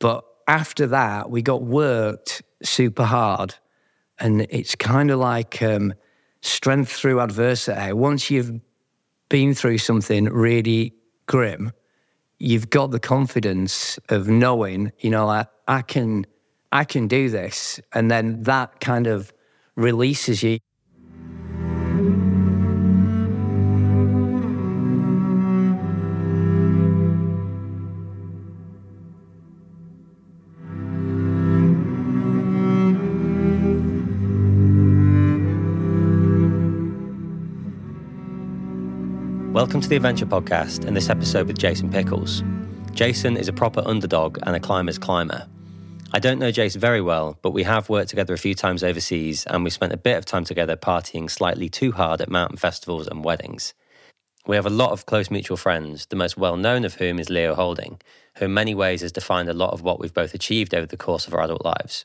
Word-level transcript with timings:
But 0.00 0.24
after 0.48 0.88
that, 0.88 1.30
we 1.30 1.42
got 1.42 1.62
worked 1.62 2.42
super 2.62 3.04
hard. 3.04 3.54
And 4.18 4.42
it's 4.50 4.74
kind 4.74 5.10
of 5.10 5.20
like 5.20 5.62
um, 5.62 5.94
strength 6.40 6.90
through 6.90 7.20
adversity. 7.20 7.92
Once 7.92 8.30
you've 8.30 8.60
been 9.28 9.54
through 9.54 9.78
something 9.78 10.24
really 10.24 10.94
grim, 11.26 11.72
you've 12.38 12.70
got 12.70 12.90
the 12.90 12.98
confidence 12.98 13.98
of 14.08 14.28
knowing, 14.28 14.92
you 14.98 15.10
know, 15.10 15.28
I, 15.28 15.46
I 15.68 15.82
can, 15.82 16.26
I 16.72 16.84
can 16.84 17.06
do 17.06 17.28
this, 17.28 17.80
and 17.92 18.10
then 18.10 18.42
that 18.42 18.80
kind 18.80 19.06
of 19.06 19.32
releases 19.76 20.42
you. 20.42 20.58
Welcome 39.80 39.88
to 39.88 39.98
the 39.98 40.08
Adventure 40.08 40.26
Podcast 40.26 40.84
and 40.84 40.94
this 40.94 41.08
episode 41.08 41.46
with 41.46 41.56
Jason 41.56 41.88
Pickles. 41.88 42.44
Jason 42.92 43.38
is 43.38 43.48
a 43.48 43.52
proper 43.54 43.82
underdog 43.86 44.38
and 44.42 44.54
a 44.54 44.60
climber's 44.60 44.98
climber. 44.98 45.48
I 46.12 46.18
don't 46.18 46.38
know 46.38 46.50
Jace 46.50 46.76
very 46.76 47.00
well, 47.00 47.38
but 47.40 47.52
we 47.52 47.62
have 47.62 47.88
worked 47.88 48.10
together 48.10 48.34
a 48.34 48.38
few 48.38 48.54
times 48.54 48.84
overseas 48.84 49.46
and 49.46 49.64
we 49.64 49.70
spent 49.70 49.94
a 49.94 49.96
bit 49.96 50.18
of 50.18 50.26
time 50.26 50.44
together 50.44 50.76
partying 50.76 51.30
slightly 51.30 51.70
too 51.70 51.92
hard 51.92 52.20
at 52.20 52.28
mountain 52.28 52.58
festivals 52.58 53.08
and 53.08 53.24
weddings. 53.24 53.72
We 54.46 54.54
have 54.56 54.66
a 54.66 54.70
lot 54.70 54.92
of 54.92 55.06
close 55.06 55.30
mutual 55.30 55.56
friends, 55.56 56.04
the 56.04 56.14
most 56.14 56.36
well 56.36 56.58
known 56.58 56.84
of 56.84 56.96
whom 56.96 57.18
is 57.18 57.30
Leo 57.30 57.54
Houlding, 57.54 58.02
who 58.36 58.44
in 58.44 58.52
many 58.52 58.74
ways 58.74 59.00
has 59.00 59.12
defined 59.12 59.48
a 59.48 59.54
lot 59.54 59.72
of 59.72 59.80
what 59.80 59.98
we've 59.98 60.12
both 60.12 60.34
achieved 60.34 60.74
over 60.74 60.84
the 60.84 60.98
course 60.98 61.26
of 61.26 61.32
our 61.32 61.40
adult 61.40 61.64
lives. 61.64 62.04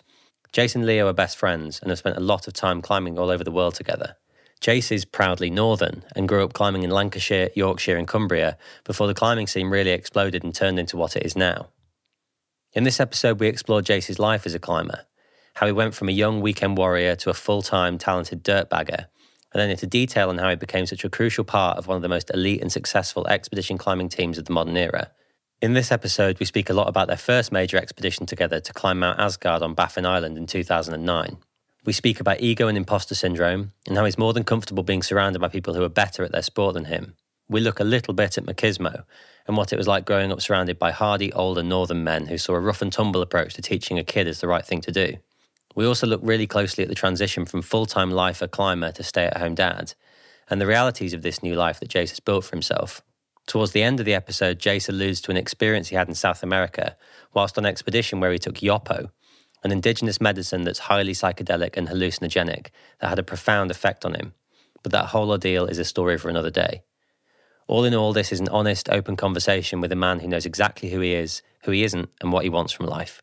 Jason 0.54 0.80
and 0.80 0.88
Leo 0.88 1.10
are 1.10 1.14
best 1.14 1.38
friends 1.38 1.82
and 1.82 1.90
have 1.90 2.00
spent 2.00 2.16
a 2.16 2.22
lot 2.22 2.48
of 2.48 2.54
time 2.54 2.82
climbing 2.82 3.20
all 3.20 3.30
over 3.30 3.44
the 3.44 3.52
world 3.52 3.76
together. 3.76 4.16
Jace 4.62 4.92
is 4.92 5.06
proudly 5.06 5.50
northern 5.50 6.04
and 6.16 6.28
grew 6.28 6.44
up 6.44 6.54
climbing 6.54 6.84
in 6.84 6.90
Lancashire, 6.90 7.50
Yorkshire, 7.56 7.98
and 7.98 8.08
Cumbria 8.08 8.58
before 8.84 9.08
the 9.08 9.14
climbing 9.14 9.48
scene 9.48 9.70
really 9.70 9.92
exploded 9.92 10.44
and 10.44 10.56
turned 10.56 10.80
into 10.80 10.98
what 10.98 11.16
it 11.16 11.26
is 11.26 11.36
now. 11.36 11.68
In 12.74 12.84
this 12.84 13.00
episode, 13.00 13.40
we 13.40 13.48
explore 13.48 13.82
Jace's 13.82 14.20
life 14.20 14.46
as 14.46 14.56
a 14.56 14.60
climber, 14.60 15.06
how 15.56 15.66
he 15.66 15.72
went 15.72 15.96
from 15.96 16.10
a 16.10 16.14
young 16.14 16.42
weekend 16.42 16.78
warrior 16.78 17.16
to 17.18 17.30
a 17.30 17.34
full 17.34 17.62
time 17.62 17.98
talented 17.98 18.44
dirtbagger, 18.44 19.08
and 19.54 19.62
then 19.62 19.70
into 19.70 19.88
detail 19.88 20.30
on 20.30 20.38
how 20.38 20.50
he 20.50 20.56
became 20.56 20.86
such 20.86 21.06
a 21.06 21.10
crucial 21.10 21.46
part 21.46 21.78
of 21.78 21.88
one 21.88 21.96
of 21.96 22.02
the 22.02 22.10
most 22.10 22.30
elite 22.34 22.62
and 22.62 22.72
successful 22.72 23.28
expedition 23.28 23.78
climbing 23.78 24.10
teams 24.10 24.38
of 24.38 24.46
the 24.46 24.54
modern 24.54 24.76
era. 24.76 25.12
In 25.62 25.74
this 25.74 25.92
episode, 25.92 26.40
we 26.40 26.46
speak 26.46 26.70
a 26.70 26.74
lot 26.74 26.90
about 26.90 27.08
their 27.08 27.16
first 27.18 27.52
major 27.52 27.78
expedition 27.78 28.26
together 28.26 28.60
to 28.60 28.74
climb 28.74 29.00
Mount 29.00 29.20
Asgard 29.20 29.62
on 29.62 29.74
Baffin 29.74 30.06
Island 30.06 30.38
in 30.38 30.46
2009. 30.46 31.38
We 31.86 31.94
speak 31.94 32.20
about 32.20 32.42
ego 32.42 32.68
and 32.68 32.78
imposter 32.78 33.14
syndrome 33.14 33.72
and 33.88 33.96
how 33.96 34.06
he's 34.06 34.18
more 34.18 34.34
than 34.34 34.44
comfortable 34.44 34.82
being 34.82 35.04
surrounded 35.04 35.40
by 35.40 35.50
people 35.50 35.76
who 35.76 35.84
are 35.84 35.90
better 35.90 36.24
at 36.24 36.32
their 36.32 36.42
sport 36.42 36.74
than 36.74 36.86
him. 36.86 37.14
We 37.48 37.62
look 37.62 37.80
a 37.80 37.84
little 37.84 38.16
bit 38.16 38.40
at 38.40 38.46
machismo 38.46 39.04
and 39.48 39.56
what 39.56 39.72
it 39.72 39.78
was 39.78 39.88
like 39.88 40.04
growing 40.04 40.32
up 40.32 40.42
surrounded 40.42 40.80
by 40.80 40.90
hardy 40.90 41.32
older 41.34 41.62
northern 41.62 42.04
men 42.04 42.26
who 42.26 42.40
saw 42.40 42.54
a 42.54 42.60
rough 42.60 42.82
and 42.82 42.92
tumble 42.92 43.22
approach 43.22 43.54
to 43.54 43.62
teaching 43.62 44.00
a 44.00 44.04
kid 44.04 44.28
as 44.28 44.42
the 44.42 44.48
right 44.48 44.66
thing 44.66 44.82
to 44.82 44.92
do. 44.92 45.18
We 45.76 45.86
also 45.86 46.08
look 46.08 46.22
really 46.24 46.48
closely 46.48 46.84
at 46.84 46.90
the 46.90 46.96
transition 46.96 47.46
from 47.46 47.62
full 47.62 47.86
time 47.86 48.10
lifer 48.10 48.48
climber 48.48 48.92
to 48.94 49.04
stay 49.04 49.26
at 49.26 49.38
home 49.38 49.54
dad 49.54 49.94
and 50.50 50.60
the 50.60 50.68
realities 50.68 51.14
of 51.14 51.22
this 51.22 51.44
new 51.44 51.54
life 51.54 51.80
that 51.80 51.90
Jace 51.90 52.10
has 52.10 52.20
built 52.20 52.46
for 52.46 52.56
himself. 52.56 53.02
Towards 53.46 53.74
the 53.74 53.84
end 53.84 54.00
of 54.00 54.08
the 54.08 54.16
episode, 54.16 54.58
Jace 54.58 54.90
alludes 54.90 55.22
to 55.22 55.32
an 55.32 55.38
experience 55.38 55.90
he 55.90 55.96
had 55.96 56.08
in 56.08 56.16
South 56.16 56.42
America 56.42 56.98
whilst 57.36 57.60
on 57.60 57.66
expedition 57.66 58.20
where 58.20 58.32
he 58.32 58.40
took 58.40 58.56
Yopo, 58.56 59.12
an 59.66 59.72
indigenous 59.72 60.22
medicine 60.22 60.64
that's 60.64 60.80
highly 60.80 61.14
psychedelic 61.14 61.76
and 61.76 61.88
hallucinogenic 61.88 62.68
that 63.00 63.10
had 63.10 63.20
a 63.20 63.24
profound 63.24 63.72
effect 63.72 64.06
on 64.06 64.14
him. 64.14 64.34
But 64.84 64.92
that 64.92 65.08
whole 65.08 65.32
ordeal 65.32 65.66
is 65.66 65.80
a 65.80 65.84
story 65.84 66.18
for 66.20 66.30
another 66.30 66.52
day. 66.52 66.84
All 67.68 67.84
in 67.84 67.96
all, 67.96 68.14
this 68.14 68.32
is 68.32 68.40
an 68.40 68.48
honest, 68.50 68.90
open 68.90 69.16
conversation 69.16 69.82
with 69.82 69.92
a 69.92 69.96
man 69.96 70.20
who 70.20 70.28
knows 70.28 70.46
exactly 70.46 70.92
who 70.92 71.00
he 71.00 71.14
is, 71.14 71.42
who 71.64 71.72
he 71.72 71.84
isn't, 71.84 72.10
and 72.22 72.32
what 72.32 72.44
he 72.44 72.50
wants 72.50 72.74
from 72.74 72.86
life. 72.86 73.20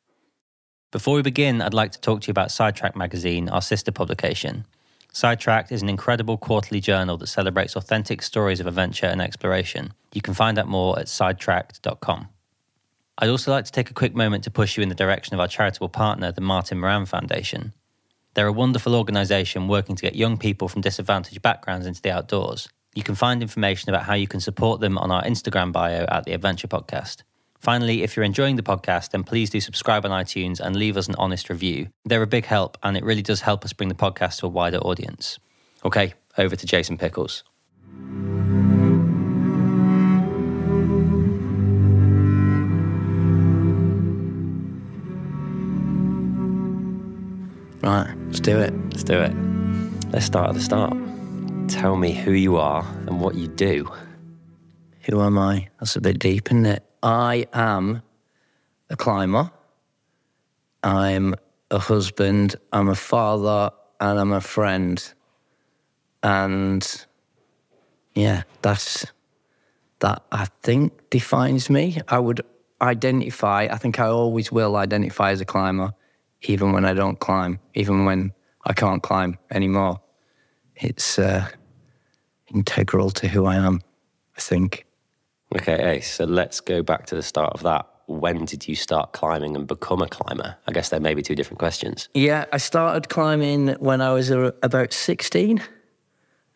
Before 0.91 1.15
we 1.15 1.23
begin, 1.23 1.63
I'd 1.63 1.73
like 1.73 1.93
to 1.93 2.01
talk 2.01 2.23
to 2.23 2.27
you 2.27 2.33
about 2.33 2.51
Sidetrack 2.51 2.97
magazine, 2.97 3.49
our 3.49 3.63
sister 3.63 3.93
publication. 3.93 4.67
Sidetracked 5.13 5.71
is 5.71 5.81
an 5.81 5.89
incredible 5.89 6.39
quarterly 6.39 6.81
journal 6.81 7.17
that 7.19 7.29
celebrates 7.29 7.77
authentic 7.77 8.21
stories 8.21 8.59
of 8.59 8.67
adventure 8.67 9.07
and 9.07 9.23
exploration. 9.23 9.93
You 10.13 10.23
can 10.23 10.35
find 10.35 10.59
out 10.59 10.67
more 10.67 10.99
at 10.99 11.09
sidetracked.com. 11.09 12.29
I'd 13.19 13.29
also 13.29 13.51
like 13.51 13.67
to 13.67 13.73
take 13.73 13.91
a 13.91 13.95
quick 13.95 14.15
moment 14.15 14.45
to 14.45 14.51
push 14.51 14.77
you 14.77 14.83
in 14.83 14.89
the 14.89 14.95
direction 14.95 15.35
of 15.35 15.41
our 15.41 15.49
charitable 15.49 15.91
partner, 15.91 16.33
the 16.33 16.41
Martin 16.41 16.79
Moran 16.79 17.07
Foundation. 17.07 17.75
They're 18.35 18.47
a 18.47 18.53
wonderful 18.53 18.95
organisation 18.95 19.69
working 19.69 19.97
to 19.97 20.03
get 20.03 20.17
young 20.17 20.39
people 20.39 20.69
from 20.69 20.81
disadvantaged 20.81 21.43
backgrounds 21.43 21.87
into 21.87 22.01
the 22.01 22.11
outdoors. 22.11 22.69
You 22.95 23.03
can 23.03 23.15
find 23.15 23.43
information 23.43 23.91
about 23.91 24.05
how 24.05 24.15
you 24.15 24.27
can 24.27 24.41
support 24.41 24.81
them 24.81 24.97
on 24.97 25.11
our 25.11 25.23
Instagram 25.25 25.73
bio 25.73 26.05
at 26.09 26.25
the 26.25 26.33
Adventure 26.33 26.69
Podcast. 26.69 27.23
Finally, 27.59 28.03
if 28.03 28.17
you're 28.17 28.25
enjoying 28.25 28.57
the 28.57 28.63
podcast, 28.63 29.11
then 29.11 29.23
please 29.23 29.51
do 29.51 29.61
subscribe 29.61 30.05
on 30.05 30.11
iTunes 30.11 30.59
and 30.59 30.75
leave 30.75 30.97
us 30.97 31.07
an 31.07 31.15
honest 31.17 31.49
review. 31.49 31.89
They're 32.05 32.23
a 32.23 32.27
big 32.27 32.47
help, 32.47 32.77
and 32.83 32.97
it 32.97 33.05
really 33.05 33.23
does 33.23 33.43
help 33.43 33.65
us 33.65 33.73
bring 33.73 33.89
the 33.89 33.95
podcast 33.95 34.41
to 34.41 34.47
a 34.47 34.49
wider 34.49 34.79
audience. 34.79 35.39
Okay, 35.85 36.15
over 36.39 36.57
to 36.57 36.67
Jason 36.67 36.99
Pickles. 36.99 37.45
Right, 47.83 48.15
let's 48.27 48.39
do 48.39 48.61
it. 48.61 48.73
Let's 48.91 49.03
do 49.03 49.19
it. 49.19 49.35
Let's 50.13 50.27
start 50.27 50.51
at 50.51 50.55
the 50.55 50.61
start. 50.61 50.97
Tell 51.67 51.97
me 51.97 52.13
who 52.13 52.31
you 52.31 52.57
are 52.57 52.87
and 53.09 53.21
what 53.21 53.35
you 53.35 53.49
do. 53.49 53.91
Who 55.01 55.21
am 55.21 55.37
I? 55.37 55.69
That's 55.81 55.97
a 55.97 56.01
bit 56.01 56.21
deep, 56.21 56.47
isn't 56.47 56.65
it? 56.65 56.85
I 57.03 57.49
am 57.53 58.03
a 58.89 58.95
climber. 58.95 59.51
I'm 60.85 61.35
a 61.73 61.81
husband. 61.81 62.55
I'm 62.73 62.89
a 62.89 62.95
father, 62.95 63.73
and 63.99 64.21
I'm 64.21 64.31
a 64.31 64.41
friend. 64.41 65.03
And 66.23 67.05
yeah, 68.15 68.45
that's 68.63 69.07
that. 69.99 70.23
I 70.31 70.45
think 70.63 71.11
defines 71.11 71.69
me. 71.69 71.99
I 72.07 72.21
would 72.21 72.43
identify. 72.81 73.67
I 73.69 73.77
think 73.77 73.99
I 73.99 74.07
always 74.07 74.53
will 74.53 74.77
identify 74.77 75.33
as 75.33 75.41
a 75.41 75.45
climber 75.45 75.95
even 76.43 76.73
when 76.73 76.85
I 76.85 76.95
don't 76.95 77.19
climb, 77.19 77.59
even 77.75 78.05
when 78.05 78.33
I 78.65 78.73
can't 78.73 79.03
climb 79.03 79.39
anymore. 79.51 80.01
It's 80.77 81.19
uh, 81.19 81.49
integral 82.55 83.11
to 83.11 83.29
who 83.29 83.47
I 83.47 83.57
am, 83.57 83.81
I 84.37 84.41
think. 84.41 84.87
Okay, 85.55 85.79
Jace, 85.79 86.05
so 86.05 86.25
let's 86.25 86.61
go 86.61 86.83
back 86.83 87.07
to 87.07 87.15
the 87.15 87.23
start 87.23 87.53
of 87.53 87.63
that. 87.63 87.87
When 88.07 88.45
did 88.45 88.67
you 88.67 88.75
start 88.75 89.13
climbing 89.13 89.55
and 89.55 89.67
become 89.67 90.03
a 90.03 90.09
climber? 90.09 90.57
I 90.67 90.73
guess 90.73 90.89
there 90.89 91.01
may 91.01 91.15
be 91.15 91.23
two 91.23 91.35
different 91.35 91.59
questions. 91.59 92.09
Yeah, 92.15 92.47
I 92.53 92.59
started 92.59 93.09
climbing 93.09 93.69
when 93.79 94.01
I 94.01 94.13
was 94.13 94.31
about 94.31 94.93
16. 94.93 95.63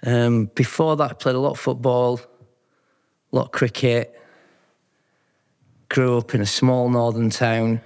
Um, 0.04 0.50
before 0.54 0.96
that, 0.96 1.10
I 1.10 1.14
played 1.14 1.34
a 1.34 1.40
lot 1.40 1.52
of 1.52 1.58
football, 1.58 2.20
a 3.32 3.36
lot 3.36 3.46
of 3.46 3.52
cricket. 3.52 4.20
Grew 5.88 6.18
up 6.18 6.34
in 6.34 6.40
a 6.40 6.46
small 6.46 6.88
northern 6.90 7.30
town 7.30 7.80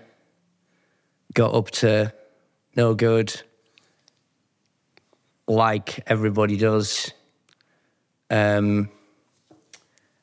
got 1.34 1.54
up 1.54 1.70
to 1.70 2.12
no 2.76 2.94
good, 2.94 3.40
like 5.46 6.02
everybody 6.06 6.56
does. 6.56 7.12
Um, 8.30 8.88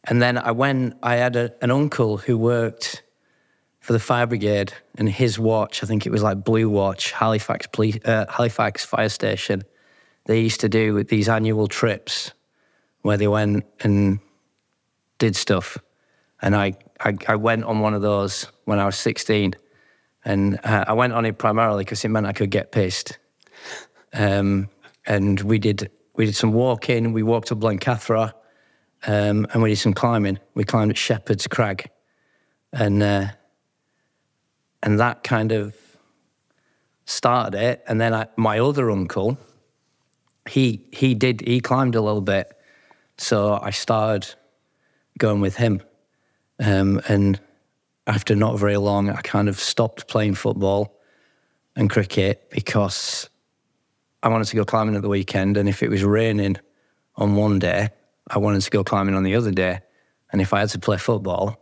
and 0.06 0.22
then 0.22 0.38
I 0.38 0.52
went, 0.52 0.98
I 1.04 1.16
had 1.16 1.36
a, 1.36 1.54
an 1.62 1.72
uncle 1.72 2.18
who 2.18 2.38
worked 2.38 3.04
for 3.80 3.94
the 3.94 4.00
fire 4.00 4.28
brigade, 4.28 4.74
and 4.98 5.08
his 5.08 5.40
watch, 5.40 5.82
I 5.82 5.88
think 5.88 6.06
it 6.06 6.12
was 6.12 6.22
like 6.22 6.44
Blue 6.44 6.70
Watch, 6.70 7.12
Halifax, 7.12 7.68
police, 7.68 7.98
uh, 8.04 8.26
Halifax 8.30 8.84
Fire 8.84 9.08
Station, 9.08 9.64
they 10.26 10.42
used 10.42 10.60
to 10.60 10.70
do 10.70 11.04
these 11.04 11.30
annual 11.30 11.68
trips 11.68 12.34
where 13.04 13.16
they 13.16 13.30
went 13.30 13.66
and 13.80 14.20
did 15.20 15.38
stuff. 15.38 15.78
And 16.42 16.54
I, 16.54 16.74
I, 17.00 17.16
I 17.30 17.36
went 17.38 17.64
on 17.64 17.80
one 17.80 17.94
of 17.94 18.02
those 18.02 18.48
when 18.66 18.78
I 18.78 18.86
was 18.86 18.98
16 18.98 19.56
and 20.28 20.60
uh, 20.66 20.84
I 20.86 20.94
went 20.94 21.14
on 21.14 21.26
it 21.26 21.38
primarily 21.38 21.86
because 21.86 22.04
it 22.04 22.10
meant 22.10 22.26
I 22.26 22.34
could 22.34 22.52
get 22.52 22.74
pissed. 22.74 23.18
Um, 24.14 24.68
and 25.06 25.40
we 25.40 25.58
did 25.58 25.90
we 26.16 26.26
did 26.26 26.36
some 26.36 26.52
walking. 26.52 27.14
We 27.14 27.24
walked 27.24 27.50
up 27.52 27.60
Blencathra, 27.60 28.34
um, 29.06 29.48
and 29.54 29.64
we 29.64 29.70
did 29.70 29.78
some 29.78 29.94
climbing. 29.94 30.38
We 30.54 30.66
climbed 30.66 30.92
at 30.92 30.98
Shepherd's 30.98 31.48
Crag, 31.48 31.90
and 32.74 33.02
uh, 33.02 33.28
and 34.84 35.00
that 35.00 35.24
kind 35.24 35.54
of 35.54 35.74
started 37.06 37.58
it. 37.58 37.84
And 37.88 38.02
then 38.02 38.14
I, 38.14 38.28
my 38.36 38.60
other 38.60 38.92
uncle, 38.92 39.38
he 40.46 40.86
he 40.92 41.16
did 41.16 41.40
he 41.48 41.62
climbed 41.62 41.96
a 41.96 42.02
little 42.02 42.22
bit, 42.22 42.52
so 43.18 43.58
I 43.62 43.70
started 43.70 44.36
going 45.18 45.40
with 45.40 45.56
him, 45.56 45.82
um, 46.60 47.00
and 47.08 47.40
after 48.08 48.36
not 48.36 48.58
very 48.58 48.78
long, 48.78 49.10
I 49.10 49.22
kind 49.22 49.50
of 49.50 49.60
stopped 49.60 50.08
playing 50.08 50.36
football 50.36 50.98
and 51.76 51.90
cricket 51.90 52.50
because 52.50 53.30
I 54.24 54.30
wanted 54.30 54.46
to 54.46 54.56
go 54.56 54.66
climbing 54.66 54.96
at 54.96 55.02
the 55.02 55.10
weekend. 55.10 55.58
And 55.58 55.68
if 55.68 55.84
it 55.84 55.90
was 55.90 56.04
raining 56.04 56.58
on 57.18 57.36
one 57.36 57.60
day, 57.60 57.90
I 58.30 58.40
wanted 58.40 58.62
to 58.62 58.70
go 58.70 58.84
climbing 58.84 59.14
on 59.14 59.24
the 59.24 59.36
other 59.36 59.52
day. 59.52 59.82
And 60.32 60.42
if 60.42 60.54
I 60.54 60.62
had 60.62 60.70
to 60.70 60.80
play 60.80 60.98
football, 60.98 61.62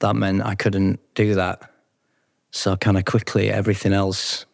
that 0.00 0.14
meant 0.16 0.42
I 0.42 0.54
couldn't 0.54 1.00
do 1.14 1.34
that. 1.34 1.70
So 2.50 2.76
kind 2.76 2.98
of 2.98 3.04
quickly, 3.04 3.50
everything 3.50 3.92
else 3.92 4.44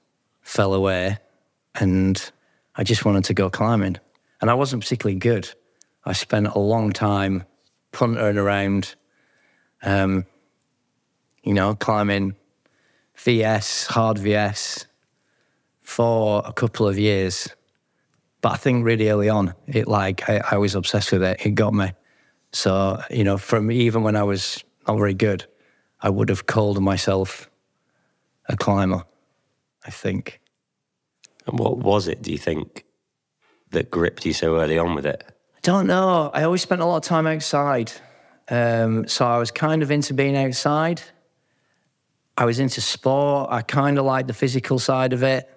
fell 0.43 0.75
away. 0.75 1.19
And 1.75 2.33
I 2.77 2.85
just 2.85 3.05
wanted 3.05 3.25
to 3.25 3.35
go 3.35 3.51
climbing. 3.51 3.97
And 4.41 4.51
I 4.51 4.55
wasn't 4.55 4.83
particularly 4.83 5.19
good. 5.19 5.53
I 6.05 6.13
spent 6.13 6.47
a 6.47 6.59
long 6.59 6.93
time 6.93 7.45
puntering 7.93 8.39
around, 8.39 8.95
um, 9.83 10.25
you 11.47 11.55
know, 11.55 11.77
climbing 11.77 12.35
VS, 13.17 13.87
hard 13.87 14.19
VS 14.19 14.85
for 15.81 16.43
a 16.45 16.53
couple 16.53 16.87
of 16.87 16.99
years. 16.99 17.49
But 18.43 18.53
I 18.53 18.57
think 18.57 18.85
really 18.85 19.09
early 19.09 19.29
on, 19.29 19.55
it 19.69 19.87
like 19.87 20.29
I, 20.29 20.43
I 20.51 20.57
was 20.57 20.75
obsessed 20.75 21.13
with 21.13 21.23
it. 21.23 21.47
It 21.47 21.51
got 21.51 21.73
me. 21.73 21.93
So, 22.53 23.01
you 23.11 23.23
know, 23.23 23.39
from 23.39 23.71
even 23.71 24.03
when 24.03 24.17
I 24.17 24.25
was 24.25 24.63
not 24.89 24.99
very 24.99 25.15
good, 25.15 25.47
I 26.03 26.11
would 26.11 26.29
have 26.29 26.47
called 26.47 26.83
myself 26.83 27.49
a 28.49 28.57
climber, 28.57 29.05
I 29.87 29.91
think. 29.91 30.41
And 31.47 31.59
what 31.61 31.79
was 31.79 32.09
it, 32.09 32.23
do 32.23 32.33
you 32.33 32.39
think, 32.39 32.85
that 33.71 33.91
gripped 33.91 34.27
you 34.27 34.33
so 34.33 34.59
early 34.59 34.79
on 34.79 34.97
with 34.97 35.07
it? 35.07 35.23
I 35.55 35.61
don't 35.63 35.87
know. 35.87 36.31
I 36.35 36.43
always 36.43 36.63
spent 36.63 36.81
a 36.81 36.85
lot 36.85 36.97
of 36.97 37.03
time 37.03 37.27
outside. 37.27 37.93
Um, 38.49 39.07
so 39.07 39.27
I 39.27 39.39
was 39.39 39.53
kind 39.53 39.83
of 39.83 39.91
into 39.93 40.13
being 40.13 40.37
outside. 40.37 41.03
I 42.39 42.45
was 42.45 42.59
into 42.59 42.81
sport. 42.81 43.49
I 43.51 43.63
kind 43.63 43.99
of 43.99 44.05
liked 44.05 44.29
the 44.29 44.35
physical 44.35 44.79
side 44.79 45.13
of 45.13 45.23
it. 45.23 45.49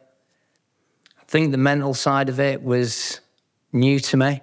I 1.20 1.24
think 1.26 1.52
the 1.52 1.58
mental 1.58 1.94
side 1.94 2.30
of 2.30 2.40
it 2.40 2.64
was 2.64 3.20
new 3.72 4.00
to 4.00 4.18
me, 4.18 4.42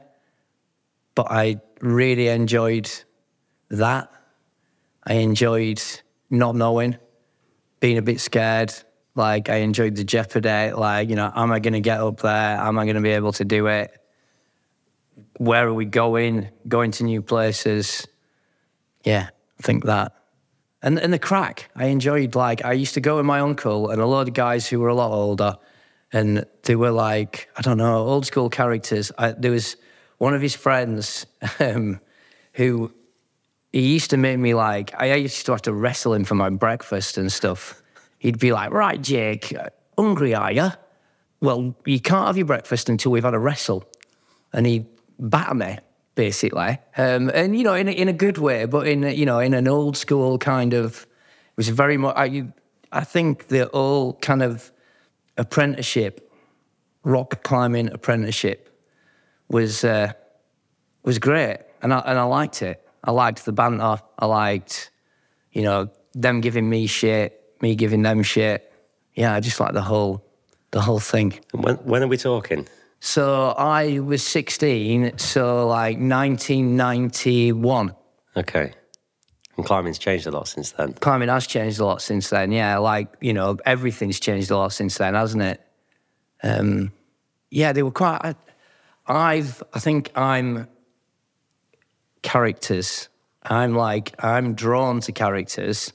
but 1.14 1.26
I 1.30 1.60
really 1.80 2.28
enjoyed 2.28 2.90
that. 3.70 4.10
I 5.04 5.14
enjoyed 5.14 5.82
not 6.30 6.54
knowing, 6.54 6.96
being 7.80 7.98
a 7.98 8.02
bit 8.02 8.20
scared. 8.20 8.72
Like 9.14 9.48
I 9.48 9.56
enjoyed 9.56 9.96
the 9.96 10.04
jeopardy. 10.04 10.72
Like 10.72 11.08
you 11.08 11.16
know, 11.16 11.32
am 11.34 11.50
I 11.50 11.58
going 11.58 11.72
to 11.72 11.80
get 11.80 12.00
up 12.00 12.20
there? 12.20 12.58
Am 12.58 12.78
I 12.78 12.84
going 12.84 12.96
to 12.96 13.02
be 13.02 13.10
able 13.10 13.32
to 13.32 13.44
do 13.44 13.66
it? 13.66 13.90
Where 15.38 15.66
are 15.66 15.74
we 15.74 15.86
going? 15.86 16.48
Going 16.68 16.90
to 16.92 17.04
new 17.04 17.22
places. 17.22 18.06
Yeah, 19.04 19.28
I 19.58 19.62
think 19.62 19.84
that. 19.84 20.12
And 20.82 20.99
and 20.99 21.12
the 21.12 21.19
crack, 21.19 21.70
I 21.75 21.87
enjoyed. 21.87 22.34
Like 22.34 22.64
I 22.64 22.73
used 22.73 22.94
to 22.94 23.00
go 23.00 23.17
with 23.17 23.26
my 23.26 23.40
uncle 23.40 23.90
and 23.90 24.00
a 24.00 24.06
lot 24.06 24.28
of 24.28 24.34
guys 24.34 24.67
who 24.67 24.81
were 24.81 24.88
a 24.88 24.94
lot 24.94 25.11
older, 25.11 25.56
and 26.12 26.44
they 26.64 26.76
were 26.76 26.90
like 26.90 27.49
I 27.56 27.62
don't 27.62 27.78
know, 27.78 27.96
old 28.06 28.26
school 28.26 28.50
characters. 28.50 29.11
I, 29.19 29.32
there 29.32 29.50
was 29.50 29.76
one 30.19 30.34
of 30.34 30.43
his 30.43 30.55
friends 30.55 31.26
um, 31.61 32.00
who 32.55 32.93
he 33.73 33.93
used 33.93 34.11
to 34.11 34.17
make 34.17 34.38
me 34.38 34.55
like 34.55 34.94
I 35.00 35.14
used 35.14 35.46
to 35.46 35.52
have 35.52 35.62
to 35.62 35.73
wrestle 35.73 36.14
him 36.14 36.25
for 36.25 36.34
my 36.34 36.50
breakfast 36.50 37.19
and 37.19 37.32
stuff. 37.32 37.82
He'd 38.19 38.38
be 38.38 38.52
like, 38.52 38.70
"Right, 38.70 39.00
Jake, 39.00 39.55
hungry 39.96 40.34
are 40.34 40.52
you? 40.52 40.70
Well, 41.40 41.75
you 41.84 42.00
can't 42.00 42.26
have 42.26 42.37
your 42.37 42.46
breakfast 42.46 42.88
until 42.88 43.12
we've 43.12 43.25
had 43.25 43.34
a 43.34 43.38
wrestle." 43.38 43.84
And 44.52 44.67
he'd 44.67 44.87
batter 45.19 45.55
me 45.55 45.79
basically, 46.16 46.78
um, 46.96 47.30
and 47.32 47.56
you 47.56 47.62
know, 47.62 47.74
in 47.74 47.86
a, 47.86 47.92
in 47.92 48.08
a 48.08 48.12
good 48.12 48.38
way, 48.38 48.64
but 48.64 48.88
in 48.88 49.04
a, 49.04 49.12
you 49.12 49.24
know, 49.24 49.38
in 49.38 49.54
an 49.54 49.68
old 49.68 49.96
school 49.96 50.38
kind 50.38 50.74
of. 50.74 51.06
It 51.52 51.56
was 51.56 51.68
very 51.70 51.96
much. 51.96 52.14
I, 52.16 52.48
I 52.92 53.04
think 53.04 53.48
the 53.48 53.70
old 53.70 54.20
kind 54.20 54.42
of 54.42 54.70
apprenticeship, 55.38 56.30
rock 57.02 57.42
climbing 57.44 57.90
apprenticeship, 57.92 58.68
was 59.48 59.84
uh, 59.84 60.12
was 61.02 61.18
great, 61.18 61.58
and 61.82 61.94
I 61.94 62.00
and 62.00 62.19
I 62.19 62.24
liked 62.24 62.60
it. 62.62 62.86
I 63.04 63.12
liked 63.12 63.44
the 63.44 63.52
banter. 63.52 64.02
I 64.19 64.26
liked, 64.26 64.90
you 65.52 65.62
know, 65.62 65.88
them 66.12 66.40
giving 66.40 66.69
me 66.69 66.86
shit, 66.86 67.40
me 67.60 67.74
giving 67.74 68.02
them 68.02 68.22
shit. 68.22 68.72
Yeah, 69.14 69.32
I 69.32 69.40
just 69.40 69.60
like 69.60 69.72
the 69.72 69.82
whole 69.82 70.24
the 70.72 70.80
whole 70.80 71.00
thing. 71.00 71.38
When, 71.52 71.76
when 71.76 72.02
are 72.02 72.08
we 72.08 72.16
talking? 72.16 72.66
So 73.00 73.50
I 73.50 74.00
was 74.00 74.22
16, 74.26 75.19
so 75.19 75.66
like 75.66 75.98
1991. 75.98 77.94
Okay. 78.37 78.72
And 79.56 79.64
climbing's 79.64 79.98
changed 79.98 80.26
a 80.26 80.31
lot 80.31 80.48
since 80.48 80.72
then. 80.72 80.93
Climbing 80.94 81.28
has 81.28 81.46
changed 81.46 81.81
a 81.81 81.84
lot 81.84 82.02
since 82.02 82.28
then. 82.31 82.52
Yeah, 82.52 82.78
like 82.78 83.08
you 83.20 83.32
know, 83.32 83.56
everything's 83.64 84.20
changed 84.20 84.50
a 84.50 84.56
lot 84.56 84.72
since 84.72 84.98
then, 84.98 85.14
hasn't 85.14 85.43
it? 85.43 85.60
Um, 86.43 86.93
yeah, 87.50 87.72
they 87.72 87.82
were 87.82 87.90
quite. 87.90 88.20
I, 88.22 88.34
I've. 89.06 89.62
I 89.72 89.78
think 89.78 90.10
I'm 90.14 90.69
characters. 92.22 93.08
I'm 93.43 93.75
like 93.75 94.14
I'm 94.22 94.54
drawn 94.54 95.00
to 95.00 95.12
characters, 95.12 95.93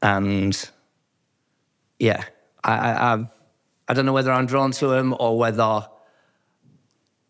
and 0.00 0.70
yeah, 1.98 2.24
I, 2.64 2.76
I 2.76 3.12
I've, 3.12 3.26
I 3.88 3.94
don't 3.94 4.06
know 4.06 4.14
whether 4.14 4.32
I'm 4.32 4.46
drawn 4.46 4.70
to 4.72 4.86
them 4.86 5.14
or 5.18 5.38
whether 5.38 5.86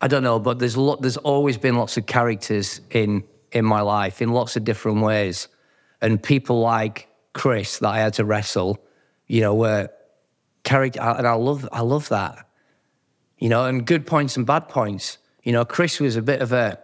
I 0.01 0.09
don't 0.09 0.23
know, 0.23 0.39
but 0.39 0.59
there's 0.59 0.77
lot, 0.77 1.01
there's 1.01 1.17
always 1.17 1.57
been 1.57 1.77
lots 1.77 1.97
of 1.97 2.07
characters 2.07 2.81
in 2.91 3.25
in 3.53 3.65
my 3.65 3.81
life 3.81 4.21
in 4.21 4.33
lots 4.33 4.57
of 4.57 4.65
different 4.65 5.01
ways, 5.01 5.49
and 6.03 6.23
people 6.23 6.61
like 6.61 7.09
Chris 7.33 7.79
that 7.79 7.89
I 7.89 7.99
had 7.99 8.15
to 8.15 8.25
wrestle, 8.25 8.79
you 9.27 9.41
know, 9.41 9.55
were 9.55 9.89
character, 10.65 11.01
and 11.01 11.27
I 11.27 11.33
love 11.35 11.69
I 11.73 11.81
love 11.81 12.09
that, 12.11 12.49
you 13.39 13.49
know, 13.49 13.65
and 13.65 13.87
good 13.87 14.07
points 14.07 14.37
and 14.37 14.47
bad 14.47 14.69
points. 14.69 15.19
You 15.43 15.53
know, 15.53 15.65
Chris 15.65 16.01
was 16.01 16.17
a 16.17 16.23
bit 16.23 16.43
of 16.43 16.53
a 16.53 16.79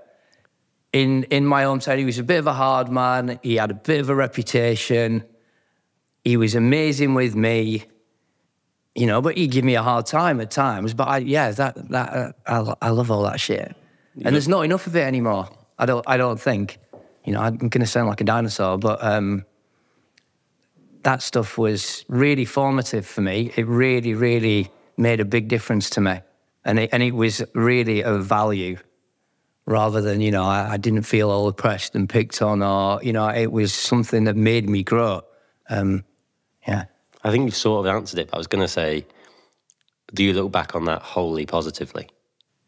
in 0.92 1.24
in 1.24 1.44
my 1.44 1.64
hometown. 1.64 1.98
He 1.98 2.04
was 2.04 2.18
a 2.18 2.22
bit 2.22 2.38
of 2.38 2.46
a 2.46 2.54
hard 2.54 2.88
man. 2.88 3.38
He 3.42 3.56
had 3.56 3.70
a 3.70 3.74
bit 3.74 4.00
of 4.00 4.08
a 4.08 4.14
reputation. 4.14 5.24
He 6.24 6.36
was 6.36 6.54
amazing 6.54 7.14
with 7.14 7.34
me 7.34 7.84
you 8.94 9.06
know, 9.06 9.22
but 9.22 9.36
he'd 9.36 9.50
give 9.50 9.64
me 9.64 9.74
a 9.74 9.82
hard 9.82 10.06
time 10.06 10.40
at 10.40 10.50
times. 10.50 10.94
But 10.94 11.08
I, 11.08 11.18
yeah, 11.18 11.50
that 11.52 11.88
that 11.90 12.08
uh, 12.46 12.74
I, 12.80 12.86
I 12.86 12.90
love 12.90 13.10
all 13.10 13.22
that 13.22 13.40
shit, 13.40 13.74
and 14.24 14.34
there's 14.34 14.48
not 14.48 14.62
enough 14.62 14.86
of 14.86 14.96
it 14.96 15.02
anymore. 15.02 15.48
I 15.78 15.86
don't 15.86 16.04
I 16.06 16.16
don't 16.16 16.40
think, 16.40 16.78
you 17.24 17.32
know, 17.32 17.40
I'm 17.40 17.56
gonna 17.56 17.86
sound 17.86 18.08
like 18.08 18.20
a 18.20 18.24
dinosaur, 18.24 18.78
but 18.78 19.02
um, 19.02 19.44
that 21.02 21.22
stuff 21.22 21.56
was 21.56 22.04
really 22.08 22.44
formative 22.44 23.06
for 23.06 23.22
me. 23.22 23.52
It 23.56 23.66
really, 23.66 24.14
really 24.14 24.70
made 24.96 25.20
a 25.20 25.24
big 25.24 25.48
difference 25.48 25.88
to 25.90 26.00
me, 26.00 26.20
and 26.64 26.78
it 26.78 26.90
and 26.92 27.02
it 27.02 27.12
was 27.12 27.42
really 27.54 28.04
of 28.04 28.26
value, 28.26 28.76
rather 29.64 30.02
than 30.02 30.20
you 30.20 30.30
know 30.30 30.44
I, 30.44 30.72
I 30.72 30.76
didn't 30.76 31.04
feel 31.04 31.30
all 31.30 31.48
oppressed 31.48 31.94
and 31.94 32.08
picked 32.08 32.42
on, 32.42 32.62
or 32.62 33.02
you 33.02 33.14
know 33.14 33.28
it 33.28 33.50
was 33.50 33.72
something 33.72 34.24
that 34.24 34.36
made 34.36 34.68
me 34.68 34.82
grow. 34.82 35.22
Um, 35.70 36.04
yeah. 36.68 36.84
I 37.24 37.30
think 37.30 37.44
you've 37.44 37.56
sort 37.56 37.86
of 37.86 37.94
answered 37.94 38.18
it, 38.18 38.30
but 38.30 38.36
I 38.36 38.38
was 38.38 38.46
going 38.46 38.62
to 38.62 38.68
say, 38.68 39.06
do 40.14 40.24
you 40.24 40.32
look 40.32 40.52
back 40.52 40.74
on 40.74 40.84
that 40.86 41.02
wholly 41.02 41.46
positively? 41.46 42.08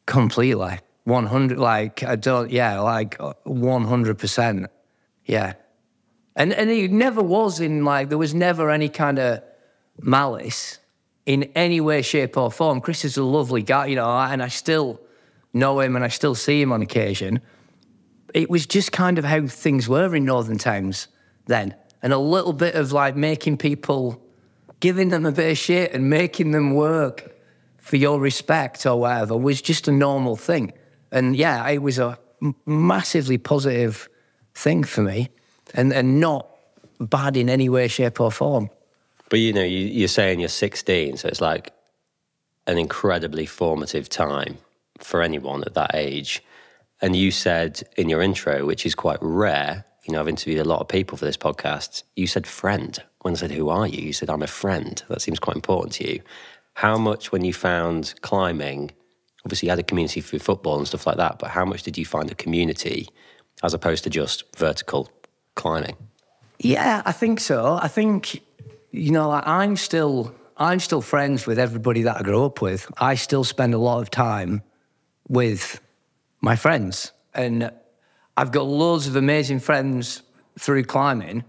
Completely. 0.07 0.79
100, 1.05 1.59
like, 1.59 2.03
I 2.03 2.17
don't, 2.17 2.51
yeah, 2.51 2.81
like 2.81 3.19
100%. 3.19 4.67
Yeah. 5.27 5.53
And, 6.37 6.53
and 6.53 6.71
it 6.71 6.91
never 6.91 7.23
was 7.23 7.61
in, 7.61 7.85
like, 7.85 8.09
there 8.09 8.19
was 8.19 8.35
never 8.35 8.71
any 8.71 8.89
kind 8.89 9.19
of 9.19 9.43
malice 10.01 10.79
in 11.27 11.45
any 11.55 11.81
way, 11.81 12.03
shape, 12.03 12.37
or 12.37 12.51
form. 12.51 12.81
Chris 12.81 13.05
is 13.05 13.17
a 13.17 13.25
lovely 13.25 13.63
guy, 13.63 13.87
you 13.87 13.97
know, 13.97 14.09
and 14.09 14.43
I 14.43 14.49
still 14.49 15.01
know 15.53 15.81
him 15.81 15.97
and 15.97 16.05
I 16.05 16.09
still 16.09 16.35
see 16.35 16.61
him 16.61 16.73
on 16.73 16.83
occasion. 16.83 17.41
It 18.33 18.51
was 18.51 18.67
just 18.67 18.93
kind 18.93 19.19
of 19.19 19.25
how 19.25 19.47
things 19.47 19.89
were 19.89 20.15
in 20.15 20.25
Northern 20.25 20.59
Towns 20.59 21.09
then. 21.47 21.75
And 22.03 22.13
a 22.13 22.19
little 22.19 22.53
bit 22.53 22.75
of 22.75 22.93
like 22.93 23.17
making 23.17 23.59
people 23.59 24.21
giving 24.85 25.09
them 25.09 25.25
a 25.25 25.33
bit 25.33 25.51
of 25.51 25.57
shit 25.57 25.95
and 25.95 26.11
making 26.11 26.51
them 26.51 26.75
work 26.75 27.35
for 27.79 27.97
your 27.97 28.21
respect 28.21 28.85
or 28.85 29.01
whatever 29.01 29.35
was 29.35 29.63
just 29.63 29.89
a 29.89 29.91
normal 29.91 30.37
thing. 30.37 30.71
And 31.11 31.35
yeah, 31.35 31.67
it 31.71 31.79
was 31.79 31.99
a 31.99 32.19
massively 32.67 33.39
positive 33.39 34.11
thing 34.55 34.85
for 34.85 35.01
me 35.01 35.31
and, 35.73 35.91
and 35.91 36.21
not 36.21 36.51
bad 37.01 37.35
in 37.39 37.49
any 37.49 37.71
way, 37.71 37.89
shape, 37.89 38.21
or 38.21 38.31
form. 38.31 38.69
But 39.31 39.39
you 39.39 39.55
know, 39.55 39.63
you, 39.63 39.87
you're 39.87 40.07
saying 40.07 40.41
you're 40.41 40.51
16, 40.51 41.17
so 41.17 41.29
it's 41.29 41.41
like 41.41 41.73
an 42.67 42.77
incredibly 42.77 43.47
formative 43.47 44.11
time 44.11 44.59
for 44.99 45.23
anyone 45.23 45.65
at 45.65 45.73
that 45.73 45.95
age. 45.95 46.43
And 47.01 47.17
you 47.17 47.31
said 47.31 47.83
in 47.97 48.11
your 48.11 48.21
intro, 48.21 48.67
which 48.67 48.85
is 48.85 48.95
quite 48.95 49.19
rare, 49.23 49.87
you 50.05 50.13
know, 50.13 50.21
I've 50.21 50.29
interviewed 50.29 50.61
a 50.61 50.69
lot 50.69 50.81
of 50.81 50.89
people 50.89 51.17
for 51.17 51.25
this 51.25 51.39
podcast. 51.39 52.03
You 52.17 52.27
said 52.27 52.47
friend. 52.47 53.03
When 53.25 53.33
I 53.33 53.37
said, 53.39 53.53
Who 53.53 53.71
are 53.71 53.87
you? 53.87 54.03
You 54.03 54.13
said, 54.13 54.29
I'm 54.29 54.43
a 54.43 54.47
friend. 54.47 55.03
That 55.09 55.23
seems 55.23 55.39
quite 55.39 55.57
important 55.57 55.95
to 55.95 56.13
you. 56.13 56.21
How 56.75 56.99
much, 56.99 57.33
when 57.33 57.43
you 57.43 57.55
found 57.55 58.13
climbing, 58.21 58.91
obviously 59.47 59.67
you 59.67 59.71
had 59.71 59.79
a 59.79 59.83
community 59.83 60.21
through 60.21 60.41
football 60.41 60.77
and 60.77 60.87
stuff 60.87 61.07
like 61.07 61.17
that, 61.17 61.39
but 61.39 61.51
how 61.51 61.65
much 61.65 61.85
did 61.85 61.97
you 61.97 62.05
find 62.05 62.31
a 62.31 62.35
community 62.35 63.09
as 63.63 63.73
opposed 63.73 64.05
to 64.05 64.11
just 64.11 64.45
vertical 64.59 65.11
climbing? 65.55 65.97
Yeah, 66.59 67.01
I 67.07 67.13
think 67.13 67.41
so. 67.41 67.79
I 67.81 67.89
think 67.89 68.43
you 68.91 69.11
know, 69.11 69.31
like, 69.31 69.47
I'm 69.47 69.77
still 69.77 70.35
I'm 70.59 70.81
still 70.81 71.01
friends 71.01 71.47
with 71.47 71.59
everybody 71.59 72.03
that 72.03 72.19
I 72.19 72.23
grew 72.23 72.45
up 72.45 72.61
with. 72.61 72.93
I 72.99 73.15
still 73.15 73.43
spend 73.43 73.73
a 73.73 73.79
lot 73.79 74.03
of 74.03 74.11
time 74.11 74.63
with 75.29 75.81
my 76.43 76.57
friends, 76.57 77.11
and 77.35 77.73
I've 78.37 78.53
got 78.53 78.67
loads 78.67 79.07
of 79.07 79.17
amazing 79.17 79.61
friends 79.61 80.23
through 80.59 80.85
climbing. 80.85 81.45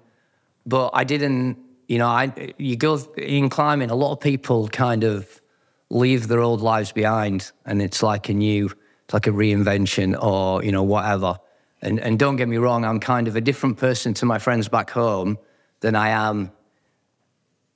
But 0.66 0.92
I 0.94 1.04
didn't, 1.04 1.58
you 1.88 1.98
know, 1.98 2.08
I 2.08 2.54
you 2.58 2.76
go 2.76 3.00
in 3.18 3.50
climbing. 3.50 3.90
A 3.90 3.96
lot 3.96 4.12
of 4.12 4.20
people 4.20 4.68
kind 4.70 5.04
of 5.04 5.42
leave 5.90 6.28
their 6.28 6.42
old 6.42 6.62
lives 6.62 6.92
behind, 6.92 7.52
and 7.66 7.82
it's 7.82 8.02
like 8.02 8.30
a 8.30 8.34
new, 8.34 8.66
it's 8.66 9.14
like 9.14 9.28
a 9.28 9.32
reinvention 9.32 10.22
or 10.22 10.64
you 10.64 10.72
know 10.72 10.84
whatever. 10.84 11.38
And 11.82 12.00
and 12.00 12.18
don't 12.18 12.38
get 12.38 12.48
me 12.48 12.58
wrong, 12.58 12.86
I'm 12.86 13.00
kind 13.00 13.28
of 13.28 13.36
a 13.36 13.42
different 13.42 13.78
person 13.78 14.14
to 14.16 14.26
my 14.26 14.40
friends 14.40 14.68
back 14.68 14.90
home 14.90 15.38
than 15.82 15.96
I 15.96 16.10
am 16.10 16.52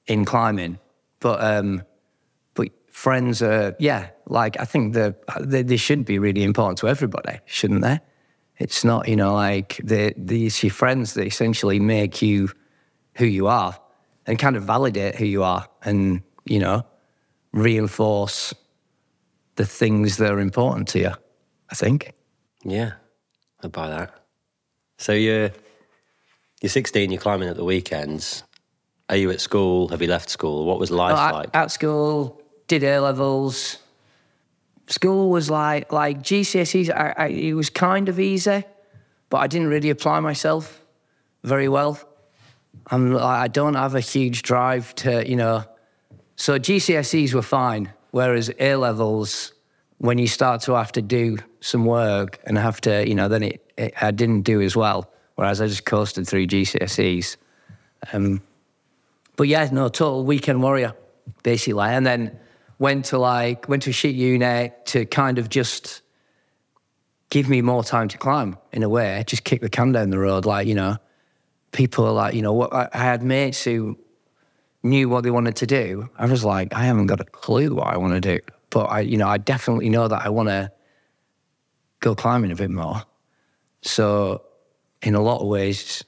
in 0.07 0.25
climbing. 0.25 0.79
But 1.19 1.43
um, 1.43 1.83
but 2.55 2.69
friends 2.89 3.41
are 3.43 3.75
yeah, 3.79 4.09
like 4.27 4.59
I 4.59 4.65
think 4.65 4.93
the 4.93 5.15
they, 5.39 5.61
they 5.61 5.77
should 5.77 6.05
be 6.05 6.17
really 6.17 6.43
important 6.43 6.79
to 6.79 6.87
everybody, 6.87 7.39
shouldn't 7.45 7.81
they? 7.81 7.99
It's 8.57 8.83
not 8.83 9.07
you 9.07 9.15
know 9.15 9.35
like 9.35 9.79
the 9.83 10.15
these 10.17 10.63
your 10.63 10.71
friends 10.71 11.13
that 11.13 11.27
essentially 11.27 11.79
make 11.79 12.23
you 12.23 12.49
who 13.15 13.25
you 13.25 13.47
are 13.47 13.77
and 14.29 14.37
kind 14.37 14.55
of 14.55 14.63
validate 14.63 15.15
who 15.15 15.25
you 15.25 15.43
are 15.43 15.67
and 15.83 16.21
you 16.45 16.59
know 16.59 16.85
reinforce 17.51 18.53
the 19.55 19.65
things 19.65 20.17
that 20.17 20.31
are 20.31 20.39
important 20.39 20.87
to 20.89 20.99
you. 20.99 21.11
I 21.71 21.75
think. 21.75 22.13
Yeah, 22.63 22.93
I 23.63 23.67
buy 23.67 23.89
that. 23.89 24.13
So 24.99 25.13
you're 25.13 25.51
you're 26.61 26.69
16. 26.69 27.11
You're 27.11 27.19
climbing 27.19 27.49
at 27.49 27.55
the 27.55 27.63
weekends. 27.63 28.43
Are 29.09 29.15
you 29.15 29.31
at 29.31 29.41
school? 29.41 29.87
Have 29.87 30.01
you 30.01 30.07
left 30.07 30.29
school? 30.29 30.65
What 30.65 30.79
was 30.79 30.91
life 30.91 31.33
like? 31.33 31.49
At, 31.49 31.63
at 31.63 31.71
school, 31.71 32.39
did 32.67 32.83
A 32.83 32.99
levels. 32.99 33.77
School 34.87 35.31
was 35.31 35.49
like 35.49 35.91
like 35.91 36.19
GCSEs. 36.19 36.91
I, 36.91 37.13
I, 37.17 37.27
it 37.29 37.53
was 37.53 37.71
kind 37.71 38.09
of 38.09 38.19
easy, 38.19 38.63
but 39.31 39.37
I 39.37 39.47
didn't 39.47 39.69
really 39.69 39.89
apply 39.89 40.19
myself 40.19 40.81
very 41.43 41.67
well. 41.67 41.99
I'm 42.87 43.15
I 43.17 43.47
don't 43.47 43.75
have 43.75 43.95
a 43.95 43.99
huge 43.99 44.41
drive 44.41 44.93
to 44.95 45.27
you 45.27 45.35
know. 45.35 45.63
So 46.35 46.57
GCSEs 46.57 47.33
were 47.33 47.41
fine, 47.41 47.91
whereas 48.11 48.49
A 48.59 48.75
levels, 48.75 49.53
when 49.97 50.17
you 50.17 50.27
start 50.27 50.61
to 50.61 50.73
have 50.73 50.91
to 50.93 51.01
do 51.01 51.37
some 51.59 51.85
work 51.85 52.39
and 52.45 52.57
have 52.57 52.79
to 52.81 53.07
you 53.07 53.15
know, 53.15 53.27
then 53.27 53.43
it, 53.43 53.73
it 53.77 53.93
I 54.01 54.11
didn't 54.11 54.41
do 54.41 54.61
as 54.61 54.75
well. 54.75 55.11
Whereas 55.35 55.61
I 55.61 55.67
just 55.67 55.85
coasted 55.85 56.27
through 56.27 56.47
GCSEs. 56.47 57.37
Um, 58.11 58.41
but 59.35 59.47
yeah, 59.47 59.69
no, 59.71 59.87
total 59.87 60.25
weekend 60.25 60.61
warrior, 60.61 60.93
basically. 61.43 61.85
And 61.85 62.05
then 62.05 62.37
went 62.77 63.05
to 63.05 63.17
like 63.17 63.69
went 63.69 63.83
to 63.83 63.89
a 63.91 63.93
shit 63.93 64.15
unit 64.15 64.85
to 64.87 65.05
kind 65.05 65.37
of 65.37 65.49
just 65.49 66.01
give 67.29 67.47
me 67.47 67.61
more 67.61 67.83
time 67.83 68.07
to 68.09 68.17
climb 68.17 68.57
in 68.71 68.83
a 68.83 68.89
way. 68.89 69.23
Just 69.27 69.43
kick 69.43 69.61
the 69.61 69.69
can 69.69 69.91
down 69.91 70.09
the 70.09 70.19
road, 70.19 70.45
like 70.45 70.67
you 70.67 70.75
know. 70.75 70.97
People 71.71 72.05
are 72.05 72.11
like, 72.11 72.33
you 72.33 72.41
know, 72.41 72.53
what 72.53 72.73
I 72.73 72.89
had 72.93 73.23
mates 73.23 73.63
who 73.63 73.97
knew 74.83 75.09
what 75.09 75.23
they 75.23 75.31
wanted 75.31 75.55
to 75.57 75.67
do. 75.67 76.09
I 76.17 76.25
was 76.25 76.43
like, 76.43 76.73
I 76.73 76.83
haven't 76.83 77.07
got 77.07 77.19
a 77.19 77.25
clue 77.25 77.75
what 77.75 77.87
I 77.87 77.97
want 77.97 78.13
to 78.13 78.21
do, 78.21 78.39
but 78.69 78.85
I, 78.85 79.01
you 79.01 79.17
know, 79.17 79.27
I 79.27 79.37
definitely 79.37 79.89
know 79.89 80.07
that 80.07 80.25
I 80.25 80.29
want 80.29 80.49
to 80.49 80.71
go 81.99 82.15
climbing 82.15 82.51
a 82.51 82.55
bit 82.55 82.71
more. 82.71 83.03
So, 83.81 84.43
in 85.01 85.15
a 85.15 85.21
lot 85.21 85.41
of 85.41 85.47
ways, 85.47 86.03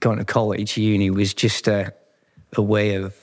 going 0.00 0.18
to 0.18 0.24
college, 0.24 0.76
uni 0.76 1.10
was 1.10 1.34
just 1.34 1.68
a 1.68 1.92
a 2.56 2.62
way 2.62 2.94
of 2.94 3.14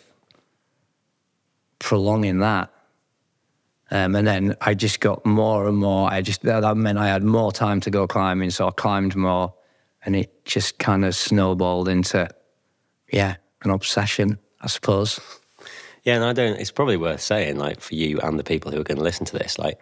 prolonging 1.80 2.40
that. 2.40 2.72
Um, 3.92 4.16
and 4.16 4.28
then 4.28 4.56
I 4.62 4.74
just 4.74 5.00
got 5.00 5.26
more 5.26 5.68
and 5.68 5.78
more. 5.78 6.12
I 6.12 6.22
just 6.22 6.42
that 6.42 6.78
meant 6.78 6.98
I 6.98 7.08
had 7.08 7.24
more 7.24 7.52
time 7.52 7.80
to 7.82 7.92
go 7.92 8.08
climbing, 8.08 8.50
so 8.50 8.68
I 8.68 8.72
climbed 8.72 9.16
more, 9.16 9.54
and 10.06 10.16
it 10.16 10.46
just 10.46 10.78
kind 10.80 11.04
of 11.06 11.16
snowballed 11.16 11.88
into, 11.88 12.28
yeah, 13.12 13.36
an 13.64 13.72
obsession, 13.72 14.38
I 14.62 14.68
suppose. 14.68 15.20
Yeah, 16.04 16.16
and 16.16 16.24
I 16.24 16.34
don't. 16.34 16.60
It's 16.60 16.72
probably 16.72 16.98
worth 16.98 17.22
saying, 17.22 17.58
like 17.58 17.82
for 17.82 17.96
you 17.96 18.20
and 18.20 18.38
the 18.38 18.44
people 18.44 18.72
who 18.72 18.80
are 18.80 18.84
going 18.84 18.98
to 19.00 19.04
listen 19.04 19.26
to 19.26 19.38
this, 19.38 19.58
like 19.58 19.80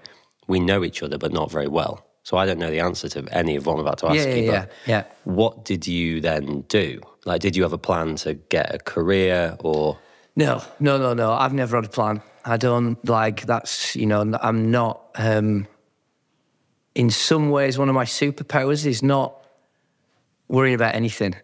we 0.47 0.59
know 0.59 0.83
each 0.83 1.03
other, 1.03 1.17
but 1.17 1.33
not 1.33 1.51
very 1.51 1.67
well. 1.67 2.05
So 2.23 2.37
I 2.37 2.45
don't 2.45 2.57
know 2.59 2.71
the 2.71 2.79
answer 2.79 3.09
to 3.09 3.27
any 3.31 3.57
of 3.57 3.65
what 3.65 3.73
I'm 3.73 3.79
about 3.81 3.97
to 3.99 4.07
ask 4.07 4.15
Yeah, 4.15 4.25
yeah, 4.27 4.35
you. 4.35 4.43
yeah, 4.45 4.59
but 4.61 4.71
yeah. 4.85 5.03
What 5.25 5.65
did 5.65 5.85
you 5.85 6.21
then 6.21 6.61
do? 6.69 7.01
Like, 7.25 7.41
did 7.41 7.55
you 7.57 7.63
have 7.63 7.73
a 7.73 7.77
plan 7.77 8.15
to 8.17 8.35
get 8.35 8.73
a 8.73 8.77
career, 8.77 9.57
or 9.59 9.97
No, 10.37 10.61
no, 10.79 10.97
no, 10.97 11.13
no. 11.13 11.33
I've 11.33 11.53
never 11.53 11.75
had 11.75 11.85
a 11.85 11.89
plan. 11.89 12.21
I 12.45 12.55
don't 12.55 13.03
like 13.07 13.45
that's, 13.45 13.93
you 13.97 14.05
know, 14.05 14.21
I'm 14.41 14.71
not, 14.71 15.01
um, 15.15 15.67
in 16.95 17.09
some 17.09 17.49
ways, 17.49 17.77
one 17.77 17.89
of 17.89 17.95
my 17.95 18.05
superpowers 18.05 18.85
is 18.85 19.03
not 19.03 19.42
worrying 20.53 20.75
about 20.75 20.93
anything 20.93 21.35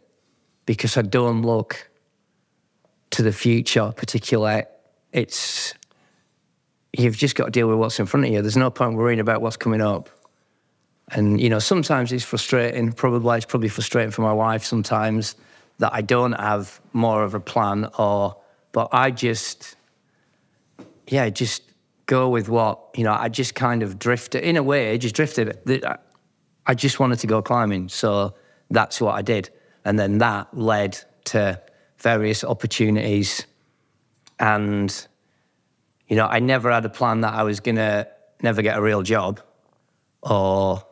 because 0.67 0.95
I 0.95 1.01
don't 1.01 1.41
look 1.41 1.89
to 3.09 3.23
the 3.23 3.31
future 3.33 3.91
particularly. 3.97 4.65
It's, 5.11 5.73
you've 6.95 7.17
just 7.17 7.35
got 7.35 7.45
to 7.45 7.51
deal 7.51 7.67
with 7.67 7.79
what's 7.79 7.99
in 7.99 8.05
front 8.05 8.27
of 8.27 8.31
you. 8.31 8.43
There's 8.43 8.55
no 8.55 8.69
point 8.69 8.95
worrying 8.95 9.19
about 9.19 9.41
what's 9.41 9.57
coming 9.57 9.81
up. 9.81 10.11
And, 11.11 11.41
you 11.41 11.49
know, 11.49 11.57
sometimes 11.57 12.13
it's 12.13 12.23
frustrating. 12.23 12.91
Probably, 12.91 13.35
it's 13.35 13.47
probably 13.47 13.69
frustrating 13.69 14.11
for 14.11 14.21
my 14.21 14.31
wife 14.31 14.63
sometimes 14.63 15.35
that 15.79 15.91
I 15.91 16.01
don't 16.01 16.33
have 16.33 16.79
more 16.93 17.23
of 17.23 17.33
a 17.33 17.39
plan 17.39 17.89
or, 17.97 18.37
but 18.73 18.89
I 18.91 19.09
just, 19.09 19.75
yeah, 21.07 21.27
just 21.31 21.63
go 22.05 22.29
with 22.29 22.47
what, 22.47 22.79
you 22.95 23.03
know, 23.03 23.13
I 23.13 23.27
just 23.27 23.55
kind 23.55 23.81
of 23.81 23.97
drifted, 23.97 24.43
in 24.43 24.55
a 24.55 24.61
way, 24.61 24.91
I 24.93 24.97
just 24.97 25.15
drifted. 25.15 25.57
I 26.67 26.75
just 26.75 26.99
wanted 26.99 27.17
to 27.19 27.27
go 27.27 27.41
climbing. 27.41 27.89
So 27.89 28.35
that's 28.69 29.01
what 29.01 29.15
I 29.15 29.21
did. 29.21 29.49
And 29.85 29.97
then 29.97 30.19
that 30.19 30.55
led 30.55 30.97
to 31.25 31.61
various 31.97 32.43
opportunities. 32.43 33.45
And, 34.39 35.07
you 36.07 36.15
know, 36.15 36.27
I 36.27 36.39
never 36.39 36.71
had 36.71 36.85
a 36.85 36.89
plan 36.89 37.21
that 37.21 37.33
I 37.33 37.43
was 37.43 37.59
going 37.59 37.75
to 37.75 38.07
never 38.41 38.61
get 38.61 38.77
a 38.77 38.81
real 38.81 39.01
job 39.01 39.41
or, 40.21 40.83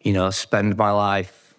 you 0.00 0.12
know, 0.12 0.30
spend 0.30 0.76
my 0.76 0.90
life 0.90 1.54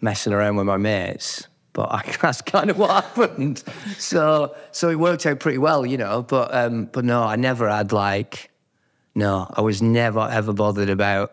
messing 0.00 0.32
around 0.32 0.56
with 0.56 0.66
my 0.66 0.76
mates. 0.76 1.46
But 1.72 1.90
I, 1.90 2.16
that's 2.22 2.42
kind 2.42 2.70
of 2.70 2.78
what 2.78 3.04
happened. 3.04 3.62
So, 3.98 4.54
so 4.70 4.88
it 4.90 4.96
worked 4.96 5.26
out 5.26 5.40
pretty 5.40 5.58
well, 5.58 5.84
you 5.84 5.96
know. 5.96 6.22
But, 6.22 6.54
um, 6.54 6.86
but 6.86 7.04
no, 7.04 7.22
I 7.22 7.36
never 7.36 7.68
had 7.68 7.92
like, 7.92 8.50
no, 9.14 9.52
I 9.54 9.60
was 9.60 9.80
never 9.80 10.28
ever 10.30 10.52
bothered 10.52 10.90
about 10.90 11.32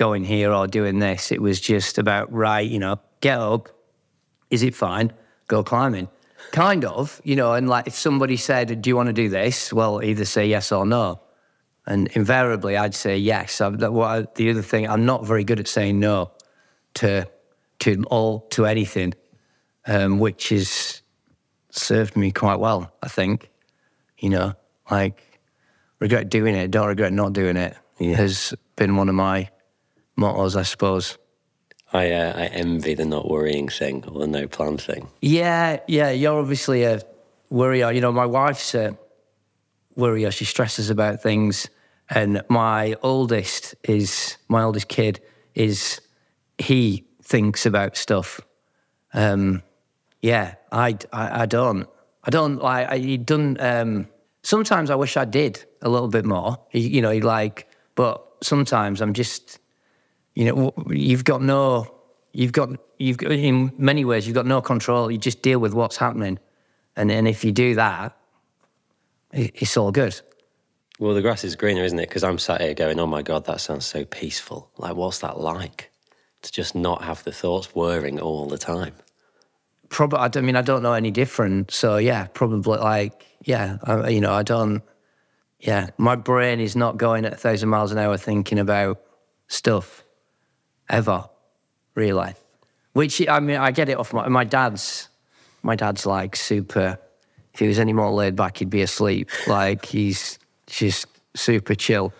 going 0.00 0.24
here 0.24 0.50
or 0.50 0.66
doing 0.66 0.98
this. 0.98 1.30
It 1.30 1.42
was 1.42 1.60
just 1.60 1.98
about 1.98 2.32
right, 2.32 2.66
you 2.68 2.78
know, 2.78 2.98
get 3.20 3.38
up. 3.38 3.68
Is 4.48 4.62
it 4.62 4.74
fine? 4.74 5.12
Go 5.46 5.62
climbing. 5.62 6.08
Kind 6.52 6.86
of, 6.86 7.20
you 7.22 7.36
know. 7.36 7.52
And 7.52 7.68
like, 7.68 7.86
if 7.86 7.94
somebody 7.94 8.36
said, 8.38 8.80
"Do 8.80 8.88
you 8.88 8.96
want 8.96 9.08
to 9.08 9.12
do 9.12 9.28
this?" 9.28 9.72
Well, 9.74 10.02
either 10.02 10.24
say 10.24 10.46
yes 10.48 10.72
or 10.72 10.86
no. 10.86 11.20
And 11.86 12.08
invariably, 12.16 12.78
I'd 12.78 12.94
say 12.94 13.18
yes. 13.18 13.60
I, 13.60 13.68
that, 13.68 13.92
what 13.92 14.06
I, 14.06 14.26
the 14.36 14.50
other 14.50 14.62
thing, 14.62 14.88
I'm 14.88 15.04
not 15.04 15.26
very 15.26 15.44
good 15.44 15.60
at 15.60 15.68
saying 15.68 16.00
no 16.00 16.30
to 16.94 17.28
to 17.80 18.02
all 18.10 18.40
to 18.50 18.64
anything, 18.64 19.12
um, 19.86 20.18
which 20.18 20.48
has 20.48 21.02
served 21.70 22.16
me 22.16 22.32
quite 22.32 22.58
well. 22.58 22.90
I 23.02 23.08
think, 23.08 23.50
you 24.18 24.30
know, 24.30 24.54
like 24.90 25.22
regret 25.98 26.30
doing 26.30 26.54
it, 26.54 26.70
don't 26.70 26.88
regret 26.88 27.12
not 27.12 27.34
doing 27.34 27.58
it 27.58 27.76
Yeah. 27.98 28.16
has 28.16 28.54
been 28.76 28.96
one 28.96 29.10
of 29.10 29.14
my 29.14 29.50
mottos, 30.20 30.54
I 30.54 30.62
suppose. 30.62 31.18
I 31.92 32.12
uh, 32.12 32.32
I 32.36 32.46
envy 32.46 32.94
the 32.94 33.04
not 33.04 33.28
worrying 33.28 33.68
thing 33.68 34.04
or 34.06 34.20
the 34.20 34.26
no 34.28 34.46
plan 34.46 34.78
thing. 34.78 35.08
Yeah, 35.20 35.80
yeah, 35.88 36.10
you're 36.10 36.38
obviously 36.38 36.84
a 36.84 37.00
worrier. 37.48 37.90
You 37.90 38.00
know, 38.00 38.12
my 38.12 38.26
wife's 38.26 38.74
a 38.74 38.96
worrier. 39.96 40.30
She 40.30 40.44
stresses 40.44 40.90
about 40.90 41.20
things. 41.22 41.68
And 42.12 42.42
my 42.48 42.96
oldest 43.02 43.76
is, 43.84 44.36
my 44.48 44.62
oldest 44.64 44.88
kid 44.88 45.20
is, 45.54 46.00
he 46.58 47.04
thinks 47.22 47.66
about 47.66 47.96
stuff. 47.96 48.40
Um, 49.14 49.62
yeah, 50.20 50.54
I, 50.72 50.98
I, 51.12 51.42
I 51.42 51.46
don't. 51.46 51.88
I 52.24 52.30
don't 52.30 52.56
like, 52.56 52.88
I, 52.88 52.98
he 52.98 53.16
doesn't, 53.16 53.60
um, 53.60 54.08
sometimes 54.42 54.90
I 54.90 54.96
wish 54.96 55.16
I 55.16 55.24
did 55.24 55.64
a 55.82 55.88
little 55.88 56.08
bit 56.08 56.24
more. 56.24 56.58
He, 56.68 56.80
you 56.80 57.00
know, 57.00 57.10
he 57.10 57.20
like, 57.20 57.68
but 57.94 58.26
sometimes 58.42 59.00
I'm 59.00 59.14
just, 59.14 59.60
you 60.40 60.46
know, 60.46 60.72
you've 60.88 61.24
got 61.24 61.42
no, 61.42 61.94
you've 62.32 62.52
got, 62.52 62.70
you've 62.96 63.18
got, 63.18 63.30
in 63.30 63.72
many 63.76 64.06
ways, 64.06 64.26
you've 64.26 64.34
got 64.34 64.46
no 64.46 64.62
control. 64.62 65.10
You 65.10 65.18
just 65.18 65.42
deal 65.42 65.58
with 65.58 65.74
what's 65.74 65.98
happening. 65.98 66.38
And, 66.96 67.12
and 67.12 67.28
if 67.28 67.44
you 67.44 67.52
do 67.52 67.74
that, 67.74 68.16
it's 69.34 69.76
all 69.76 69.92
good. 69.92 70.18
Well, 70.98 71.12
the 71.12 71.20
grass 71.20 71.44
is 71.44 71.56
greener, 71.56 71.84
isn't 71.84 71.98
it? 71.98 72.08
Because 72.08 72.24
I'm 72.24 72.38
sat 72.38 72.62
here 72.62 72.72
going, 72.72 72.98
"Oh 72.98 73.06
my 73.06 73.20
god, 73.20 73.44
that 73.44 73.60
sounds 73.60 73.84
so 73.84 74.06
peaceful." 74.06 74.70
Like, 74.78 74.96
what's 74.96 75.18
that 75.18 75.38
like? 75.38 75.90
To 76.40 76.50
just 76.50 76.74
not 76.74 77.02
have 77.02 77.22
the 77.24 77.32
thoughts 77.32 77.74
whirring 77.74 78.18
all 78.18 78.46
the 78.46 78.58
time. 78.58 78.94
probably. 79.90 80.20
I, 80.20 80.30
I 80.34 80.40
mean, 80.40 80.56
I 80.56 80.62
don't 80.62 80.82
know 80.82 80.94
any 80.94 81.10
different. 81.10 81.70
So 81.70 81.98
yeah, 81.98 82.28
probably 82.32 82.78
like 82.78 83.26
yeah. 83.44 83.76
I, 83.84 84.08
you 84.08 84.22
know, 84.22 84.32
I 84.32 84.42
don't. 84.42 84.82
Yeah, 85.58 85.90
my 85.98 86.16
brain 86.16 86.60
is 86.60 86.76
not 86.76 86.96
going 86.96 87.26
at 87.26 87.34
a 87.34 87.36
thousand 87.36 87.68
miles 87.68 87.92
an 87.92 87.98
hour 87.98 88.16
thinking 88.16 88.58
about 88.58 89.00
stuff 89.48 90.04
ever, 90.90 91.24
really. 91.94 92.34
Which 92.92 93.26
I 93.28 93.40
mean, 93.40 93.56
I 93.56 93.70
get 93.70 93.88
it 93.88 93.96
off 93.96 94.12
my 94.12 94.28
my 94.28 94.44
dad's. 94.44 95.08
My 95.62 95.76
dad's 95.76 96.06
like 96.06 96.36
super. 96.36 96.98
If 97.52 97.60
he 97.60 97.66
was 97.66 97.78
any 97.78 97.92
more 97.92 98.10
laid 98.10 98.36
back, 98.36 98.58
he'd 98.58 98.70
be 98.70 98.82
asleep. 98.82 99.30
Like 99.46 99.84
he's 99.84 100.38
just 100.66 101.06
super 101.34 101.74
chill, 101.74 102.12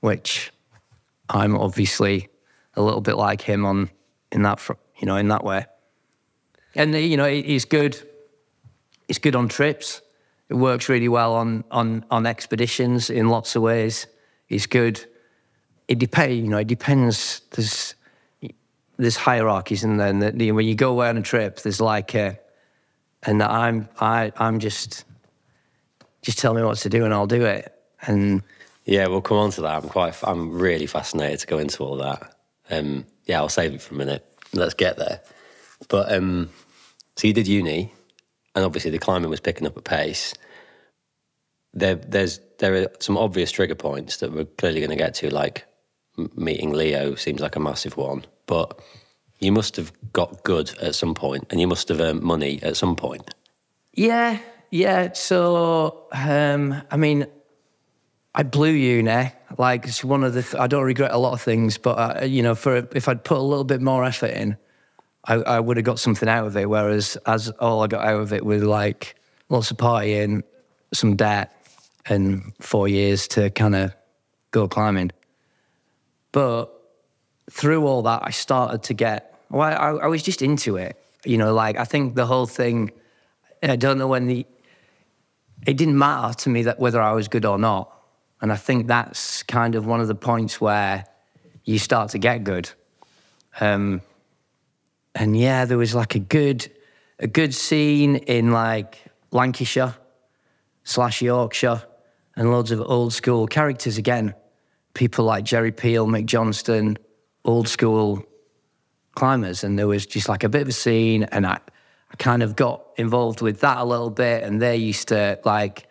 which 0.00 0.52
I'm 1.28 1.56
obviously 1.56 2.28
a 2.74 2.82
little 2.82 3.00
bit 3.00 3.16
like 3.16 3.42
him 3.42 3.64
on 3.64 3.90
in 4.32 4.42
that 4.42 4.60
you 4.98 5.06
know 5.06 5.16
in 5.16 5.28
that 5.28 5.44
way. 5.44 5.66
And 6.74 6.94
you 6.94 7.16
know 7.16 7.28
he- 7.28 7.42
he's 7.42 7.64
good. 7.64 7.98
He's 9.06 9.18
good 9.18 9.36
on 9.36 9.48
trips. 9.48 10.02
It 10.48 10.54
works 10.54 10.88
really 10.88 11.08
well 11.08 11.34
on 11.34 11.64
on 11.70 12.04
on 12.10 12.26
expeditions 12.26 13.10
in 13.10 13.28
lots 13.28 13.54
of 13.56 13.62
ways. 13.62 14.06
He's 14.46 14.66
good. 14.66 15.04
It 15.88 15.98
depends. 15.98 16.36
You 16.36 16.48
know, 16.48 16.58
it 16.58 16.66
depends. 16.66 17.42
There's 17.50 17.94
there's 18.98 19.16
hierarchies. 19.16 19.84
And 19.84 20.00
that, 20.00 20.38
you 20.38 20.48
know, 20.48 20.54
when 20.54 20.66
you 20.66 20.74
go 20.74 20.90
away 20.90 21.08
on 21.08 21.16
a 21.16 21.22
trip, 21.22 21.60
there's 21.60 21.80
like 21.80 22.14
a, 22.14 22.38
and 23.22 23.42
I'm 23.42 23.88
I 24.00 24.32
I'm 24.36 24.58
just 24.60 25.04
just 26.22 26.38
tell 26.38 26.54
me 26.54 26.62
what 26.62 26.78
to 26.78 26.88
do 26.88 27.04
and 27.04 27.14
I'll 27.14 27.26
do 27.26 27.44
it. 27.44 27.72
And 28.02 28.42
Yeah, 28.84 29.06
we'll 29.08 29.22
come 29.22 29.38
on 29.38 29.50
to 29.52 29.62
that. 29.62 29.82
I'm 29.82 29.88
quite, 29.88 30.16
I'm 30.22 30.58
really 30.58 30.86
fascinated 30.86 31.40
to 31.40 31.46
go 31.46 31.58
into 31.58 31.82
all 31.82 31.96
that. 31.96 32.34
Um, 32.70 33.06
yeah, 33.26 33.38
I'll 33.38 33.48
save 33.48 33.74
it 33.74 33.82
for 33.82 33.94
a 33.94 33.98
minute. 33.98 34.24
Let's 34.52 34.74
get 34.74 34.98
there. 34.98 35.20
But 35.88 36.12
um, 36.12 36.50
so 37.16 37.26
you 37.26 37.34
did 37.34 37.46
uni, 37.46 37.92
and 38.54 38.64
obviously 38.64 38.90
the 38.90 38.98
climbing 38.98 39.30
was 39.30 39.40
picking 39.40 39.66
up 39.66 39.76
a 39.76 39.82
pace. 39.82 40.34
There, 41.72 41.96
there's 41.96 42.40
there 42.58 42.74
are 42.74 42.88
some 42.98 43.16
obvious 43.16 43.52
trigger 43.52 43.74
points 43.74 44.18
that 44.18 44.32
we're 44.32 44.44
clearly 44.44 44.80
going 44.80 44.90
to 44.90 44.96
get 44.96 45.14
to, 45.14 45.32
like 45.32 45.64
meeting 46.34 46.72
Leo 46.72 47.14
seems 47.14 47.40
like 47.40 47.56
a 47.56 47.60
massive 47.60 47.96
one. 47.96 48.24
But 48.48 48.80
you 49.38 49.52
must 49.52 49.76
have 49.76 49.92
got 50.12 50.42
good 50.42 50.76
at 50.80 50.96
some 50.96 51.14
point, 51.14 51.46
and 51.50 51.60
you 51.60 51.68
must 51.68 51.88
have 51.88 52.00
earned 52.00 52.22
money 52.22 52.58
at 52.64 52.76
some 52.76 52.96
point. 52.96 53.32
Yeah, 53.92 54.40
yeah. 54.72 55.12
So, 55.12 56.06
um, 56.12 56.82
I 56.90 56.96
mean, 56.96 57.26
I 58.34 58.42
blew 58.42 58.70
uni. 58.70 59.30
Like 59.56 59.84
it's 59.84 60.02
one 60.02 60.24
of 60.24 60.34
the. 60.34 60.42
Th- 60.42 60.56
I 60.56 60.66
don't 60.66 60.82
regret 60.82 61.12
a 61.12 61.18
lot 61.18 61.32
of 61.32 61.40
things, 61.40 61.78
but 61.78 62.22
uh, 62.22 62.24
you 62.24 62.42
know, 62.42 62.54
for 62.54 62.88
if 62.92 63.08
I'd 63.08 63.22
put 63.22 63.38
a 63.38 63.42
little 63.42 63.64
bit 63.64 63.80
more 63.80 64.04
effort 64.04 64.32
in, 64.32 64.56
I, 65.24 65.34
I 65.34 65.60
would 65.60 65.76
have 65.76 65.84
got 65.84 65.98
something 65.98 66.28
out 66.28 66.46
of 66.46 66.56
it. 66.56 66.68
Whereas, 66.68 67.16
as 67.26 67.50
all 67.60 67.82
I 67.82 67.86
got 67.86 68.04
out 68.04 68.20
of 68.20 68.32
it 68.32 68.44
was 68.44 68.62
like 68.62 69.14
lots 69.48 69.70
of 69.70 69.76
partying, 69.76 70.42
some 70.92 71.16
debt, 71.16 71.52
and 72.06 72.52
four 72.60 72.88
years 72.88 73.28
to 73.28 73.50
kind 73.50 73.74
of 73.74 73.94
go 74.50 74.68
climbing. 74.68 75.10
But 76.32 76.77
through 77.50 77.86
all 77.86 78.02
that, 78.02 78.22
I 78.24 78.30
started 78.30 78.82
to 78.84 78.94
get. 78.94 79.34
Well, 79.50 79.62
I, 79.62 80.04
I 80.04 80.06
was 80.06 80.22
just 80.22 80.42
into 80.42 80.76
it. 80.76 80.96
You 81.24 81.38
know, 81.38 81.52
like 81.52 81.76
I 81.76 81.84
think 81.84 82.14
the 82.14 82.26
whole 82.26 82.46
thing. 82.46 82.92
I 83.62 83.76
don't 83.76 83.98
know 83.98 84.08
when 84.08 84.26
the. 84.26 84.46
It 85.66 85.76
didn't 85.76 85.98
matter 85.98 86.34
to 86.34 86.50
me 86.50 86.62
that 86.64 86.78
whether 86.78 87.00
I 87.00 87.12
was 87.12 87.26
good 87.26 87.44
or 87.44 87.58
not, 87.58 87.92
and 88.40 88.52
I 88.52 88.56
think 88.56 88.86
that's 88.86 89.42
kind 89.42 89.74
of 89.74 89.86
one 89.86 90.00
of 90.00 90.06
the 90.08 90.14
points 90.14 90.60
where 90.60 91.04
you 91.64 91.78
start 91.78 92.10
to 92.10 92.18
get 92.18 92.44
good. 92.44 92.70
Um, 93.60 94.00
and 95.14 95.36
yeah, 95.36 95.64
there 95.64 95.78
was 95.78 95.94
like 95.94 96.14
a 96.14 96.20
good, 96.20 96.70
a 97.18 97.26
good 97.26 97.52
scene 97.52 98.16
in 98.16 98.52
like 98.52 98.98
Lancashire 99.32 99.94
slash 100.84 101.20
Yorkshire, 101.20 101.82
and 102.36 102.52
loads 102.52 102.70
of 102.70 102.80
old 102.80 103.12
school 103.12 103.46
characters 103.48 103.98
again. 103.98 104.32
People 104.94 105.24
like 105.24 105.44
Jerry 105.44 105.72
Peel, 105.72 106.06
Mick 106.06 106.26
Johnston, 106.26 106.96
old 107.48 107.66
school 107.66 108.22
climbers, 109.14 109.64
and 109.64 109.78
there 109.78 109.86
was 109.86 110.04
just 110.04 110.28
like 110.28 110.44
a 110.44 110.50
bit 110.50 110.62
of 110.62 110.68
a 110.68 110.72
scene, 110.72 111.22
and 111.24 111.46
I, 111.46 111.58
I 112.12 112.16
kind 112.18 112.42
of 112.42 112.54
got 112.54 112.84
involved 112.96 113.40
with 113.40 113.60
that 113.60 113.78
a 113.78 113.84
little 113.84 114.10
bit, 114.10 114.44
and 114.44 114.60
they 114.60 114.76
used 114.76 115.08
to 115.08 115.40
like 115.44 115.88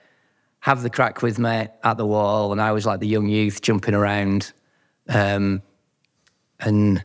have 0.59 0.83
the 0.83 0.89
crack 0.89 1.23
with 1.23 1.39
me 1.39 1.67
at 1.83 1.97
the 1.97 2.05
wall, 2.05 2.51
and 2.51 2.61
I 2.61 2.71
was 2.73 2.85
like 2.85 2.99
the 2.99 3.07
young 3.07 3.27
youth 3.27 3.61
jumping 3.61 3.95
around, 3.95 4.53
um, 5.09 5.63
and 6.59 7.03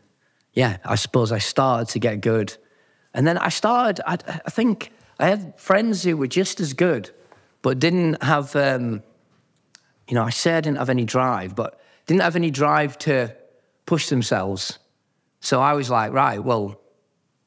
yeah, 0.52 0.76
I 0.84 0.96
suppose 0.96 1.32
I 1.32 1.38
started 1.38 1.88
to 1.92 1.98
get 1.98 2.20
good, 2.20 2.54
and 3.14 3.26
then 3.26 3.38
I 3.38 3.48
started. 3.48 4.02
I, 4.06 4.18
I 4.44 4.50
think 4.50 4.92
I 5.18 5.28
had 5.28 5.58
friends 5.58 6.02
who 6.02 6.18
were 6.18 6.26
just 6.26 6.60
as 6.60 6.74
good, 6.74 7.10
but 7.62 7.78
didn't 7.78 8.22
have. 8.22 8.54
Um, 8.54 9.02
you 10.08 10.14
know, 10.14 10.24
I 10.24 10.30
say 10.30 10.58
I 10.58 10.60
didn't 10.60 10.76
have 10.76 10.90
any 10.90 11.06
drive, 11.06 11.56
but 11.56 11.80
didn't 12.06 12.20
have 12.20 12.36
any 12.36 12.50
drive 12.50 12.98
to 12.98 13.34
push 13.86 14.08
themselves. 14.08 14.78
So 15.40 15.60
I 15.60 15.72
was 15.72 15.90
like, 15.90 16.12
right, 16.12 16.42
well, 16.42 16.80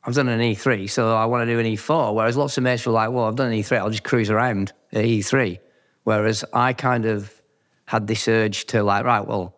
I've 0.03 0.13
done 0.13 0.27
an 0.27 0.39
E3, 0.39 0.89
so 0.89 1.15
I 1.15 1.25
want 1.25 1.47
to 1.47 1.53
do 1.53 1.59
an 1.59 1.65
E4. 1.65 2.13
Whereas 2.13 2.37
lots 2.37 2.57
of 2.57 2.63
mates 2.63 2.85
were 2.85 2.91
like, 2.91 3.09
well, 3.11 3.25
I've 3.25 3.35
done 3.35 3.51
an 3.51 3.57
E3, 3.57 3.77
I'll 3.77 3.89
just 3.89 4.03
cruise 4.03 4.29
around 4.29 4.73
at 4.91 5.05
E3. 5.05 5.59
Whereas 6.03 6.45
I 6.53 6.73
kind 6.73 7.05
of 7.05 7.41
had 7.85 8.07
this 8.07 8.27
urge 8.27 8.65
to 8.67 8.83
like, 8.83 9.05
right, 9.05 9.25
well, 9.25 9.55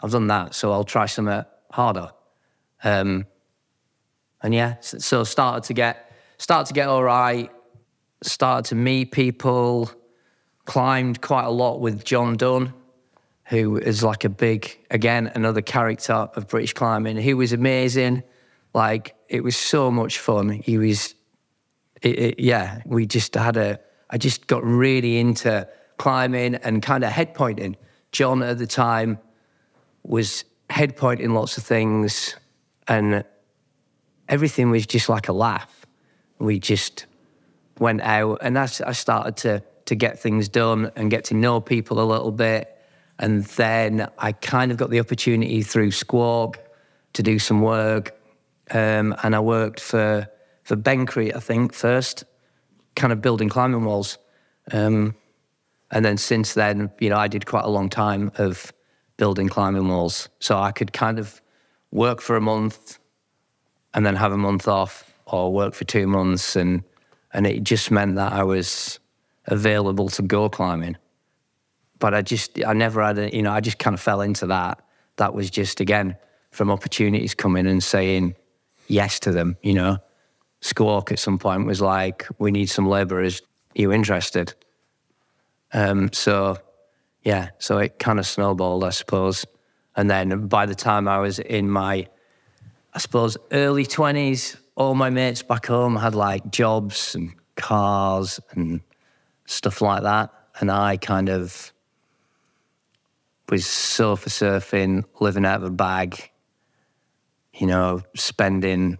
I've 0.00 0.10
done 0.10 0.26
that, 0.28 0.54
so 0.54 0.72
I'll 0.72 0.84
try 0.84 1.06
something 1.06 1.44
harder. 1.70 2.10
Um, 2.82 3.26
and 4.42 4.54
yeah, 4.54 4.76
so 4.80 5.24
started 5.24 5.64
to 5.68 5.74
get 5.74 6.12
started 6.36 6.68
to 6.68 6.74
get 6.74 6.88
all 6.88 7.02
right. 7.02 7.50
Started 8.22 8.68
to 8.68 8.74
meet 8.74 9.10
people. 9.10 9.90
Climbed 10.66 11.20
quite 11.20 11.44
a 11.44 11.50
lot 11.50 11.80
with 11.80 12.04
John 12.04 12.36
Dunne, 12.36 12.72
who 13.46 13.76
is 13.76 14.02
like 14.02 14.24
a 14.24 14.28
big, 14.28 14.78
again, 14.90 15.30
another 15.34 15.60
character 15.60 16.12
of 16.12 16.48
British 16.48 16.72
climbing. 16.72 17.16
He 17.16 17.34
was 17.34 17.52
amazing. 17.52 18.22
Like 18.72 19.14
it 19.28 19.44
was 19.44 19.56
so 19.56 19.90
much 19.90 20.18
fun. 20.18 20.48
He 20.48 20.78
was, 20.78 21.14
it, 22.02 22.18
it, 22.18 22.40
yeah. 22.40 22.82
We 22.86 23.06
just 23.06 23.34
had 23.34 23.56
a. 23.56 23.80
I 24.10 24.18
just 24.18 24.46
got 24.46 24.64
really 24.64 25.18
into 25.18 25.68
climbing 25.96 26.56
and 26.56 26.82
kind 26.82 27.04
of 27.04 27.10
head 27.10 27.34
pointing. 27.34 27.76
John 28.12 28.42
at 28.42 28.58
the 28.58 28.66
time 28.66 29.18
was 30.02 30.44
head 30.70 30.96
pointing 30.96 31.34
lots 31.34 31.58
of 31.58 31.64
things, 31.64 32.36
and 32.88 33.24
everything 34.28 34.70
was 34.70 34.86
just 34.86 35.08
like 35.08 35.28
a 35.28 35.32
laugh. 35.32 35.86
We 36.38 36.58
just 36.58 37.06
went 37.78 38.02
out, 38.02 38.38
and 38.42 38.58
I, 38.58 38.68
I 38.86 38.92
started 38.92 39.36
to 39.38 39.62
to 39.86 39.94
get 39.94 40.18
things 40.18 40.48
done 40.48 40.90
and 40.96 41.10
get 41.10 41.24
to 41.24 41.34
know 41.34 41.60
people 41.60 42.00
a 42.00 42.04
little 42.04 42.32
bit. 42.32 42.73
And 43.18 43.44
then 43.44 44.08
I 44.18 44.32
kind 44.32 44.70
of 44.70 44.76
got 44.76 44.90
the 44.90 45.00
opportunity 45.00 45.62
through 45.62 45.92
Squawk 45.92 46.58
to 47.12 47.22
do 47.22 47.38
some 47.38 47.60
work, 47.60 48.18
um, 48.70 49.14
and 49.22 49.36
I 49.36 49.40
worked 49.40 49.80
for 49.80 50.28
for 50.64 50.76
Bendcrete, 50.76 51.36
I 51.36 51.40
think, 51.40 51.74
first, 51.74 52.24
kind 52.96 53.12
of 53.12 53.20
building 53.20 53.48
climbing 53.48 53.84
walls. 53.84 54.18
Um, 54.72 55.14
and 55.90 56.04
then 56.04 56.16
since 56.16 56.54
then, 56.54 56.90
you 56.98 57.10
know, 57.10 57.16
I 57.16 57.28
did 57.28 57.46
quite 57.46 57.64
a 57.64 57.68
long 57.68 57.88
time 57.88 58.32
of 58.38 58.72
building 59.16 59.48
climbing 59.48 59.88
walls. 59.88 60.28
So 60.40 60.58
I 60.58 60.72
could 60.72 60.92
kind 60.92 61.18
of 61.18 61.40
work 61.92 62.20
for 62.20 62.34
a 62.34 62.40
month 62.40 62.98
and 63.92 64.04
then 64.04 64.16
have 64.16 64.32
a 64.32 64.38
month 64.38 64.66
off 64.66 65.12
or 65.26 65.52
work 65.52 65.74
for 65.74 65.84
two 65.84 66.06
months. 66.06 66.56
And, 66.56 66.82
and 67.32 67.46
it 67.46 67.62
just 67.62 67.90
meant 67.90 68.16
that 68.16 68.32
I 68.32 68.42
was 68.42 68.98
available 69.46 70.08
to 70.08 70.22
go 70.22 70.48
climbing. 70.48 70.96
But 72.04 72.12
I 72.12 72.20
just, 72.20 72.62
I 72.62 72.74
never 72.74 73.02
had 73.02 73.16
a, 73.16 73.34
you 73.34 73.40
know, 73.40 73.50
I 73.50 73.62
just 73.62 73.78
kind 73.78 73.94
of 73.94 74.00
fell 74.00 74.20
into 74.20 74.44
that. 74.48 74.78
That 75.16 75.32
was 75.32 75.48
just, 75.48 75.80
again, 75.80 76.18
from 76.50 76.70
opportunities 76.70 77.34
coming 77.34 77.66
and 77.66 77.82
saying 77.82 78.34
yes 78.88 79.18
to 79.20 79.32
them, 79.32 79.56
you 79.62 79.72
know. 79.72 79.96
Squawk 80.60 81.12
at 81.12 81.18
some 81.18 81.38
point 81.38 81.64
was 81.64 81.80
like, 81.80 82.26
we 82.38 82.50
need 82.50 82.66
some 82.66 82.86
labourers. 82.86 83.40
You 83.74 83.90
interested? 83.90 84.52
Um, 85.72 86.12
so, 86.12 86.58
yeah, 87.22 87.48
so 87.56 87.78
it 87.78 87.98
kind 87.98 88.18
of 88.18 88.26
snowballed, 88.26 88.84
I 88.84 88.90
suppose. 88.90 89.46
And 89.96 90.10
then 90.10 90.46
by 90.46 90.66
the 90.66 90.74
time 90.74 91.08
I 91.08 91.20
was 91.20 91.38
in 91.38 91.70
my, 91.70 92.06
I 92.92 92.98
suppose, 92.98 93.38
early 93.50 93.86
20s, 93.86 94.56
all 94.74 94.94
my 94.94 95.08
mates 95.08 95.42
back 95.42 95.64
home 95.64 95.96
had 95.96 96.14
like 96.14 96.50
jobs 96.50 97.14
and 97.14 97.32
cars 97.56 98.40
and 98.50 98.82
stuff 99.46 99.80
like 99.80 100.02
that. 100.02 100.28
And 100.60 100.70
I 100.70 100.98
kind 100.98 101.30
of 101.30 101.72
was 103.50 103.66
sofa 103.66 104.30
surfing, 104.30 105.04
living 105.20 105.44
out 105.44 105.56
of 105.56 105.64
a 105.64 105.70
bag, 105.70 106.30
you 107.54 107.66
know, 107.66 108.02
spending 108.14 108.98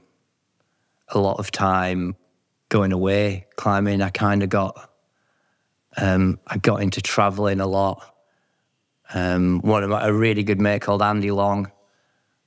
a 1.09 1.19
lot 1.19 1.39
of 1.39 1.51
time 1.51 2.17
going 2.69 2.93
away, 2.93 3.47
climbing. 3.57 4.03
I 4.03 4.11
kind 4.11 4.43
of 4.43 4.49
got 4.49 4.91
um, 5.97 6.39
I 6.47 6.59
got 6.59 6.83
into 6.83 7.01
traveling 7.01 7.61
a 7.61 7.67
lot. 7.67 8.15
Um, 9.13 9.61
one 9.61 9.85
of 9.85 9.91
my, 9.91 10.07
a 10.07 10.13
really 10.13 10.43
good 10.43 10.61
mate 10.61 10.83
called 10.83 11.03
Andy 11.03 11.31
Long. 11.31 11.71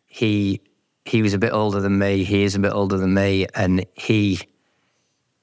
He 0.06 0.62
he 1.06 1.22
was 1.22 1.34
a 1.34 1.38
bit 1.38 1.54
older 1.54 1.80
than 1.80 1.98
me. 1.98 2.24
He 2.24 2.44
is 2.44 2.56
a 2.56 2.60
bit 2.60 2.74
older 2.74 2.98
than 2.98 3.14
me, 3.14 3.48
and 3.56 3.86
he 3.94 4.42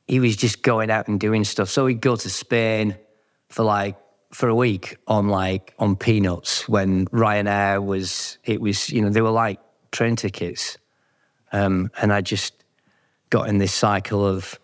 he 0.07 0.21
was 0.21 0.37
just 0.37 0.62
going 0.62 0.90
out 0.90 1.09
and 1.09 1.19
doing 1.19 1.45
stuff. 1.45 1.71
So 1.71 1.87
he'd 1.87 2.01
go 2.01 2.17
to 2.17 2.31
Spain 2.31 2.97
for 3.49 3.64
like 3.64 3.97
for 4.35 4.49
a 4.49 4.55
week 4.55 4.97
on 5.07 5.29
like 5.29 5.75
on 5.79 5.94
peanuts 5.94 6.68
when 6.68 7.07
Ryanair 7.07 7.85
was 7.85 8.38
it 8.44 8.61
was 8.61 8.90
you 8.90 9.01
know 9.01 9.09
they 9.09 9.20
were 9.20 9.31
like 9.31 9.61
train 9.92 10.16
tickets, 10.16 10.77
um, 11.53 11.90
and 12.03 12.12
I 12.12 12.20
just 12.20 12.64
got 13.31 13.49
in 13.49 13.59
this 13.59 13.73
cycle 13.73 14.27
of 14.27 14.59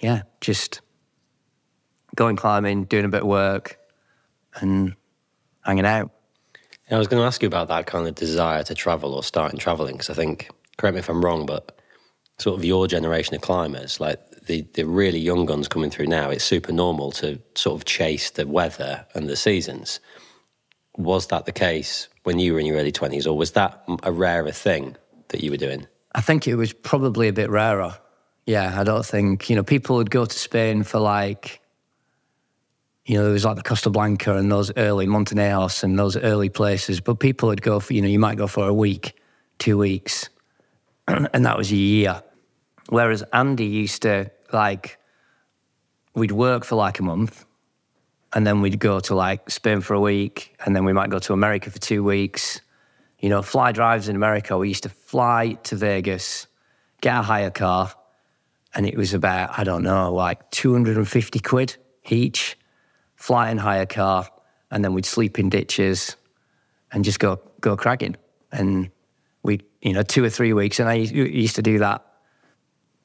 yeah 0.00 0.22
just 0.40 0.80
going 2.14 2.36
climbing, 2.36 2.84
doing 2.84 3.04
a 3.04 3.08
bit 3.08 3.22
of 3.22 3.28
work, 3.28 3.78
and 4.54 4.94
hanging 5.64 5.86
out. 5.86 6.10
I 6.90 6.96
was 6.96 7.06
going 7.06 7.20
to 7.20 7.26
ask 7.26 7.42
you 7.42 7.48
about 7.48 7.68
that 7.68 7.86
kind 7.86 8.08
of 8.08 8.14
desire 8.14 8.62
to 8.62 8.74
travel 8.74 9.12
or 9.12 9.22
starting 9.22 9.58
traveling 9.58 9.94
because 9.94 10.08
I 10.08 10.14
think 10.14 10.48
correct 10.78 10.94
me 10.94 11.00
if 11.00 11.08
I'm 11.10 11.22
wrong, 11.22 11.44
but 11.44 11.78
sort 12.38 12.56
of 12.56 12.64
your 12.64 12.86
generation 12.86 13.34
of 13.34 13.42
climbers, 13.42 14.00
like 14.00 14.20
the, 14.48 14.62
the 14.72 14.84
really 14.84 15.20
young 15.20 15.46
guns 15.46 15.68
coming 15.68 15.90
through 15.90 16.06
now, 16.06 16.30
it's 16.30 16.42
super 16.42 16.72
normal 16.72 17.12
to 17.12 17.40
sort 17.54 17.76
of 17.76 17.84
chase 17.84 18.30
the 18.30 18.46
weather 18.46 19.06
and 19.14 19.28
the 19.28 19.36
seasons. 19.36 20.00
Was 20.96 21.28
that 21.28 21.44
the 21.46 21.52
case 21.52 22.08
when 22.24 22.40
you 22.40 22.54
were 22.54 22.58
in 22.58 22.66
your 22.66 22.76
early 22.76 22.90
20s, 22.90 23.26
or 23.26 23.36
was 23.36 23.52
that 23.52 23.84
a 24.02 24.10
rarer 24.10 24.50
thing 24.50 24.96
that 25.28 25.44
you 25.44 25.50
were 25.50 25.56
doing? 25.56 25.86
I 26.14 26.20
think 26.20 26.48
it 26.48 26.56
was 26.56 26.72
probably 26.72 27.28
a 27.28 27.32
bit 27.32 27.50
rarer. 27.50 27.96
Yeah, 28.46 28.80
I 28.80 28.82
don't 28.82 29.04
think, 29.04 29.48
you 29.48 29.54
know, 29.54 29.62
people 29.62 29.96
would 29.96 30.10
go 30.10 30.24
to 30.24 30.38
Spain 30.38 30.82
for 30.82 30.98
like, 30.98 31.60
you 33.04 33.16
know, 33.16 33.24
there 33.24 33.32
was 33.32 33.44
like 33.44 33.56
the 33.56 33.62
Costa 33.62 33.90
Blanca 33.90 34.36
and 34.36 34.50
those 34.50 34.72
early 34.76 35.06
Montanejos 35.06 35.84
and 35.84 35.98
those 35.98 36.16
early 36.16 36.48
places, 36.48 37.00
but 37.00 37.20
people 37.20 37.50
would 37.50 37.62
go 37.62 37.78
for, 37.80 37.92
you 37.92 38.02
know, 38.02 38.08
you 38.08 38.18
might 38.18 38.38
go 38.38 38.46
for 38.46 38.66
a 38.66 38.74
week, 38.74 39.14
two 39.58 39.76
weeks, 39.76 40.28
and 41.08 41.44
that 41.44 41.56
was 41.58 41.70
a 41.70 41.76
year. 41.76 42.22
Whereas 42.88 43.22
Andy 43.34 43.66
used 43.66 44.02
to 44.02 44.30
like, 44.52 44.98
we'd 46.14 46.32
work 46.32 46.64
for 46.64 46.76
like 46.76 46.98
a 46.98 47.02
month, 47.02 47.44
and 48.32 48.46
then 48.46 48.60
we'd 48.60 48.78
go 48.78 49.00
to 49.00 49.14
like 49.14 49.50
Spain 49.50 49.80
for 49.80 49.94
a 49.94 50.00
week, 50.00 50.56
and 50.64 50.74
then 50.74 50.84
we 50.84 50.92
might 50.92 51.10
go 51.10 51.18
to 51.18 51.32
America 51.32 51.70
for 51.70 51.78
two 51.78 52.04
weeks. 52.04 52.60
You 53.18 53.28
know, 53.28 53.42
fly 53.42 53.72
drives 53.72 54.08
in 54.08 54.16
America. 54.16 54.56
We 54.56 54.68
used 54.68 54.84
to 54.84 54.88
fly 54.88 55.58
to 55.64 55.76
Vegas, 55.76 56.46
get 57.00 57.16
a 57.16 57.22
hire 57.22 57.50
car, 57.50 57.92
and 58.74 58.86
it 58.86 58.96
was 58.96 59.14
about 59.14 59.58
I 59.58 59.64
don't 59.64 59.82
know, 59.82 60.12
like 60.12 60.50
two 60.50 60.72
hundred 60.72 60.96
and 60.96 61.08
fifty 61.08 61.40
quid 61.40 61.76
each. 62.08 62.56
Fly 63.16 63.50
in 63.50 63.58
hire 63.58 63.86
car, 63.86 64.28
and 64.70 64.84
then 64.84 64.94
we'd 64.94 65.06
sleep 65.06 65.38
in 65.38 65.48
ditches, 65.48 66.16
and 66.92 67.04
just 67.04 67.18
go 67.18 67.40
go 67.60 67.76
cragging. 67.76 68.14
And 68.52 68.90
we, 69.42 69.60
you 69.82 69.92
know, 69.92 70.02
two 70.02 70.22
or 70.22 70.30
three 70.30 70.52
weeks, 70.52 70.78
and 70.78 70.88
I 70.88 70.94
used 70.94 71.56
to 71.56 71.62
do 71.62 71.78
that 71.80 72.04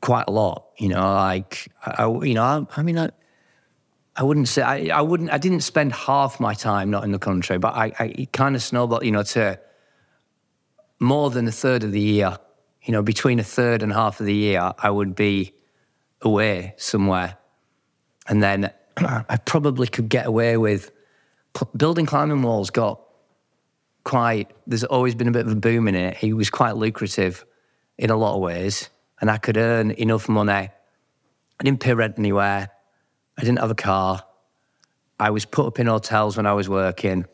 quite 0.03 0.25
a 0.27 0.31
lot. 0.31 0.65
You 0.77 0.89
know, 0.89 1.13
like 1.13 1.71
I, 1.81 2.05
you 2.05 2.33
know, 2.33 2.43
I, 2.43 2.65
I 2.75 2.83
mean, 2.83 2.99
I, 2.99 3.09
I 4.17 4.23
wouldn't 4.23 4.49
say 4.49 4.61
I, 4.61 4.99
I 4.99 5.01
wouldn't. 5.01 5.31
I 5.31 5.37
didn't 5.37 5.61
spend 5.61 5.93
half 5.93 6.39
my 6.39 6.53
time 6.53 6.91
not 6.91 7.05
in 7.05 7.13
the 7.13 7.19
country, 7.19 7.57
but 7.57 7.73
I, 7.73 7.93
I 7.97 8.27
kind 8.33 8.55
of 8.55 8.61
snowballed. 8.61 9.05
You 9.05 9.11
know, 9.11 9.23
to 9.23 9.59
more 10.99 11.29
than 11.31 11.47
a 11.47 11.51
third 11.51 11.83
of 11.83 11.91
the 11.91 12.01
year. 12.01 12.37
You 12.83 12.91
know, 12.91 13.01
between 13.01 13.39
a 13.39 13.43
third 13.43 13.81
and 13.81 13.93
half 13.93 14.19
of 14.19 14.25
the 14.25 14.33
year, 14.33 14.73
I 14.77 14.89
would 14.89 15.15
be 15.15 15.53
away 16.21 16.73
somewhere, 16.75 17.37
and 18.27 18.43
then 18.43 18.71
I 18.97 19.37
probably 19.45 19.87
could 19.87 20.09
get 20.09 20.25
away 20.25 20.57
with 20.57 20.91
building 21.77 22.05
climbing 22.05 22.41
walls. 22.41 22.71
Got 22.71 23.01
quite. 24.03 24.51
There's 24.67 24.83
always 24.83 25.15
been 25.15 25.29
a 25.29 25.31
bit 25.31 25.45
of 25.45 25.53
a 25.53 25.55
boom 25.55 25.87
in 25.87 25.95
it. 25.95 26.17
He 26.17 26.33
was 26.33 26.49
quite 26.49 26.75
lucrative 26.75 27.45
in 27.97 28.09
a 28.09 28.17
lot 28.17 28.35
of 28.35 28.41
ways 28.41 28.89
and 29.23 29.31
I 29.31 29.37
could 29.37 29.55
earn 29.55 29.91
enough 29.91 30.27
money. 30.27 30.51
I 30.51 31.63
didn't 31.63 31.79
pay 31.79 31.93
rent 31.93 32.15
anywhere. 32.19 32.69
I 33.37 33.41
didn't 33.41 33.59
have 33.59 33.71
a 33.71 33.75
car. 33.75 34.21
I 35.17 35.29
was 35.29 35.45
put 35.45 35.65
up 35.65 35.79
in 35.79 35.87
hotels 35.87 36.35
when 36.35 36.45
I 36.45 36.51
was 36.51 36.67
working. 36.67 37.25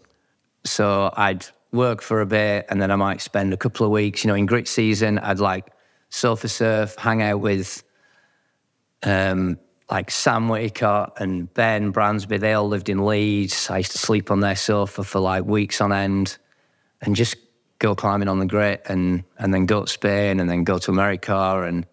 So 0.65 1.11
I'd 1.17 1.47
work 1.71 2.03
for 2.03 2.21
a 2.21 2.27
bit 2.27 2.67
and 2.69 2.79
then 2.79 2.91
I 2.91 2.95
might 2.95 3.21
spend 3.21 3.53
a 3.53 3.57
couple 3.57 3.87
of 3.87 3.91
weeks, 3.91 4.23
you 4.23 4.27
know, 4.27 4.35
in 4.35 4.45
grit 4.45 4.67
season, 4.67 5.17
I'd 5.17 5.39
like 5.39 5.73
sofa 6.09 6.47
surf, 6.47 6.95
hang 6.95 7.23
out 7.23 7.39
with 7.39 7.81
um, 9.01 9.57
like 9.89 10.11
Sam 10.11 10.47
Whitaker 10.47 11.09
and 11.17 11.51
Ben 11.55 11.91
Bransby. 11.91 12.37
They 12.37 12.53
all 12.53 12.67
lived 12.67 12.89
in 12.89 13.03
Leeds. 13.03 13.67
I 13.67 13.77
used 13.77 13.93
to 13.93 13.97
sleep 13.97 14.29
on 14.29 14.41
their 14.41 14.55
sofa 14.55 15.03
for 15.03 15.21
like 15.21 15.43
weeks 15.43 15.81
on 15.81 15.91
end 15.91 16.37
and 17.01 17.15
just 17.15 17.35
go 17.79 17.95
climbing 17.95 18.27
on 18.27 18.39
the 18.39 18.45
grit 18.45 18.83
and 18.87 19.23
and 19.37 19.53
then 19.53 19.65
go 19.65 19.85
to 19.85 19.91
Spain 19.91 20.39
and 20.39 20.49
then 20.49 20.63
go 20.63 20.77
to 20.77 20.91
America 20.91 21.63
and 21.65 21.85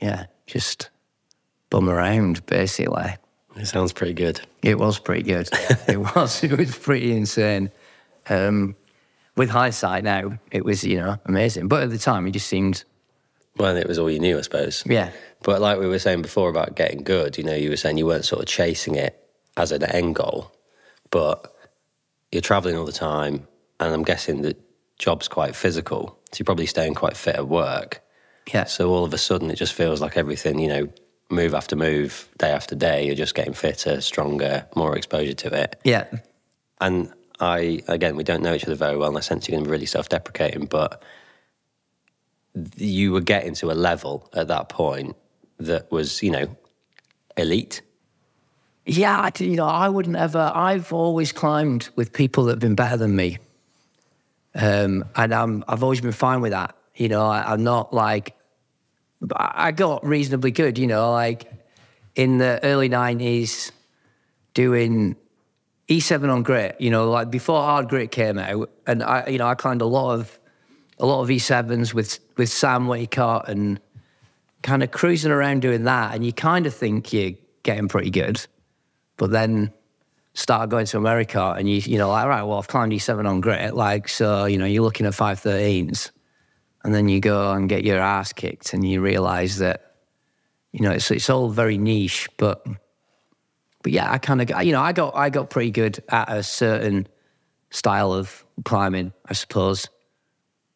yeah, 0.00 0.26
just 0.46 0.90
bum 1.70 1.88
around 1.90 2.44
basically. 2.46 3.16
It 3.56 3.66
sounds 3.66 3.92
pretty 3.92 4.14
good. 4.14 4.40
It 4.62 4.78
was 4.78 4.98
pretty 4.98 5.24
good. 5.24 5.48
it 5.88 5.98
was. 5.98 6.42
It 6.44 6.56
was 6.56 6.76
pretty 6.76 7.12
insane. 7.12 7.70
Um, 8.28 8.76
with 9.36 9.50
hindsight 9.50 10.04
now, 10.04 10.38
it 10.50 10.64
was 10.64 10.84
you 10.84 10.96
know 10.96 11.18
amazing. 11.26 11.68
But 11.68 11.82
at 11.82 11.90
the 11.90 11.98
time, 11.98 12.26
it 12.26 12.32
just 12.32 12.46
seemed. 12.46 12.84
Well, 13.56 13.76
it 13.76 13.88
was 13.88 13.98
all 13.98 14.08
you 14.08 14.20
knew, 14.20 14.38
I 14.38 14.42
suppose. 14.42 14.84
Yeah. 14.86 15.10
But 15.42 15.60
like 15.60 15.80
we 15.80 15.88
were 15.88 15.98
saying 15.98 16.22
before 16.22 16.48
about 16.48 16.76
getting 16.76 17.02
good, 17.02 17.36
you 17.36 17.42
know, 17.42 17.54
you 17.54 17.70
were 17.70 17.76
saying 17.76 17.98
you 17.98 18.06
weren't 18.06 18.24
sort 18.24 18.40
of 18.40 18.46
chasing 18.46 18.94
it 18.94 19.20
as 19.56 19.72
an 19.72 19.82
end 19.82 20.14
goal, 20.14 20.52
but 21.10 21.52
you're 22.30 22.42
traveling 22.42 22.76
all 22.76 22.84
the 22.84 22.92
time, 22.92 23.48
and 23.80 23.92
I'm 23.92 24.04
guessing 24.04 24.42
that 24.42 24.60
job's 24.98 25.28
quite 25.28 25.54
physical, 25.54 26.18
so 26.32 26.38
you're 26.38 26.44
probably 26.44 26.66
staying 26.66 26.94
quite 26.94 27.16
fit 27.16 27.36
at 27.36 27.48
work. 27.48 28.02
Yeah. 28.52 28.64
So 28.64 28.90
all 28.90 29.04
of 29.04 29.12
a 29.12 29.18
sudden, 29.18 29.50
it 29.50 29.56
just 29.56 29.72
feels 29.72 30.00
like 30.00 30.16
everything, 30.16 30.58
you 30.58 30.68
know, 30.68 30.88
move 31.30 31.54
after 31.54 31.76
move, 31.76 32.28
day 32.38 32.50
after 32.50 32.74
day, 32.74 33.06
you're 33.06 33.14
just 33.14 33.34
getting 33.34 33.52
fitter, 33.52 34.00
stronger, 34.00 34.66
more 34.74 34.96
exposure 34.96 35.34
to 35.34 35.54
it. 35.62 35.78
Yeah. 35.84 36.06
And 36.80 37.12
I, 37.40 37.82
again, 37.86 38.16
we 38.16 38.24
don't 38.24 38.42
know 38.42 38.54
each 38.54 38.64
other 38.64 38.74
very 38.74 38.96
well, 38.96 39.08
and 39.08 39.18
I 39.18 39.20
sense 39.20 39.48
you're 39.48 39.54
going 39.54 39.64
to 39.64 39.68
be 39.68 39.72
really 39.72 39.86
self 39.86 40.08
deprecating, 40.08 40.66
but 40.66 41.02
you 42.76 43.12
were 43.12 43.20
getting 43.20 43.54
to 43.54 43.70
a 43.70 43.74
level 43.74 44.28
at 44.34 44.48
that 44.48 44.68
point 44.68 45.16
that 45.58 45.90
was, 45.92 46.22
you 46.22 46.30
know, 46.30 46.56
elite. 47.36 47.82
Yeah, 48.86 49.30
you 49.38 49.56
know, 49.56 49.66
I 49.66 49.88
wouldn't 49.88 50.16
ever, 50.16 50.50
I've 50.54 50.92
always 50.92 51.30
climbed 51.30 51.90
with 51.94 52.12
people 52.12 52.44
that 52.44 52.52
have 52.52 52.60
been 52.60 52.74
better 52.74 52.96
than 52.96 53.14
me. 53.14 53.38
Um, 54.58 55.04
and 55.14 55.32
I'm, 55.32 55.64
I've 55.68 55.84
always 55.84 56.00
been 56.00 56.12
fine 56.12 56.40
with 56.40 56.50
that. 56.50 56.76
You 56.96 57.08
know, 57.08 57.24
I, 57.24 57.54
am 57.54 57.62
not 57.62 57.94
like, 57.94 58.36
I 59.34 59.70
got 59.70 60.04
reasonably 60.04 60.50
good, 60.50 60.78
you 60.78 60.88
know, 60.88 61.12
like 61.12 61.50
in 62.16 62.38
the 62.38 62.58
early 62.64 62.88
90s 62.88 63.70
doing 64.54 65.14
E7 65.88 66.28
on 66.28 66.42
grit, 66.42 66.76
you 66.80 66.90
know, 66.90 67.08
like 67.08 67.30
before 67.30 67.62
hard 67.62 67.88
grit 67.88 68.10
came 68.10 68.36
out. 68.36 68.70
And 68.84 69.04
I, 69.04 69.28
you 69.28 69.38
know, 69.38 69.46
I 69.46 69.54
climbed 69.54 69.80
a 69.80 69.86
lot 69.86 70.14
of, 70.14 70.38
a 70.98 71.06
lot 71.06 71.22
of 71.22 71.28
E7s 71.28 71.94
with, 71.94 72.18
with 72.36 72.48
Sam 72.48 72.88
Whitaker 72.88 73.42
and 73.46 73.80
kind 74.62 74.82
of 74.82 74.90
cruising 74.90 75.30
around 75.30 75.62
doing 75.62 75.84
that. 75.84 76.16
And 76.16 76.26
you 76.26 76.32
kind 76.32 76.66
of 76.66 76.74
think 76.74 77.12
you're 77.12 77.32
getting 77.62 77.86
pretty 77.86 78.10
good. 78.10 78.44
But 79.16 79.30
then 79.30 79.72
start 80.38 80.70
going 80.70 80.86
to 80.86 80.96
America 80.96 81.56
and 81.58 81.68
you, 81.68 81.78
you 81.78 81.98
know, 81.98 82.10
like, 82.10 82.26
right, 82.26 82.44
well, 82.44 82.58
I've 82.58 82.68
climbed 82.68 82.92
E7 82.92 83.28
on 83.28 83.40
grit. 83.40 83.74
Like, 83.74 84.08
so, 84.08 84.44
you 84.44 84.56
know, 84.56 84.66
you're 84.66 84.84
looking 84.84 85.04
at 85.04 85.12
513s 85.12 86.12
and 86.84 86.94
then 86.94 87.08
you 87.08 87.18
go 87.18 87.50
and 87.52 87.68
get 87.68 87.84
your 87.84 87.98
ass 87.98 88.32
kicked 88.32 88.72
and 88.72 88.88
you 88.88 89.00
realize 89.00 89.58
that, 89.58 89.96
you 90.70 90.82
know, 90.82 90.92
it's, 90.92 91.10
it's 91.10 91.28
all 91.28 91.48
very 91.48 91.76
niche, 91.76 92.28
but, 92.36 92.64
but 93.82 93.90
yeah, 93.90 94.12
I 94.12 94.18
kind 94.18 94.40
of, 94.40 94.64
you 94.64 94.70
know, 94.70 94.80
I 94.80 94.92
got, 94.92 95.16
I 95.16 95.28
got 95.28 95.50
pretty 95.50 95.72
good 95.72 96.02
at 96.08 96.30
a 96.30 96.44
certain 96.44 97.08
style 97.70 98.12
of 98.12 98.44
climbing, 98.64 99.12
I 99.26 99.32
suppose. 99.32 99.88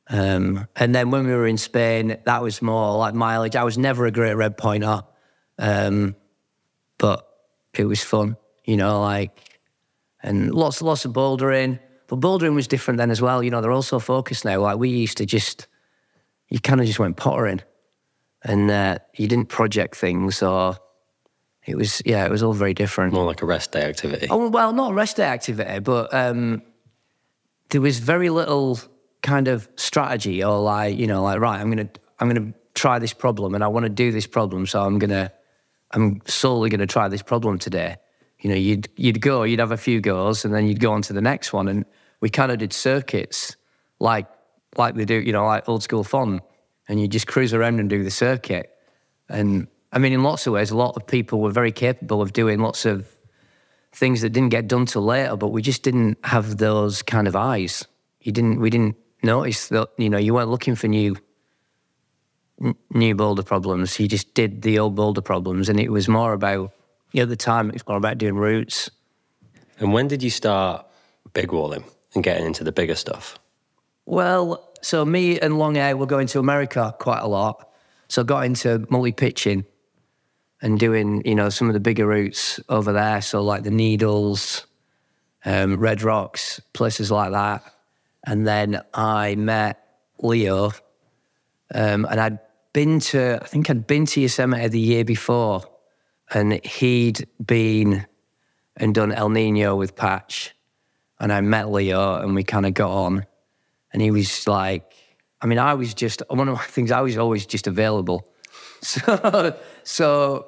Um, 0.08 0.66
and 0.74 0.92
then 0.92 1.12
when 1.12 1.24
we 1.24 1.32
were 1.32 1.46
in 1.46 1.56
Spain, 1.56 2.16
that 2.24 2.42
was 2.42 2.62
more 2.62 2.98
like 2.98 3.14
mileage. 3.14 3.54
I 3.54 3.62
was 3.62 3.78
never 3.78 4.06
a 4.06 4.10
great 4.10 4.34
red 4.34 4.56
pointer, 4.56 5.02
um, 5.60 6.16
but 6.98 7.28
it 7.74 7.84
was 7.84 8.02
fun, 8.02 8.36
you 8.64 8.76
know, 8.76 9.00
like 9.00 9.51
and 10.22 10.54
lots 10.54 10.82
lots 10.82 11.04
of 11.04 11.12
bouldering. 11.12 11.78
But 12.06 12.20
bouldering 12.20 12.54
was 12.54 12.68
different 12.68 12.98
then 12.98 13.10
as 13.10 13.22
well. 13.22 13.42
You 13.42 13.50
know, 13.50 13.60
they're 13.60 13.72
all 13.72 13.82
so 13.82 13.98
focused 13.98 14.44
now. 14.44 14.60
Like 14.60 14.78
we 14.78 14.90
used 14.90 15.16
to 15.18 15.26
just, 15.26 15.66
you 16.48 16.60
kind 16.60 16.80
of 16.80 16.86
just 16.86 16.98
went 16.98 17.16
pottering, 17.16 17.62
and 18.42 18.70
uh, 18.70 18.98
you 19.16 19.28
didn't 19.28 19.48
project 19.48 19.96
things 19.96 20.42
or. 20.42 20.76
It 21.64 21.76
was 21.76 22.02
yeah, 22.04 22.24
it 22.24 22.30
was 22.30 22.42
all 22.42 22.54
very 22.54 22.74
different. 22.74 23.12
More 23.12 23.24
like 23.24 23.40
a 23.40 23.46
rest 23.46 23.70
day 23.70 23.82
activity. 23.82 24.26
Oh 24.28 24.48
well, 24.48 24.72
not 24.72 24.90
a 24.90 24.94
rest 24.94 25.16
day 25.16 25.26
activity, 25.26 25.78
but 25.78 26.12
um, 26.12 26.60
there 27.70 27.80
was 27.80 28.00
very 28.00 28.30
little 28.30 28.80
kind 29.22 29.46
of 29.46 29.68
strategy 29.76 30.42
or 30.42 30.58
like 30.58 30.98
you 30.98 31.06
know 31.06 31.22
like 31.22 31.38
right, 31.38 31.60
I'm 31.60 31.70
gonna 31.70 31.88
I'm 32.18 32.26
gonna 32.26 32.52
try 32.74 32.98
this 32.98 33.12
problem 33.12 33.54
and 33.54 33.62
I 33.62 33.68
want 33.68 33.84
to 33.84 33.90
do 33.90 34.10
this 34.10 34.26
problem, 34.26 34.66
so 34.66 34.82
I'm 34.82 34.98
gonna 34.98 35.32
I'm 35.92 36.20
solely 36.26 36.68
gonna 36.68 36.88
try 36.88 37.06
this 37.06 37.22
problem 37.22 37.60
today 37.60 37.96
you 38.42 38.50
know, 38.50 38.56
you'd 38.56 38.88
you'd 38.96 39.20
go, 39.20 39.44
you'd 39.44 39.60
have 39.60 39.70
a 39.72 39.76
few 39.76 40.00
goes, 40.00 40.44
and 40.44 40.52
then 40.52 40.66
you'd 40.66 40.80
go 40.80 40.92
on 40.92 41.02
to 41.02 41.12
the 41.12 41.22
next 41.22 41.52
one. 41.52 41.68
And 41.68 41.84
we 42.20 42.28
kind 42.28 42.52
of 42.52 42.58
did 42.58 42.72
circuits 42.72 43.56
like 43.98 44.26
like 44.76 44.94
they 44.96 45.04
do, 45.04 45.14
you 45.14 45.32
know, 45.32 45.46
like 45.46 45.68
old 45.68 45.82
school 45.82 46.04
fun. 46.04 46.40
And 46.88 47.00
you 47.00 47.06
just 47.06 47.26
cruise 47.26 47.54
around 47.54 47.78
and 47.78 47.88
do 47.88 48.02
the 48.02 48.10
circuit. 48.10 48.70
And 49.28 49.68
I 49.92 49.98
mean, 49.98 50.12
in 50.12 50.22
lots 50.22 50.46
of 50.46 50.54
ways, 50.54 50.70
a 50.70 50.76
lot 50.76 50.96
of 50.96 51.06
people 51.06 51.40
were 51.40 51.52
very 51.52 51.72
capable 51.72 52.20
of 52.20 52.32
doing 52.32 52.58
lots 52.58 52.84
of 52.84 53.06
things 53.92 54.22
that 54.22 54.30
didn't 54.30 54.48
get 54.48 54.66
done 54.66 54.86
till 54.86 55.02
later, 55.02 55.36
but 55.36 55.48
we 55.48 55.62
just 55.62 55.82
didn't 55.82 56.18
have 56.24 56.56
those 56.56 57.02
kind 57.02 57.28
of 57.28 57.36
eyes. 57.36 57.86
You 58.22 58.32
didn't, 58.32 58.58
we 58.58 58.70
didn't 58.70 58.96
notice 59.22 59.68
that, 59.68 59.90
you 59.98 60.08
know, 60.08 60.18
you 60.18 60.34
weren't 60.34 60.48
looking 60.48 60.74
for 60.74 60.88
new, 60.88 61.16
new 62.90 63.14
boulder 63.14 63.42
problems. 63.42 64.00
You 64.00 64.08
just 64.08 64.34
did 64.34 64.62
the 64.62 64.78
old 64.78 64.94
boulder 64.94 65.20
problems. 65.20 65.68
And 65.68 65.78
it 65.78 65.92
was 65.92 66.08
more 66.08 66.32
about, 66.32 66.72
at 67.20 67.28
the 67.28 67.36
time, 67.36 67.68
it 67.68 67.74
was 67.74 67.86
more 67.86 67.96
about 67.96 68.18
doing 68.18 68.36
routes. 68.36 68.90
And 69.78 69.92
when 69.92 70.08
did 70.08 70.22
you 70.22 70.30
start 70.30 70.86
big 71.34 71.52
walling 71.52 71.84
and 72.14 72.24
getting 72.24 72.46
into 72.46 72.64
the 72.64 72.72
bigger 72.72 72.94
stuff? 72.94 73.38
Well, 74.06 74.72
so 74.82 75.04
me 75.04 75.38
and 75.38 75.58
Long 75.58 75.76
Air 75.76 75.96
were 75.96 76.06
going 76.06 76.26
to 76.28 76.38
America 76.38 76.94
quite 76.98 77.20
a 77.20 77.28
lot. 77.28 77.68
So 78.08 78.24
got 78.24 78.44
into 78.44 78.86
multi 78.90 79.12
pitching 79.12 79.64
and 80.60 80.78
doing, 80.78 81.22
you 81.24 81.34
know, 81.34 81.48
some 81.48 81.68
of 81.68 81.74
the 81.74 81.80
bigger 81.80 82.06
routes 82.06 82.60
over 82.68 82.92
there. 82.92 83.20
So 83.20 83.42
like 83.42 83.62
the 83.64 83.70
Needles, 83.70 84.66
um, 85.44 85.76
Red 85.76 86.02
Rocks, 86.02 86.60
places 86.72 87.10
like 87.10 87.32
that. 87.32 87.62
And 88.24 88.46
then 88.46 88.80
I 88.94 89.34
met 89.34 89.84
Leo, 90.20 90.70
um, 91.74 92.04
and 92.04 92.20
I'd 92.20 92.38
been 92.72 93.00
to, 93.00 93.40
I 93.42 93.46
think 93.46 93.68
I'd 93.68 93.86
been 93.86 94.06
to 94.06 94.20
Yosemite 94.20 94.68
the 94.68 94.78
year 94.78 95.04
before, 95.04 95.64
and 96.32 96.64
he'd 96.64 97.26
been 97.44 98.06
and 98.76 98.94
done 98.94 99.12
El 99.12 99.28
Nino 99.28 99.76
with 99.76 99.94
Patch. 99.94 100.54
And 101.20 101.32
I 101.32 101.40
met 101.40 101.70
Leo, 101.70 102.16
and 102.16 102.34
we 102.34 102.42
kind 102.42 102.66
of 102.66 102.74
got 102.74 102.90
on. 102.90 103.26
And 103.92 104.02
he 104.02 104.10
was 104.10 104.48
like, 104.48 104.92
I 105.40 105.46
mean, 105.46 105.58
I 105.58 105.74
was 105.74 105.94
just, 105.94 106.22
one 106.28 106.48
of 106.48 106.56
my 106.56 106.62
things, 106.64 106.90
I 106.90 107.00
was 107.00 107.16
always 107.16 107.46
just 107.46 107.66
available. 107.66 108.28
So, 108.84 109.56
so 109.84 110.46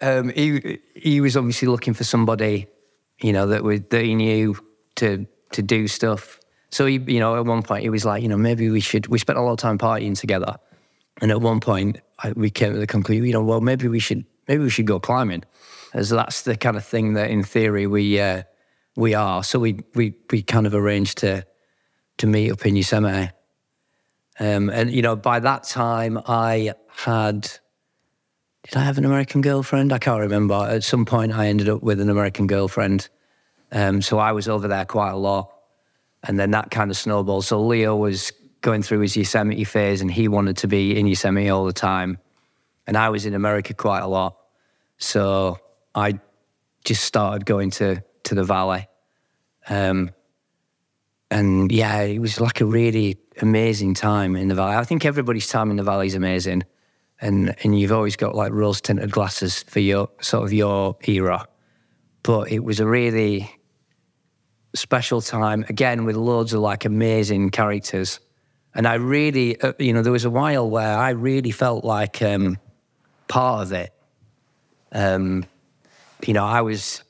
um, 0.00 0.30
he 0.30 0.78
he 0.94 1.20
was 1.20 1.36
obviously 1.36 1.68
looking 1.68 1.92
for 1.92 2.02
somebody, 2.02 2.66
you 3.20 3.30
know, 3.34 3.46
that 3.46 3.90
that 3.90 4.04
he 4.04 4.14
knew 4.14 4.56
to 4.96 5.26
to 5.52 5.62
do 5.62 5.86
stuff. 5.86 6.40
So 6.70 6.86
he, 6.86 6.94
you 7.06 7.20
know, 7.20 7.36
at 7.36 7.44
one 7.44 7.62
point 7.62 7.82
he 7.82 7.90
was 7.90 8.06
like, 8.06 8.22
you 8.22 8.28
know, 8.28 8.38
maybe 8.38 8.70
we 8.70 8.80
should. 8.80 9.06
We 9.06 9.18
spent 9.18 9.38
a 9.38 9.42
lot 9.42 9.52
of 9.52 9.58
time 9.58 9.76
partying 9.76 10.18
together, 10.18 10.56
and 11.20 11.30
at 11.30 11.42
one 11.42 11.60
point 11.60 12.00
I, 12.20 12.32
we 12.32 12.48
came 12.48 12.72
to 12.72 12.78
the 12.78 12.86
conclusion, 12.86 13.26
you 13.26 13.34
know, 13.34 13.42
well, 13.42 13.60
maybe 13.60 13.86
we 13.86 13.98
should 13.98 14.24
maybe 14.52 14.64
we 14.64 14.70
should 14.70 14.86
go 14.86 15.00
climbing, 15.00 15.42
as 15.94 16.10
that's 16.10 16.42
the 16.42 16.58
kind 16.58 16.76
of 16.76 16.84
thing 16.84 17.14
that 17.14 17.30
in 17.30 17.42
theory 17.42 17.86
we 17.86 18.20
uh, 18.20 18.42
we 18.96 19.14
are. 19.14 19.42
So 19.42 19.58
we 19.58 19.80
we 19.94 20.14
we 20.30 20.42
kind 20.42 20.66
of 20.66 20.74
arranged 20.74 21.18
to 21.18 21.46
to 22.18 22.26
meet 22.26 22.52
up 22.52 22.66
in 22.66 22.76
Yosemite. 22.76 23.32
Um, 24.38 24.68
and 24.68 24.90
you 24.90 25.00
know, 25.00 25.16
by 25.16 25.40
that 25.40 25.62
time 25.62 26.20
I 26.26 26.74
had 26.88 27.50
did 28.64 28.76
I 28.76 28.80
have 28.80 28.98
an 28.98 29.06
American 29.06 29.40
girlfriend? 29.40 29.90
I 29.90 29.98
can't 29.98 30.20
remember. 30.20 30.54
At 30.54 30.84
some 30.84 31.06
point, 31.06 31.32
I 31.32 31.46
ended 31.46 31.70
up 31.70 31.82
with 31.82 31.98
an 31.98 32.10
American 32.10 32.46
girlfriend. 32.46 33.08
Um, 33.72 34.02
so 34.02 34.18
I 34.18 34.32
was 34.32 34.48
over 34.48 34.68
there 34.68 34.84
quite 34.84 35.12
a 35.12 35.16
lot. 35.16 35.50
And 36.24 36.38
then 36.38 36.50
that 36.50 36.70
kind 36.70 36.90
of 36.90 36.96
snowballed. 36.98 37.46
So 37.46 37.60
Leo 37.60 37.96
was 37.96 38.32
going 38.60 38.82
through 38.82 39.00
his 39.00 39.16
Yosemite 39.16 39.64
phase 39.64 40.02
and 40.02 40.12
he 40.12 40.28
wanted 40.28 40.58
to 40.58 40.68
be 40.68 40.96
in 40.96 41.06
Yosemite 41.06 41.48
all 41.48 41.64
the 41.64 41.72
time. 41.72 42.18
And 42.86 42.96
I 42.96 43.08
was 43.08 43.26
in 43.26 43.34
America 43.34 43.74
quite 43.74 44.00
a 44.00 44.06
lot. 44.06 44.36
So 44.98 45.58
I 45.94 46.20
just 46.84 47.04
started 47.04 47.46
going 47.46 47.70
to, 47.70 48.02
to 48.24 48.34
the 48.34 48.44
valley. 48.44 48.88
Um, 49.68 50.10
and 51.30 51.72
yeah, 51.72 52.02
it 52.02 52.18
was 52.18 52.40
like 52.40 52.60
a 52.60 52.66
really 52.66 53.18
amazing 53.40 53.94
time 53.94 54.36
in 54.36 54.48
the 54.48 54.54
valley. 54.54 54.76
I 54.76 54.84
think 54.84 55.04
everybody's 55.04 55.48
time 55.48 55.70
in 55.70 55.76
the 55.76 55.82
valley 55.82 56.06
is 56.06 56.14
amazing 56.14 56.64
and 57.22 57.54
and 57.62 57.78
you've 57.78 57.92
always 57.92 58.16
got 58.16 58.34
like 58.34 58.52
rose 58.52 58.80
tinted 58.80 59.10
glasses 59.10 59.62
for 59.62 59.80
your 59.80 60.10
sort 60.20 60.44
of 60.44 60.52
your 60.52 60.98
era. 61.06 61.46
But 62.22 62.52
it 62.52 62.62
was 62.62 62.80
a 62.80 62.86
really 62.86 63.50
special 64.74 65.20
time 65.22 65.64
again 65.68 66.04
with 66.04 66.16
loads 66.16 66.52
of 66.52 66.60
like 66.60 66.84
amazing 66.84 67.50
characters, 67.50 68.20
and 68.74 68.86
I 68.86 68.94
really, 68.94 69.58
uh, 69.60 69.72
you 69.78 69.92
know, 69.92 70.02
there 70.02 70.12
was 70.12 70.24
a 70.24 70.30
while 70.30 70.68
where 70.68 70.98
I 70.98 71.10
really 71.10 71.52
felt 71.52 71.84
like 71.84 72.20
um, 72.20 72.58
part 73.28 73.62
of 73.62 73.72
it. 73.72 73.92
Um, 74.92 75.44
you 76.26 76.34
know, 76.34 76.44
I 76.44 76.60
was 76.60 77.02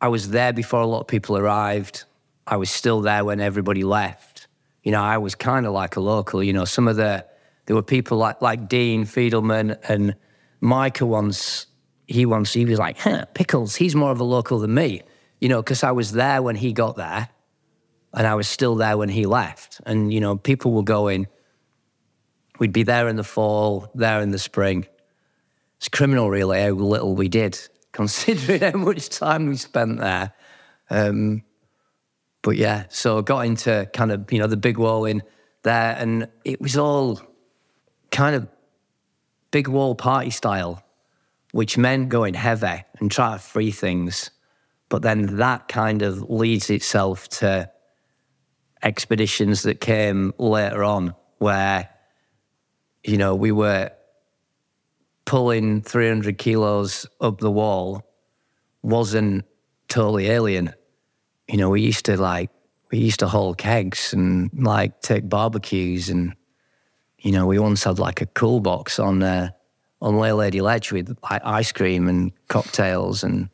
I 0.00 0.08
was 0.08 0.30
there 0.30 0.52
before 0.52 0.80
a 0.80 0.86
lot 0.86 1.00
of 1.00 1.06
people 1.06 1.38
arrived. 1.38 2.04
I 2.46 2.56
was 2.56 2.70
still 2.70 3.02
there 3.02 3.24
when 3.24 3.40
everybody 3.40 3.84
left. 3.84 4.48
You 4.82 4.90
know, 4.90 5.00
I 5.00 5.18
was 5.18 5.34
kind 5.34 5.64
of 5.64 5.72
like 5.72 5.94
a 5.96 6.00
local. 6.00 6.42
You 6.42 6.52
know, 6.52 6.64
some 6.64 6.88
of 6.88 6.96
the 6.96 7.24
there 7.66 7.76
were 7.76 7.82
people 7.82 8.18
like 8.18 8.42
like 8.42 8.68
Dean 8.68 9.04
Fidelman 9.04 9.78
and 9.88 10.16
Micah 10.60 11.06
once. 11.06 11.66
He 12.08 12.26
once 12.26 12.52
he 12.52 12.64
was 12.64 12.78
like, 12.78 12.98
huh, 12.98 13.26
Pickles. 13.34 13.76
He's 13.76 13.94
more 13.94 14.10
of 14.10 14.20
a 14.20 14.24
local 14.24 14.58
than 14.58 14.74
me, 14.74 15.02
you 15.40 15.48
know, 15.48 15.62
because 15.62 15.84
I 15.84 15.92
was 15.92 16.12
there 16.12 16.42
when 16.42 16.56
he 16.56 16.72
got 16.72 16.96
there, 16.96 17.28
and 18.12 18.26
I 18.26 18.34
was 18.34 18.48
still 18.48 18.74
there 18.74 18.98
when 18.98 19.08
he 19.08 19.24
left. 19.24 19.80
And 19.86 20.12
you 20.12 20.20
know, 20.20 20.36
people 20.36 20.72
were 20.72 20.82
going. 20.82 21.28
We'd 22.58 22.72
be 22.72 22.82
there 22.82 23.08
in 23.08 23.16
the 23.16 23.24
fall, 23.24 23.90
there 23.94 24.20
in 24.20 24.30
the 24.30 24.38
spring. 24.38 24.86
It's 25.82 25.88
criminal, 25.88 26.30
really, 26.30 26.62
how 26.62 26.70
little 26.70 27.16
we 27.16 27.26
did, 27.26 27.58
considering 27.92 28.60
how 28.60 28.78
much 28.78 29.08
time 29.08 29.48
we 29.48 29.56
spent 29.56 29.98
there. 29.98 30.32
Um, 30.88 31.42
but 32.42 32.56
yeah, 32.56 32.84
so 32.88 33.20
got 33.20 33.46
into 33.46 33.90
kind 33.92 34.12
of 34.12 34.30
you 34.30 34.38
know 34.38 34.46
the 34.46 34.56
big 34.56 34.78
wall 34.78 35.04
in 35.06 35.24
there, 35.64 35.96
and 35.98 36.28
it 36.44 36.60
was 36.60 36.76
all 36.76 37.20
kind 38.12 38.36
of 38.36 38.46
big 39.50 39.66
wall 39.66 39.96
party 39.96 40.30
style, 40.30 40.84
which 41.50 41.76
meant 41.76 42.10
going 42.10 42.34
heavy 42.34 42.84
and 43.00 43.10
try 43.10 43.32
to 43.32 43.40
free 43.40 43.72
things. 43.72 44.30
But 44.88 45.02
then 45.02 45.38
that 45.38 45.66
kind 45.66 46.02
of 46.02 46.30
leads 46.30 46.70
itself 46.70 47.28
to 47.40 47.68
expeditions 48.84 49.62
that 49.62 49.80
came 49.80 50.32
later 50.38 50.84
on 50.84 51.16
where, 51.38 51.88
you 53.02 53.16
know, 53.16 53.34
we 53.34 53.50
were 53.50 53.90
pulling 55.24 55.82
300 55.82 56.38
kilos 56.38 57.06
up 57.20 57.38
the 57.38 57.50
wall 57.50 58.06
wasn't 58.82 59.44
totally 59.88 60.28
alien. 60.28 60.72
You 61.48 61.58
know, 61.58 61.70
we 61.70 61.82
used 61.82 62.06
to 62.06 62.16
like, 62.16 62.50
we 62.90 62.98
used 62.98 63.20
to 63.20 63.28
haul 63.28 63.54
kegs 63.54 64.12
and 64.12 64.50
like 64.54 65.00
take 65.00 65.28
barbecues 65.28 66.08
and 66.08 66.34
you 67.22 67.30
know, 67.30 67.46
we 67.46 67.58
once 67.58 67.84
had 67.84 67.98
like 67.98 68.20
a 68.20 68.26
cool 68.26 68.60
box 68.60 68.98
on 68.98 69.22
uh, 69.22 69.50
on 70.00 70.18
Lay 70.18 70.32
Lady 70.32 70.60
Ledge 70.60 70.90
with 70.92 71.16
like 71.30 71.40
ice 71.44 71.72
cream 71.72 72.08
and 72.08 72.32
cocktails 72.48 73.22
and. 73.22 73.48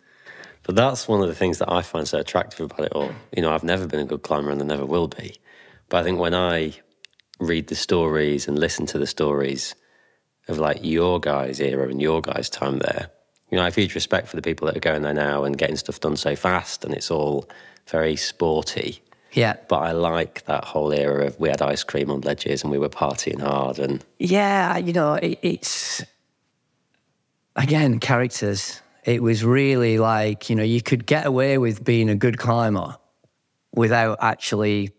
But 0.63 0.75
that's 0.75 1.09
one 1.09 1.23
of 1.23 1.29
the 1.29 1.35
things 1.35 1.59
that 1.59 1.73
I 1.73 1.81
find 1.81 2.07
so 2.07 2.19
attractive 2.19 2.71
about 2.71 2.87
it 2.87 2.93
all. 2.93 3.11
You 3.35 3.41
know, 3.41 3.53
I've 3.53 3.65
never 3.65 3.87
been 3.87 4.01
a 4.01 4.05
good 4.05 4.23
climber 4.23 4.51
and 4.51 4.61
I 4.61 4.67
never 4.67 4.85
will 4.85 5.09
be. 5.09 5.37
But 5.89 5.99
I 5.99 6.03
think 6.03 6.19
when 6.19 6.35
I 6.35 6.75
read 7.41 7.69
the 7.69 7.75
stories 7.75 8.49
and 8.49 8.59
listen 8.59 8.85
to 8.87 8.99
the 8.99 9.07
stories 9.07 9.75
of 10.49 10.59
like 10.59 10.79
your 10.83 11.21
guys' 11.21 11.61
era 11.61 11.89
and 11.89 12.01
your 12.01 12.21
guys' 12.21 12.49
time 12.49 12.79
there, 12.79 13.11
you 13.51 13.57
know, 13.57 13.63
I 13.63 13.67
have 13.67 13.75
huge 13.75 13.95
respect 13.95 14.29
for 14.29 14.37
the 14.37 14.43
people 14.43 14.67
that 14.67 14.77
are 14.77 14.81
going 14.81 15.03
there 15.03 15.15
now 15.15 15.45
and 15.45 15.57
getting 15.57 15.77
stuff 15.77 16.01
done 16.01 16.17
so 16.17 16.37
fast 16.37 16.85
and 16.85 16.95
it's 16.95 17.11
all 17.11 17.49
very 17.87 18.17
sporty. 18.17 19.03
Yeah. 19.33 19.57
But 19.69 19.79
I 19.79 19.93
like 19.93 20.45
that 20.47 20.65
whole 20.65 20.93
era 20.93 21.27
of 21.27 21.39
we 21.39 21.49
had 21.49 21.63
ice 21.63 21.85
cream 21.85 22.11
on 22.11 22.23
ledges 22.23 22.63
and 22.63 22.71
we 22.71 22.79
were 22.79 22.89
partying 22.89 23.41
hard 23.41 23.79
and 23.79 24.05
Yeah, 24.19 24.77
you 24.79 24.93
know, 24.93 25.15
it, 25.15 25.39
it's 25.43 26.03
again 27.57 28.01
characters. 28.01 28.81
It 29.05 29.23
was 29.23 29.45
really 29.45 29.99
like, 29.99 30.51
you 30.51 30.57
know, 30.57 30.63
you 30.63 30.83
could 30.83 31.07
get 31.07 31.25
away 31.27 31.57
with 31.57 31.85
being 31.85 32.11
a 32.11 32.15
good 32.15 32.37
climber 32.39 32.97
without 33.75 34.19
actually 34.21 34.91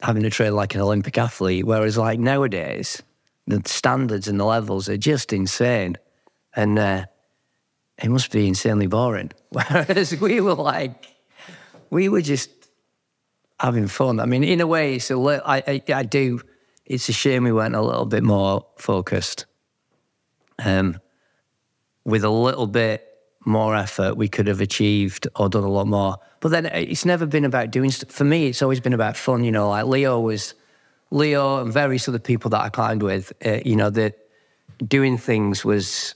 having 0.00 0.22
to 0.22 0.30
train 0.30 0.54
like 0.54 0.74
an 0.74 0.80
Olympic 0.80 1.18
athlete. 1.18 1.64
Whereas 1.64 1.98
like 1.98 2.20
nowadays, 2.20 3.02
the 3.48 3.62
standards 3.64 4.28
and 4.28 4.38
the 4.38 4.44
levels 4.44 4.88
are 4.88 4.96
just 4.96 5.32
insane. 5.32 5.96
And 6.54 6.78
uh, 6.78 7.06
it 8.02 8.10
must 8.10 8.30
be 8.30 8.46
insanely 8.46 8.86
boring. 8.86 9.32
Whereas 9.50 10.18
we 10.20 10.40
were 10.40 10.54
like, 10.54 11.06
we 11.90 12.08
were 12.08 12.20
just 12.20 12.50
having 13.58 13.88
fun. 13.88 14.20
I 14.20 14.26
mean, 14.26 14.44
in 14.44 14.60
a 14.60 14.66
way, 14.66 14.96
it's 14.96 15.10
a 15.10 15.16
I, 15.16 15.56
I, 15.66 15.82
I 15.92 16.02
do. 16.02 16.40
It's 16.84 17.08
a 17.08 17.12
shame 17.12 17.44
we 17.44 17.52
weren't 17.52 17.74
a 17.74 17.82
little 17.82 18.06
bit 18.06 18.22
more 18.22 18.66
focused. 18.76 19.46
Um, 20.58 21.00
with 22.04 22.24
a 22.24 22.30
little 22.30 22.66
bit 22.66 23.06
more 23.46 23.74
effort, 23.74 24.16
we 24.16 24.28
could 24.28 24.46
have 24.46 24.60
achieved 24.60 25.26
or 25.36 25.48
done 25.48 25.64
a 25.64 25.70
lot 25.70 25.86
more. 25.86 26.16
But 26.40 26.50
then 26.50 26.66
it's 26.66 27.04
never 27.04 27.26
been 27.26 27.44
about 27.44 27.70
doing 27.70 27.90
stuff. 27.90 28.10
For 28.10 28.24
me, 28.24 28.48
it's 28.48 28.62
always 28.62 28.80
been 28.80 28.92
about 28.92 29.16
fun. 29.16 29.44
You 29.44 29.52
know, 29.52 29.70
like 29.70 29.86
Leo 29.86 30.20
was, 30.20 30.54
Leo 31.10 31.60
and 31.60 31.72
various 31.72 32.08
other 32.08 32.18
people 32.18 32.50
that 32.50 32.60
I 32.60 32.68
climbed 32.68 33.02
with. 33.02 33.32
Uh, 33.44 33.58
you 33.64 33.76
know, 33.76 33.90
that 33.90 34.18
doing 34.86 35.18
things 35.18 35.64
was 35.64 36.14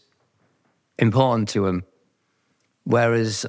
important 0.99 1.49
to 1.51 1.67
him. 1.67 1.85
Whereas 2.85 3.47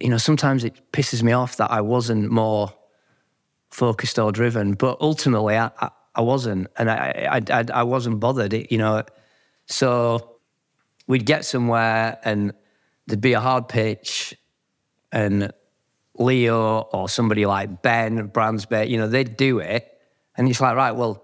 you 0.00 0.08
know, 0.08 0.18
sometimes 0.18 0.64
it 0.64 0.92
pisses 0.92 1.22
me 1.22 1.32
off 1.32 1.56
that 1.56 1.70
I 1.70 1.80
wasn't 1.80 2.30
more 2.30 2.72
focused 3.70 4.18
or 4.18 4.32
driven. 4.32 4.74
But 4.74 4.98
ultimately, 5.00 5.56
I, 5.56 5.70
I, 5.80 5.90
I 6.14 6.20
wasn't, 6.20 6.68
and 6.76 6.90
I, 6.90 7.42
I, 7.50 7.64
I, 7.72 7.82
wasn't 7.82 8.20
bothered. 8.20 8.52
It, 8.52 8.72
you 8.72 8.78
know, 8.78 9.02
So 9.66 10.36
we'd 11.06 11.26
get 11.26 11.44
somewhere 11.44 12.18
and 12.24 12.52
there'd 13.06 13.20
be 13.20 13.34
a 13.34 13.40
hard 13.40 13.68
pitch 13.68 14.34
and 15.12 15.52
Leo 16.18 16.80
or 16.80 17.08
somebody 17.08 17.46
like 17.46 17.82
Ben 17.82 18.28
Bransby, 18.28 18.88
you 18.88 18.98
know, 18.98 19.08
they'd 19.08 19.36
do 19.36 19.58
it. 19.58 19.92
And 20.36 20.48
it's 20.48 20.60
like, 20.60 20.76
right, 20.76 20.92
well, 20.92 21.22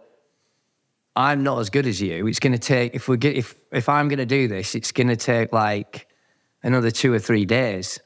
I'm 1.15 1.43
not 1.43 1.59
as 1.59 1.71
good 1.71 1.87
as 1.87 2.01
you. 2.01 2.27
It's 2.27 2.39
going 2.39 2.53
to 2.53 2.59
take 2.59 2.95
if 2.95 3.09
we 3.09 3.17
get 3.17 3.37
if 3.37 3.55
if 3.71 3.89
I'm 3.89 4.09
going 4.09 4.19
to 4.19 4.27
do 4.27 4.49
this, 4.49 4.75
it's 4.75 4.93
going 4.93 5.09
to 5.09 5.17
take 5.17 5.53
like 5.53 6.09
another 6.63 6.91
two 6.91 7.13
or 7.13 7.19
three 7.19 7.45
days. 7.45 8.01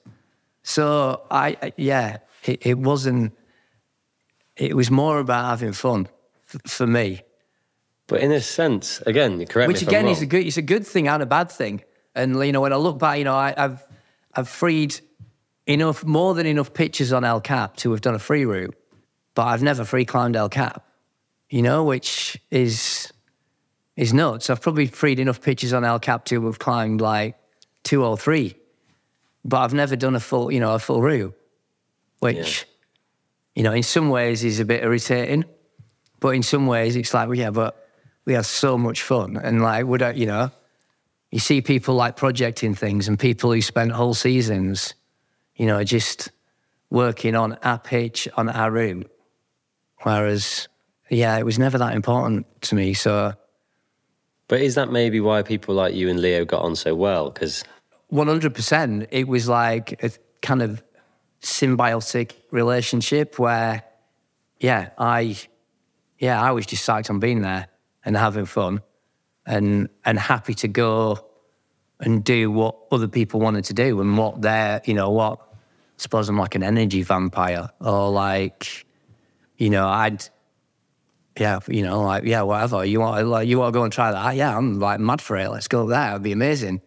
So 0.63 1.23
I 1.31 1.73
yeah, 1.77 2.19
it, 2.45 2.67
it 2.67 2.79
wasn't. 2.79 3.33
It 4.57 4.75
was 4.75 4.91
more 4.91 5.19
about 5.21 5.45
having 5.45 5.73
fun 5.73 6.09
f- 6.53 6.71
for 6.71 6.87
me. 6.87 7.23
But 8.09 8.21
in 8.23 8.33
a 8.33 8.41
sense, 8.41 9.01
again, 9.03 9.39
you're 9.39 9.47
correct 9.47 9.69
Which 9.69 9.83
again 9.83 10.09
is 10.09 10.23
a 10.23 10.27
good 10.27 10.47
it's 10.47 10.57
a 10.57 10.63
good 10.63 10.87
thing 10.87 11.07
and 11.07 11.23
a 11.23 11.27
bad 11.27 11.51
thing. 11.51 11.83
And 12.15 12.35
you 12.45 12.53
know, 12.53 12.61
when 12.63 12.73
I 12.73 12.77
look 12.77 12.99
back, 12.99 13.19
you 13.19 13.25
know, 13.25 13.35
I, 13.35 13.55
I've 13.57 13.85
I've 14.35 14.49
freed 14.49 14.99
enough 15.67 16.05
more 16.05 16.35
than 16.35 16.47
enough 16.47 16.73
pitches 16.73 17.13
on 17.13 17.25
El 17.25 17.41
Cap 17.41 17.77
to 17.79 17.91
have 17.91 18.01
done 18.01 18.15
a 18.15 18.19
free 18.19 18.45
route, 18.45 18.75
but 19.35 19.47
I've 19.47 19.63
never 19.63 19.85
free 19.85 20.05
climbed 20.05 20.37
El 20.37 20.49
Cap. 20.49 20.85
You 21.51 21.63
know, 21.63 21.85
which 21.85 22.41
is 22.51 23.13
is 23.97 24.13
nuts. 24.13 24.51
I've 24.51 24.61
probably 24.61 24.87
freed 24.87 25.19
enough 25.19 25.41
pitches 25.41 25.73
on 25.73 25.85
El 25.85 25.99
Cap 25.99 26.25
to 26.27 26.47
have 26.47 26.59
climbed 26.59 27.01
like 27.01 27.37
two 27.83 28.05
or 28.05 28.17
three, 28.17 28.57
but 29.45 29.59
I've 29.59 29.75
never 29.75 29.97
done 29.97 30.15
a 30.15 30.21
full, 30.21 30.53
you 30.53 30.61
know, 30.61 30.75
a 30.75 30.79
full 30.79 31.01
route, 31.01 31.35
which, 32.19 32.67
you 33.55 33.63
know, 33.63 33.73
in 33.73 33.83
some 33.83 34.11
ways 34.11 34.45
is 34.45 34.61
a 34.61 34.65
bit 34.65 34.83
irritating, 34.83 35.45
but 36.21 36.31
in 36.31 36.43
some 36.43 36.67
ways 36.67 36.97
it's 36.97 37.15
like, 37.15 37.29
well, 37.29 37.39
yeah, 37.39 37.51
but 37.51 37.89
we 38.25 38.35
have 38.35 38.47
so 38.47 38.77
much 38.77 39.03
fun, 39.03 39.37
and 39.37 39.63
like, 39.63 39.87
would 39.87 40.03
I, 40.03 40.13
you 40.13 40.27
know, 40.27 40.51
you 41.31 41.39
see 41.39 41.61
people 41.61 41.95
like 41.95 42.17
projecting 42.17 42.75
things 42.75 43.09
and 43.09 43.19
people 43.19 43.53
who 43.53 43.63
spent 43.63 43.93
whole 43.93 44.15
seasons, 44.15 44.95
you 45.57 45.67
know, 45.67 45.83
just 45.85 46.31
working 46.91 47.35
on 47.35 47.55
our 47.63 47.79
pitch 47.79 48.29
on 48.37 48.49
our 48.49 48.71
room. 48.71 49.05
whereas, 50.07 50.69
yeah, 51.11 51.37
it 51.37 51.45
was 51.45 51.59
never 51.59 51.79
that 51.79 51.95
important 51.95 52.47
to 52.63 52.75
me. 52.75 52.95
So. 52.95 53.33
But 54.49 54.61
is 54.61 54.77
that 54.77 54.93
maybe 54.93 55.21
why 55.21 55.43
people 55.43 55.75
like 55.75 55.95
you 55.95 56.09
and 56.09 56.21
Leo 56.21 56.45
got 56.45 56.63
on 56.63 56.77
so 56.77 56.95
well? 56.95 57.31
Because 57.31 57.65
One 58.09 58.29
hundred 58.29 58.55
percent. 58.55 59.09
It 59.11 59.27
was 59.27 59.49
like 59.49 60.03
a 60.05 60.11
kind 60.43 60.63
of 60.63 60.83
symbiotic 61.43 62.33
relationship 62.53 63.39
where, 63.39 63.83
yeah, 64.61 64.91
I, 64.99 65.37
yeah, 66.19 66.41
I 66.41 66.53
was 66.53 66.67
just 66.67 66.87
psyched 66.87 67.11
on 67.11 67.19
being 67.19 67.43
there 67.43 67.67
and 68.05 68.17
having 68.17 68.47
fun, 68.47 68.83
and 69.45 69.89
and 70.05 70.19
happy 70.19 70.55
to 70.55 70.69
go 70.69 71.19
and 71.99 72.23
do 72.23 72.51
what 72.51 72.77
other 72.93 73.09
people 73.09 73.41
wanted 73.41 73.65
to 73.65 73.75
do 73.75 74.01
and 74.01 74.17
what 74.17 74.43
they're, 74.43 74.81
you 74.85 74.95
know, 74.95 75.11
what. 75.11 75.41
Suppose 75.97 76.29
I'm 76.29 76.39
like 76.39 76.55
an 76.55 76.63
energy 76.63 77.03
vampire, 77.03 77.71
or 77.81 78.11
like, 78.11 78.87
you 79.57 79.71
know, 79.71 79.89
I'd. 79.89 80.29
Yeah, 81.39 81.59
you 81.69 81.83
know, 81.83 82.01
like 82.01 82.25
yeah, 82.25 82.41
whatever 82.41 82.83
you 82.87 83.01
want, 83.01 83.27
like 83.27 83.47
you 83.47 83.59
want 83.59 83.75
to 83.75 83.79
go 83.79 83.85
and 83.85 83.93
try 83.93 84.11
that. 84.11 84.37
Yeah, 84.37 84.57
I'm 84.57 84.81
like 84.81 85.01
mad 85.01 85.21
for 85.21 85.37
it. 85.37 85.51
Let's 85.51 85.69
go 85.69 85.83
up 85.83 85.91
there. 85.91 86.11
It'd 86.13 86.23
be 86.23 86.33
amazing 86.33 86.81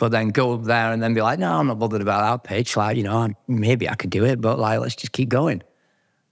but 0.00 0.12
then 0.12 0.30
go 0.30 0.54
up 0.54 0.64
there 0.64 0.92
and 0.92 1.02
then 1.02 1.12
be 1.12 1.20
like, 1.20 1.38
no, 1.38 1.52
I'm 1.52 1.66
not 1.66 1.78
bothered 1.78 2.00
about 2.00 2.22
that 2.22 2.48
pitch. 2.48 2.74
Like, 2.74 2.96
you 2.96 3.02
know, 3.02 3.28
maybe 3.46 3.86
I 3.86 3.94
could 3.94 4.08
do 4.08 4.24
it, 4.24 4.40
but 4.40 4.58
like, 4.58 4.80
let's 4.80 4.96
just 4.96 5.12
keep 5.12 5.28
going. 5.28 5.62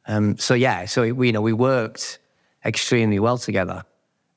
Um, 0.07 0.39
so 0.39 0.55
yeah, 0.55 0.87
so 0.87 1.13
we, 1.13 1.27
you 1.27 1.33
know, 1.35 1.43
we 1.43 1.53
worked 1.53 2.19
extremely 2.65 3.19
well 3.19 3.37
together, 3.37 3.85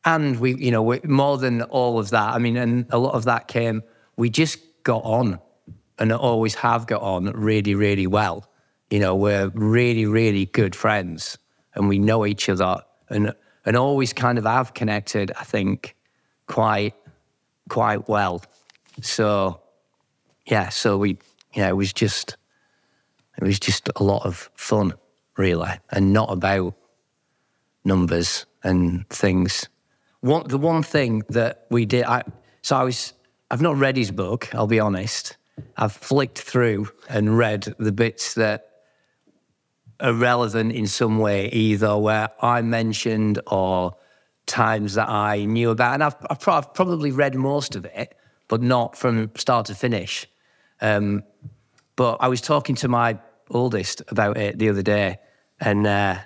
and 0.03 0.38
we, 0.41 0.55
you 0.55 0.69
know, 0.69 0.84
we, 0.84 0.99
more 1.05 1.38
than 1.38 1.62
all 1.63 1.97
of 1.97 2.10
that. 2.10 2.34
I 2.34 2.39
mean, 2.39 2.57
and 2.57 2.86
a 2.89 2.97
lot 2.97 3.13
of 3.13 3.23
that 3.23 3.47
came. 3.47 3.84
We 4.17 4.29
just 4.29 4.60
got 4.84 5.01
on, 5.05 5.39
and 6.02 6.12
always 6.12 6.56
have 6.56 6.88
got 6.88 7.02
on 7.04 7.26
really, 7.26 7.76
really 7.76 8.08
well. 8.08 8.50
You 8.90 9.00
know, 9.00 9.16
we're 9.16 9.50
really, 9.54 10.08
really 10.08 10.48
good 10.48 10.76
friends, 10.76 11.38
and 11.76 11.88
we 11.88 12.00
know 12.00 12.26
each 12.26 12.50
other, 12.50 12.82
and 13.10 13.34
and 13.66 13.78
always 13.78 14.12
kind 14.12 14.40
of 14.40 14.46
have 14.46 14.74
connected. 14.74 15.32
I 15.40 15.44
think 15.44 15.96
quite, 16.48 16.96
quite 17.70 18.10
well. 18.10 18.42
So, 19.02 19.62
yeah, 20.48 20.70
so 20.70 20.98
we, 20.98 21.20
yeah, 21.54 21.70
it 21.70 21.78
was 21.78 21.94
just, 21.94 22.36
it 23.38 23.44
was 23.44 23.60
just 23.60 23.88
a 23.96 24.04
lot 24.04 24.26
of 24.26 24.50
fun, 24.56 24.96
really, 25.38 25.70
and 25.92 26.12
not 26.12 26.32
about 26.32 26.76
numbers 27.86 28.48
and 28.64 29.08
things. 29.10 29.70
One, 30.22 30.48
the 30.48 30.58
one 30.58 30.82
thing 30.82 31.22
that 31.30 31.68
we 31.70 31.86
did, 31.86 32.06
I, 32.06 32.24
so 32.64 32.76
I 32.76 32.84
was, 32.84 33.14
I've 33.52 33.62
not 33.62 33.78
read 33.78 33.96
his 33.96 34.10
book, 34.10 34.54
I'll 34.56 34.66
be 34.66 34.80
honest. 34.80 35.38
I've 35.78 35.94
flicked 35.94 36.40
through 36.40 36.90
and 37.10 37.38
read 37.38 37.74
the 37.78 37.92
bits 37.92 38.34
that 38.36 38.68
are 40.00 40.14
relevant 40.14 40.74
in 40.74 40.88
some 40.88 41.20
way, 41.20 41.50
either 41.50 41.98
where 41.98 42.30
I 42.42 42.62
mentioned 42.62 43.40
or 43.48 43.96
times 44.48 44.96
that 44.96 45.10
I 45.10 45.46
knew 45.46 45.70
about. 45.70 45.94
And 45.94 46.04
I've, 46.04 46.16
I've, 46.30 46.40
pro- 46.40 46.56
I've 46.56 46.74
probably 46.74 47.12
read 47.12 47.36
most 47.36 47.76
of 47.76 47.86
it, 47.86 48.18
but 48.48 48.62
not 48.62 48.98
from 48.98 49.32
start 49.36 49.68
to 49.68 49.76
finish. 49.76 50.28
Um, 50.82 51.24
but 51.96 52.18
I 52.20 52.28
was 52.28 52.42
talking 52.42 52.76
to 52.78 52.88
my 52.88 53.20
oldest 53.50 54.02
about 54.08 54.38
it 54.38 54.58
the 54.58 54.70
other 54.70 54.82
day, 54.82 55.20
and 55.60 55.86
uh, 55.86 56.18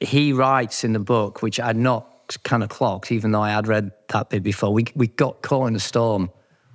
he 0.00 0.32
writes 0.32 0.84
in 0.84 0.94
the 0.94 0.98
book, 0.98 1.42
which 1.42 1.60
I'd 1.60 1.76
not 1.76 2.08
kind 2.44 2.62
of 2.62 2.70
clocked, 2.70 3.12
even 3.12 3.32
though 3.32 3.42
I 3.42 3.50
had 3.50 3.68
read 3.68 3.90
that 4.08 4.30
bit 4.30 4.42
before. 4.42 4.72
We 4.72 4.86
we 4.94 5.08
got 5.08 5.42
caught 5.42 5.68
in 5.68 5.76
a 5.76 5.80
storm 5.80 6.30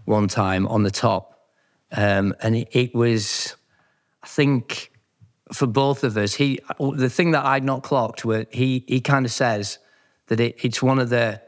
one 0.06 0.28
time 0.28 0.68
on 0.68 0.84
the 0.84 0.92
top, 0.92 1.37
um, 1.91 2.34
and 2.41 2.56
it, 2.71 2.93
was, 2.93 3.56
I 4.23 4.28
think, 4.28 4.91
for 5.54 5.67
both 5.67 6.04
of 6.04 6.17
us. 6.17 6.34
He 6.34 6.60
the 6.80 7.10
thing 7.10 7.32
that 7.32 7.45
I'd 7.45 7.63
not 7.63 7.84
clocked 7.84 8.26
were 8.26 8.45
he 8.52 8.84
he 8.88 9.00
kind 9.00 9.26
of 9.26 9.32
says 9.32 9.80
that 10.28 10.39
it, 10.39 10.58
it's 10.63 10.84
one 10.84 11.00
of 11.00 11.10
the 11.10 11.41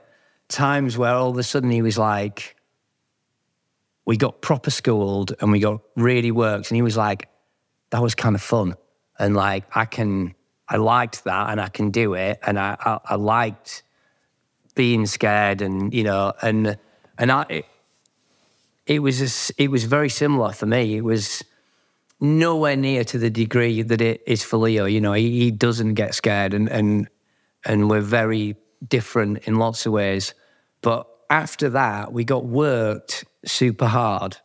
times 0.48 0.98
where 0.98 1.14
all 1.14 1.30
of 1.30 1.38
a 1.38 1.44
sudden 1.44 1.70
he 1.70 1.82
was 1.82 1.98
like, 1.98 2.56
we 4.06 4.18
got 4.18 4.42
proper 4.42 4.72
schooled 4.72 5.34
and 5.42 5.52
we 5.52 5.60
got 5.60 5.82
really 5.96 6.32
worked, 6.32 6.72
and 6.72 6.76
he 6.76 6.82
was 6.82 6.96
like, 6.96 7.28
that 7.90 8.02
was 8.02 8.16
kind 8.16 8.36
of 8.36 8.42
fun, 8.42 8.76
and 9.18 9.36
like 9.36 9.66
I 9.76 9.86
can. 9.86 10.36
I 10.72 10.78
liked 10.78 11.24
that 11.24 11.50
and 11.50 11.60
I 11.60 11.68
can 11.68 11.90
do 11.90 12.14
it. 12.14 12.38
And 12.46 12.60
I, 12.60 12.78
I, 12.80 13.00
I 13.04 13.16
liked 13.16 13.82
being 14.76 15.08
scared 15.08 15.64
and, 15.64 15.92
you 15.92 16.04
know, 16.04 16.32
and, 16.44 16.78
and 17.18 17.32
I, 17.32 17.46
it, 17.50 17.66
it 18.90 19.00
was, 19.04 19.22
a 19.22 19.54
it 19.62 19.70
was 19.70 19.84
very 19.84 20.10
similar 20.10 20.52
for 20.52 20.66
me. 20.66 20.98
It 20.98 21.04
was 21.04 21.44
nowhere 22.20 22.76
near 22.76 23.04
to 23.04 23.20
the 23.20 23.30
degree 23.30 23.84
that 23.84 24.02
it 24.02 24.24
is 24.26 24.44
for 24.44 24.58
Leo. 24.58 24.86
You 24.86 25.00
know, 25.00 25.14
he, 25.14 25.40
he 25.40 25.52
doesn't 25.52 25.94
get 25.94 26.16
scared 26.16 26.56
and, 26.56 26.68
and, 26.70 27.08
and 27.64 27.88
we're 27.88 28.02
very 28.02 28.56
different 28.86 29.48
in 29.48 29.56
lots 29.56 29.86
of 29.86 29.94
ways. 29.94 30.34
But 30.82 31.08
after 31.30 31.70
that, 31.70 32.14
we 32.14 32.24
got 32.24 32.46
worked 32.46 33.26
super 33.46 33.86
hard. 33.86 34.38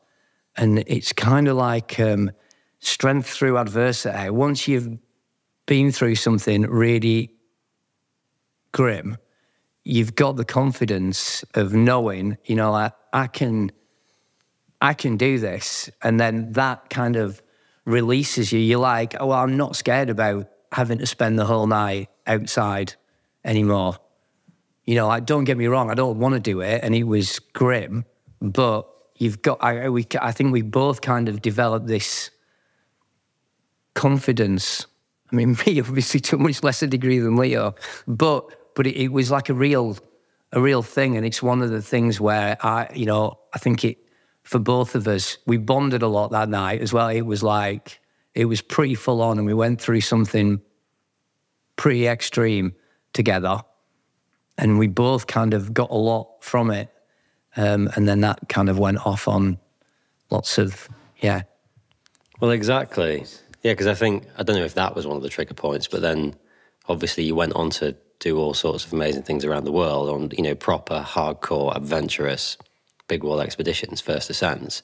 And 0.56 0.80
it's 0.86 1.14
kind 1.14 1.48
of 1.48 1.56
like 1.56 1.98
um, 1.98 2.30
strength 2.80 3.30
through 3.30 3.56
adversity. 3.56 4.28
Once 4.28 4.68
you've 4.68 4.98
been 5.64 5.90
through 5.90 6.16
something 6.16 6.62
really 6.62 7.32
grim, 8.72 9.16
you've 9.84 10.14
got 10.14 10.36
the 10.36 10.44
confidence 10.44 11.44
of 11.54 11.72
knowing, 11.72 12.36
you 12.44 12.56
know, 12.56 12.74
I, 12.74 12.92
I 13.14 13.26
can, 13.26 13.72
I 14.84 14.92
can 14.92 15.16
do 15.16 15.38
this, 15.38 15.88
and 16.02 16.20
then 16.20 16.52
that 16.52 16.90
kind 16.90 17.16
of 17.16 17.40
releases 17.86 18.52
you. 18.52 18.58
You're 18.58 18.80
like, 18.80 19.14
oh, 19.18 19.28
well, 19.28 19.38
I'm 19.38 19.56
not 19.56 19.76
scared 19.76 20.10
about 20.10 20.50
having 20.72 20.98
to 20.98 21.06
spend 21.06 21.38
the 21.38 21.46
whole 21.46 21.66
night 21.66 22.10
outside 22.26 22.92
anymore. 23.46 23.96
You 24.84 24.96
know, 24.96 25.06
like, 25.06 25.24
don't 25.24 25.44
get 25.44 25.56
me 25.56 25.68
wrong, 25.68 25.90
I 25.90 25.94
don't 25.94 26.18
want 26.18 26.34
to 26.34 26.40
do 26.40 26.60
it, 26.60 26.84
and 26.84 26.94
it 26.94 27.04
was 27.04 27.38
grim, 27.38 28.04
but 28.42 28.86
you've 29.16 29.40
got. 29.40 29.64
I, 29.64 29.88
we, 29.88 30.06
I 30.20 30.32
think 30.32 30.52
we 30.52 30.60
both 30.60 31.00
kind 31.00 31.30
of 31.30 31.40
developed 31.40 31.86
this 31.86 32.30
confidence. 33.94 34.84
I 35.32 35.36
mean, 35.36 35.56
me 35.66 35.80
obviously 35.80 36.20
to 36.20 36.36
a 36.36 36.38
much 36.38 36.62
lesser 36.62 36.86
degree 36.86 37.20
than 37.20 37.36
Leo, 37.36 37.74
but 38.06 38.74
but 38.74 38.86
it, 38.86 38.96
it 38.96 39.08
was 39.08 39.30
like 39.30 39.48
a 39.48 39.54
real 39.54 39.96
a 40.52 40.60
real 40.60 40.82
thing, 40.82 41.16
and 41.16 41.24
it's 41.24 41.42
one 41.42 41.62
of 41.62 41.70
the 41.70 41.80
things 41.80 42.20
where 42.20 42.58
I, 42.60 42.90
you 42.94 43.06
know, 43.06 43.38
I 43.54 43.58
think 43.58 43.82
it 43.82 44.03
for 44.44 44.58
both 44.58 44.94
of 44.94 45.08
us, 45.08 45.38
we 45.46 45.56
bonded 45.56 46.02
a 46.02 46.08
lot 46.08 46.30
that 46.30 46.48
night 46.48 46.80
as 46.80 46.92
well. 46.92 47.08
It 47.08 47.22
was 47.22 47.42
like 47.42 48.00
it 48.34 48.44
was 48.44 48.60
pretty 48.60 48.94
full 48.94 49.20
on, 49.20 49.38
and 49.38 49.46
we 49.46 49.54
went 49.54 49.80
through 49.80 50.02
something 50.02 50.60
pretty 51.76 52.06
extreme 52.06 52.74
together, 53.12 53.62
and 54.56 54.78
we 54.78 54.86
both 54.86 55.26
kind 55.26 55.54
of 55.54 55.74
got 55.74 55.90
a 55.90 55.96
lot 55.96 56.28
from 56.40 56.70
it, 56.70 56.88
um, 57.56 57.90
and 57.96 58.06
then 58.06 58.20
that 58.20 58.48
kind 58.48 58.68
of 58.68 58.78
went 58.78 59.04
off 59.04 59.26
on 59.26 59.58
lots 60.30 60.58
of 60.58 60.88
yeah 61.18 61.42
Well, 62.40 62.50
exactly. 62.50 63.24
Yeah, 63.62 63.72
because 63.72 63.86
I 63.86 63.94
think 63.94 64.26
I 64.36 64.42
don't 64.42 64.56
know 64.56 64.64
if 64.64 64.74
that 64.74 64.94
was 64.94 65.06
one 65.06 65.16
of 65.16 65.22
the 65.22 65.28
trigger 65.30 65.54
points, 65.54 65.88
but 65.88 66.02
then 66.02 66.34
obviously 66.88 67.24
you 67.24 67.34
went 67.34 67.54
on 67.54 67.70
to 67.70 67.96
do 68.18 68.38
all 68.38 68.52
sorts 68.54 68.84
of 68.84 68.92
amazing 68.92 69.22
things 69.22 69.44
around 69.44 69.64
the 69.64 69.72
world 69.72 70.08
on, 70.08 70.30
you 70.36 70.42
know, 70.42 70.54
proper, 70.54 71.00
hardcore, 71.00 71.74
adventurous, 71.74 72.58
big 73.08 73.22
wall 73.22 73.40
expeditions, 73.40 74.00
first 74.00 74.30
ascents. 74.30 74.82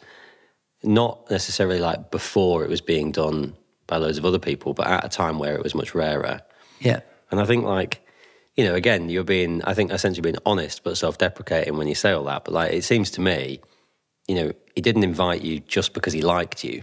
Not 0.82 1.30
necessarily 1.30 1.78
like 1.78 2.10
before 2.10 2.64
it 2.64 2.70
was 2.70 2.80
being 2.80 3.12
done 3.12 3.56
by 3.86 3.96
loads 3.96 4.18
of 4.18 4.24
other 4.24 4.38
people, 4.38 4.72
but 4.72 4.86
at 4.86 5.04
a 5.04 5.08
time 5.08 5.38
where 5.38 5.54
it 5.54 5.62
was 5.62 5.74
much 5.74 5.94
rarer. 5.94 6.40
Yeah. 6.80 7.00
And 7.30 7.40
I 7.40 7.44
think 7.44 7.64
like, 7.64 8.06
you 8.56 8.64
know, 8.64 8.74
again, 8.74 9.08
you're 9.08 9.24
being, 9.24 9.62
I 9.64 9.74
think 9.74 9.92
essentially 9.92 10.22
being 10.22 10.42
honest 10.46 10.82
but 10.82 10.96
self-deprecating 10.96 11.76
when 11.76 11.88
you 11.88 11.94
say 11.94 12.12
all 12.12 12.24
that. 12.24 12.44
But 12.44 12.54
like, 12.54 12.72
it 12.72 12.84
seems 12.84 13.10
to 13.12 13.20
me, 13.20 13.60
you 14.26 14.34
know, 14.34 14.52
he 14.74 14.80
didn't 14.80 15.04
invite 15.04 15.42
you 15.42 15.60
just 15.60 15.92
because 15.92 16.12
he 16.12 16.22
liked 16.22 16.64
you. 16.64 16.82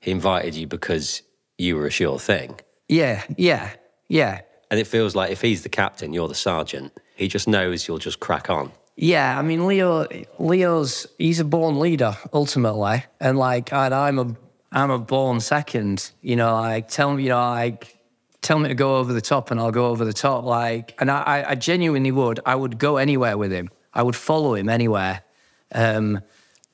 He 0.00 0.10
invited 0.10 0.54
you 0.54 0.66
because 0.66 1.22
you 1.58 1.76
were 1.76 1.86
a 1.86 1.90
sure 1.90 2.18
thing. 2.18 2.60
Yeah. 2.88 3.22
Yeah. 3.36 3.70
Yeah. 4.08 4.40
And 4.70 4.80
it 4.80 4.86
feels 4.86 5.14
like 5.14 5.30
if 5.30 5.40
he's 5.40 5.62
the 5.62 5.68
captain, 5.68 6.12
you're 6.12 6.28
the 6.28 6.34
sergeant. 6.34 6.92
He 7.16 7.28
just 7.28 7.48
knows 7.48 7.86
you'll 7.86 7.98
just 7.98 8.20
crack 8.20 8.50
on. 8.50 8.72
Yeah, 8.96 9.38
I 9.38 9.42
mean 9.42 9.66
Leo. 9.66 10.06
Leo's 10.38 11.06
he's 11.18 11.40
a 11.40 11.44
born 11.44 11.80
leader 11.80 12.16
ultimately, 12.32 13.04
and 13.20 13.36
like 13.38 13.72
and 13.72 13.92
I'm 13.94 14.18
a 14.18 14.36
I'm 14.72 14.90
a 14.90 14.98
born 14.98 15.40
second. 15.40 16.10
You 16.22 16.36
know, 16.36 16.54
like 16.54 16.88
tell 16.88 17.12
me, 17.14 17.24
you 17.24 17.30
know, 17.30 17.40
like 17.40 17.96
tell 18.40 18.58
me 18.58 18.68
to 18.68 18.74
go 18.74 18.96
over 18.98 19.12
the 19.12 19.20
top, 19.20 19.50
and 19.50 19.58
I'll 19.58 19.72
go 19.72 19.86
over 19.86 20.04
the 20.04 20.12
top. 20.12 20.44
Like, 20.44 20.94
and 21.00 21.10
I, 21.10 21.44
I 21.48 21.54
genuinely 21.54 22.12
would. 22.12 22.40
I 22.46 22.54
would 22.54 22.78
go 22.78 22.98
anywhere 22.98 23.36
with 23.38 23.50
him. 23.50 23.70
I 23.94 24.02
would 24.02 24.16
follow 24.16 24.54
him 24.54 24.68
anywhere. 24.68 25.22
Um, 25.74 26.20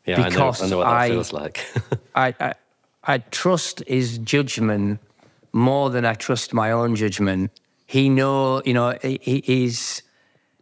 Yeah, 0.07 0.29
Because 0.29 0.63
I 0.63 0.67
know, 0.67 0.67
I 0.67 0.71
know 0.71 0.79
what 0.79 0.85
that 0.85 0.95
I- 0.97 1.09
feels 1.09 1.33
like. 1.33 1.65
I, 2.15 2.35
I 2.41 2.55
I 3.05 3.19
trust 3.31 3.83
his 3.87 4.19
judgment 4.19 4.99
more 5.53 5.89
than 5.91 6.05
I 6.05 6.15
trust 6.15 6.53
my 6.53 6.71
own 6.73 6.97
judgment. 6.97 7.51
He 7.87 8.09
know, 8.09 8.61
you 8.65 8.75
know, 8.75 8.99
he, 9.03 9.41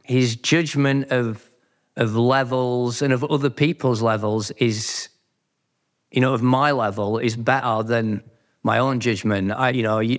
his 0.05 0.37
judgment 0.37 1.11
of 1.11 1.48
of 1.99 2.15
levels 2.15 3.03
and 3.03 3.13
of 3.13 3.25
other 3.25 3.51
people's 3.51 4.01
levels 4.01 4.53
is, 4.53 5.09
you 6.13 6.21
know, 6.21 6.33
of 6.33 6.43
my 6.43 6.71
level 6.71 7.19
is 7.19 7.37
better 7.37 7.83
than 7.83 8.23
my 8.63 8.79
own 8.79 9.01
judgment. 9.01 9.51
I, 9.51 9.71
you 9.71 9.83
know, 9.83 10.01
I, 10.01 10.19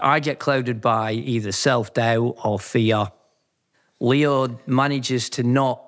I 0.00 0.20
get 0.20 0.38
clouded 0.38 0.80
by 0.80 1.12
either 1.12 1.52
self 1.52 1.92
doubt 1.92 2.36
or 2.42 2.58
fear. 2.58 3.08
Leo 4.00 4.58
manages 4.66 5.28
to 5.30 5.42
not 5.42 5.84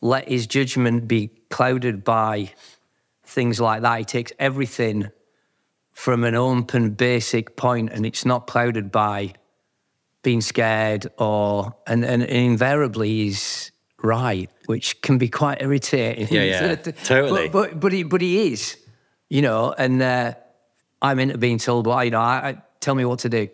let 0.00 0.28
his 0.28 0.46
judgment 0.46 1.08
be 1.08 1.28
clouded 1.50 2.04
by 2.04 2.52
things 3.24 3.60
like 3.60 3.82
that. 3.82 3.98
He 3.98 4.04
takes 4.04 4.32
everything 4.38 5.10
from 5.90 6.22
an 6.22 6.36
open, 6.36 6.90
basic 6.90 7.56
point, 7.56 7.90
and 7.90 8.06
it's 8.06 8.24
not 8.24 8.46
clouded 8.46 8.92
by 8.92 9.34
being 10.22 10.40
scared 10.40 11.08
or 11.18 11.74
and, 11.84 12.04
and 12.04 12.22
invariably 12.22 13.08
he's 13.08 13.71
right, 14.02 14.50
which 14.66 15.00
can 15.02 15.18
be 15.18 15.28
quite 15.28 15.62
irritating. 15.62 16.28
Yeah, 16.30 16.42
yeah, 16.42 16.74
totally. 17.04 17.48
But 17.48 17.70
but 17.70 17.80
but 17.80 17.92
he, 17.92 18.02
but 18.02 18.20
he 18.20 18.52
is, 18.52 18.76
you 19.28 19.42
know, 19.42 19.74
and 19.76 20.02
uh, 20.02 20.34
I'm 21.00 21.18
into 21.18 21.38
being 21.38 21.58
told, 21.58 21.86
well, 21.86 22.04
you 22.04 22.10
know, 22.10 22.20
I, 22.20 22.48
I 22.48 22.62
tell 22.80 22.94
me 22.94 23.04
what 23.04 23.20
to 23.20 23.28
do. 23.28 23.48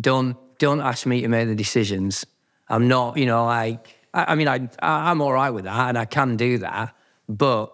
Don't 0.00 0.36
don't 0.58 0.80
ask 0.80 1.06
me 1.06 1.20
to 1.22 1.28
make 1.28 1.48
the 1.48 1.54
decisions. 1.54 2.26
I'm 2.68 2.88
not, 2.88 3.16
you 3.16 3.26
know, 3.26 3.44
like 3.46 3.98
I, 4.14 4.32
I 4.32 4.34
mean, 4.34 4.48
I 4.48 4.68
I'm 4.82 5.20
all 5.20 5.32
right 5.32 5.50
with 5.50 5.64
that, 5.64 5.88
and 5.88 5.98
I 5.98 6.04
can 6.04 6.36
do 6.36 6.58
that, 6.58 6.94
but 7.28 7.72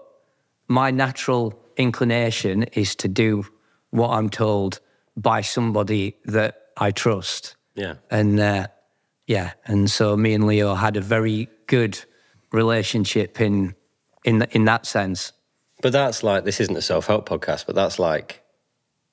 my 0.69 0.91
natural 0.91 1.59
inclination 1.77 2.65
is 2.65 2.95
to 2.97 3.09
do 3.09 3.45
what 3.91 4.11
I'm 4.11 4.29
told 4.29 4.81
by 5.17 5.41
somebody 5.41 6.17
that 6.27 6.67
I 6.77 6.91
trust. 6.91 7.57
yeah. 7.75 7.95
And 8.11 8.39
uh, 8.39 8.67
yeah, 9.27 9.53
and 9.67 9.91
so 9.91 10.17
me 10.17 10.35
and 10.35 10.47
Leo 10.47 10.75
had 10.75 10.97
a 10.97 11.01
very 11.01 11.49
good 11.67 12.03
relationship 12.53 13.41
in 13.41 13.75
in 14.25 14.43
in 14.53 14.65
that 14.67 14.87
sense. 14.87 15.33
But 15.81 15.93
that's 15.93 16.23
like, 16.25 16.45
this 16.45 16.61
isn't 16.61 16.77
a 16.77 16.83
self 16.83 17.07
help 17.07 17.29
podcast, 17.29 17.67
but 17.67 17.75
that's 17.77 17.99
like 17.99 18.43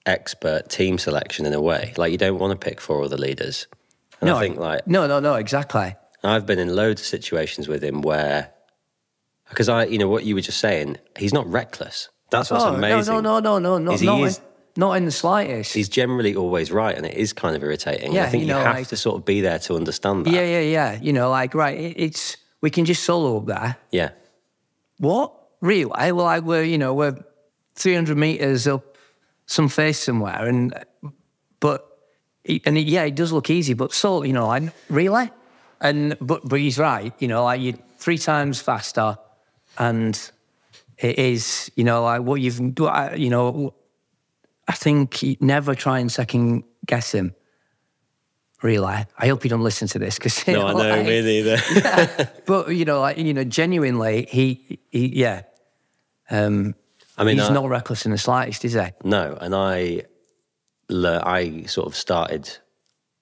expert 0.05 0.69
team 0.69 0.97
selection 0.97 1.45
in 1.45 1.53
a 1.53 1.61
way. 1.61 1.93
Like, 1.97 2.11
you 2.11 2.17
don't 2.17 2.39
want 2.39 2.59
to 2.59 2.63
pick 2.69 2.81
four 2.81 3.03
other 3.03 3.17
leaders. 3.17 3.67
And 4.21 4.29
I 4.29 4.39
think, 4.39 4.57
like, 4.57 4.87
no, 4.87 5.05
no, 5.07 5.19
no, 5.19 5.35
exactly. 5.35 5.95
I've 6.23 6.45
been 6.47 6.57
in 6.57 6.75
loads 6.75 7.01
of 7.01 7.07
situations 7.07 7.67
with 7.67 7.83
him 7.83 8.01
where, 8.01 8.51
because 9.49 9.69
I, 9.69 9.85
you 9.85 9.99
know, 9.99 10.07
what 10.07 10.23
you 10.25 10.33
were 10.33 10.41
just 10.41 10.59
saying, 10.59 10.97
he's 11.17 11.33
not 11.33 11.45
reckless. 11.45 12.09
That's 12.31 12.49
what's 12.49 12.63
oh 12.63 12.73
amazing. 12.73 13.13
no, 13.13 13.19
no, 13.21 13.39
no, 13.39 13.59
no, 13.59 13.77
no, 13.77 13.91
is 13.91 14.01
no, 14.01 14.17
not, 14.17 14.27
is- 14.27 14.37
in, 14.39 14.43
not 14.77 14.93
in 14.93 15.05
the 15.05 15.11
slightest. 15.11 15.73
He's 15.73 15.89
generally 15.89 16.35
always 16.35 16.71
right, 16.71 16.97
and 16.97 17.05
it 17.05 17.13
is 17.15 17.31
kind 17.33 17.55
of 17.55 17.63
irritating. 17.63 18.13
Yeah, 18.13 18.23
I 18.23 18.29
think 18.29 18.41
you 18.41 18.47
you, 18.47 18.53
know, 18.53 18.59
have 18.61 18.75
like- 18.77 18.87
to 18.87 18.97
sort 18.97 19.17
of 19.17 19.25
be 19.25 19.41
there 19.41 19.59
to 19.59 19.75
understand 19.75 20.25
that. 20.25 20.33
yeah, 20.33 20.45
yeah, 20.45 20.59
yeah. 20.61 20.99
You 20.99 21.13
know, 21.13 21.29
like 21.29 21.53
right, 21.53 21.77
it, 21.77 21.93
it's 21.97 22.37
we 22.65 22.71
can 22.71 22.83
just 22.83 23.03
solo 23.03 23.37
up 23.37 23.45
there. 23.45 23.77
Yeah. 23.91 24.09
What? 24.97 25.31
Really? 25.61 25.91
Eh, 25.99 26.09
well, 26.09 26.25
like 26.25 26.43
we're 26.43 26.63
you 26.63 26.79
know 26.79 26.95
we're 26.95 27.15
300 27.75 28.17
meters 28.17 28.65
up 28.65 28.97
some 29.45 29.69
face 29.69 29.99
somewhere, 29.99 30.47
and 30.47 30.73
but 31.59 31.87
and 32.65 32.75
it, 32.75 32.87
yeah, 32.87 33.03
it 33.03 33.13
does 33.13 33.31
look 33.31 33.51
easy, 33.51 33.75
but 33.75 33.93
so 33.93 34.23
you 34.23 34.33
know, 34.33 34.47
like 34.47 34.63
really, 34.89 35.29
and 35.79 36.17
but 36.19 36.41
but 36.49 36.59
he's 36.59 36.79
right. 36.79 37.13
You 37.19 37.27
know, 37.27 37.43
like 37.43 37.61
you're 37.61 37.77
three 37.99 38.17
times 38.17 38.59
faster, 38.59 39.15
and 39.77 40.19
it 40.97 41.19
is 41.19 41.71
you 41.75 41.83
know 41.83 42.01
like 42.01 42.21
what 42.23 42.41
you've 42.41 42.59
you 43.15 43.29
know. 43.29 43.75
I 44.67 44.71
think 44.71 45.21
you 45.21 45.37
never 45.39 45.75
try 45.75 45.99
and 45.99 46.11
second 46.11 46.63
guess 46.87 47.11
him. 47.11 47.35
Really, 48.61 48.85
I 49.17 49.27
hope 49.27 49.43
you 49.43 49.49
don't 49.49 49.63
listen 49.63 49.87
to 49.89 49.99
this 49.99 50.15
because 50.15 50.47
No, 50.47 50.67
I 50.67 50.73
know, 50.73 51.03
me 51.03 51.21
neither. 51.21 52.31
but 52.45 52.69
you 52.69 52.85
know, 52.85 53.01
like 53.01 53.17
you 53.17 53.33
know, 53.33 53.43
genuinely, 53.43 54.27
he, 54.29 54.79
he 54.91 55.07
yeah, 55.07 55.43
um, 56.29 56.73
I 57.17 57.23
mean, 57.23 57.37
he's 57.37 57.49
I- 57.49 57.53
not 57.53 57.67
reckless 57.69 58.05
in 58.05 58.11
the 58.11 58.17
slightest, 58.17 58.65
is 58.65 58.73
he? 58.73 58.87
No, 59.03 59.37
and 59.39 59.53
I, 59.53 60.03
I 60.89 61.63
sort 61.67 61.87
of 61.87 61.95
started 61.95 62.57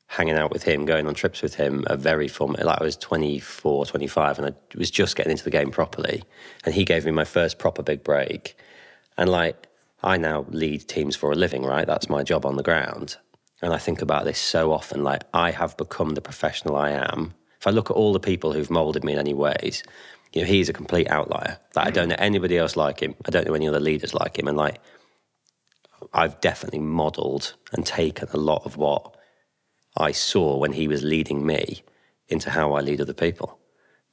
hanging 0.07 0.35
out 0.37 0.51
with 0.51 0.63
him, 0.63 0.85
going 0.85 1.07
on 1.07 1.15
trips 1.15 1.41
with 1.41 1.55
him, 1.55 1.83
a 1.87 1.97
very 1.97 2.27
form. 2.27 2.55
Like 2.59 2.79
I 2.79 2.83
was 2.83 2.95
24, 2.97 3.87
25, 3.87 4.37
and 4.37 4.47
I 4.47 4.77
was 4.77 4.91
just 4.91 5.15
getting 5.15 5.31
into 5.31 5.43
the 5.43 5.49
game 5.49 5.71
properly. 5.71 6.23
And 6.65 6.75
he 6.75 6.85
gave 6.85 7.05
me 7.05 7.11
my 7.11 7.25
first 7.25 7.57
proper 7.57 7.81
big 7.81 8.03
break. 8.03 8.55
And 9.17 9.29
like, 9.29 9.67
I 10.03 10.17
now 10.17 10.45
lead 10.49 10.87
teams 10.87 11.15
for 11.15 11.31
a 11.31 11.35
living, 11.35 11.63
right? 11.63 11.87
That's 11.87 12.09
my 12.09 12.21
job 12.21 12.45
on 12.45 12.57
the 12.57 12.63
ground. 12.63 13.17
And 13.63 13.73
I 13.73 13.77
think 13.77 14.01
about 14.01 14.25
this 14.25 14.37
so 14.37 14.73
often. 14.73 15.03
Like, 15.03 15.23
I 15.33 15.51
have 15.51 15.77
become 15.77 16.15
the 16.15 16.21
professional 16.21 16.75
I 16.75 16.91
am. 16.91 17.33
If 17.59 17.65
I 17.65 17.71
look 17.71 17.89
at 17.89 17.95
all 17.95 18.11
the 18.11 18.19
people 18.19 18.51
who've 18.51 18.69
molded 18.69 19.05
me 19.05 19.13
in 19.13 19.19
any 19.19 19.33
ways, 19.33 19.83
you 20.33 20.41
know, 20.41 20.47
he's 20.47 20.67
a 20.67 20.73
complete 20.73 21.09
outlier. 21.09 21.57
Like, 21.73 21.87
I 21.87 21.89
don't 21.89 22.09
know 22.09 22.15
anybody 22.19 22.57
else 22.57 22.75
like 22.75 22.99
him. 22.99 23.15
I 23.25 23.31
don't 23.31 23.47
know 23.47 23.53
any 23.53 23.69
other 23.69 23.79
leaders 23.79 24.13
like 24.13 24.37
him. 24.37 24.49
And 24.49 24.57
like, 24.57 24.81
I've 26.13 26.41
definitely 26.41 26.79
modelled 26.79 27.55
and 27.71 27.85
taken 27.85 28.27
a 28.33 28.37
lot 28.37 28.65
of 28.65 28.75
what 28.75 29.15
I 29.95 30.11
saw 30.11 30.57
when 30.57 30.73
he 30.73 30.89
was 30.89 31.01
leading 31.01 31.45
me 31.45 31.83
into 32.27 32.49
how 32.49 32.73
I 32.73 32.81
lead 32.81 32.99
other 32.99 33.13
people. 33.13 33.59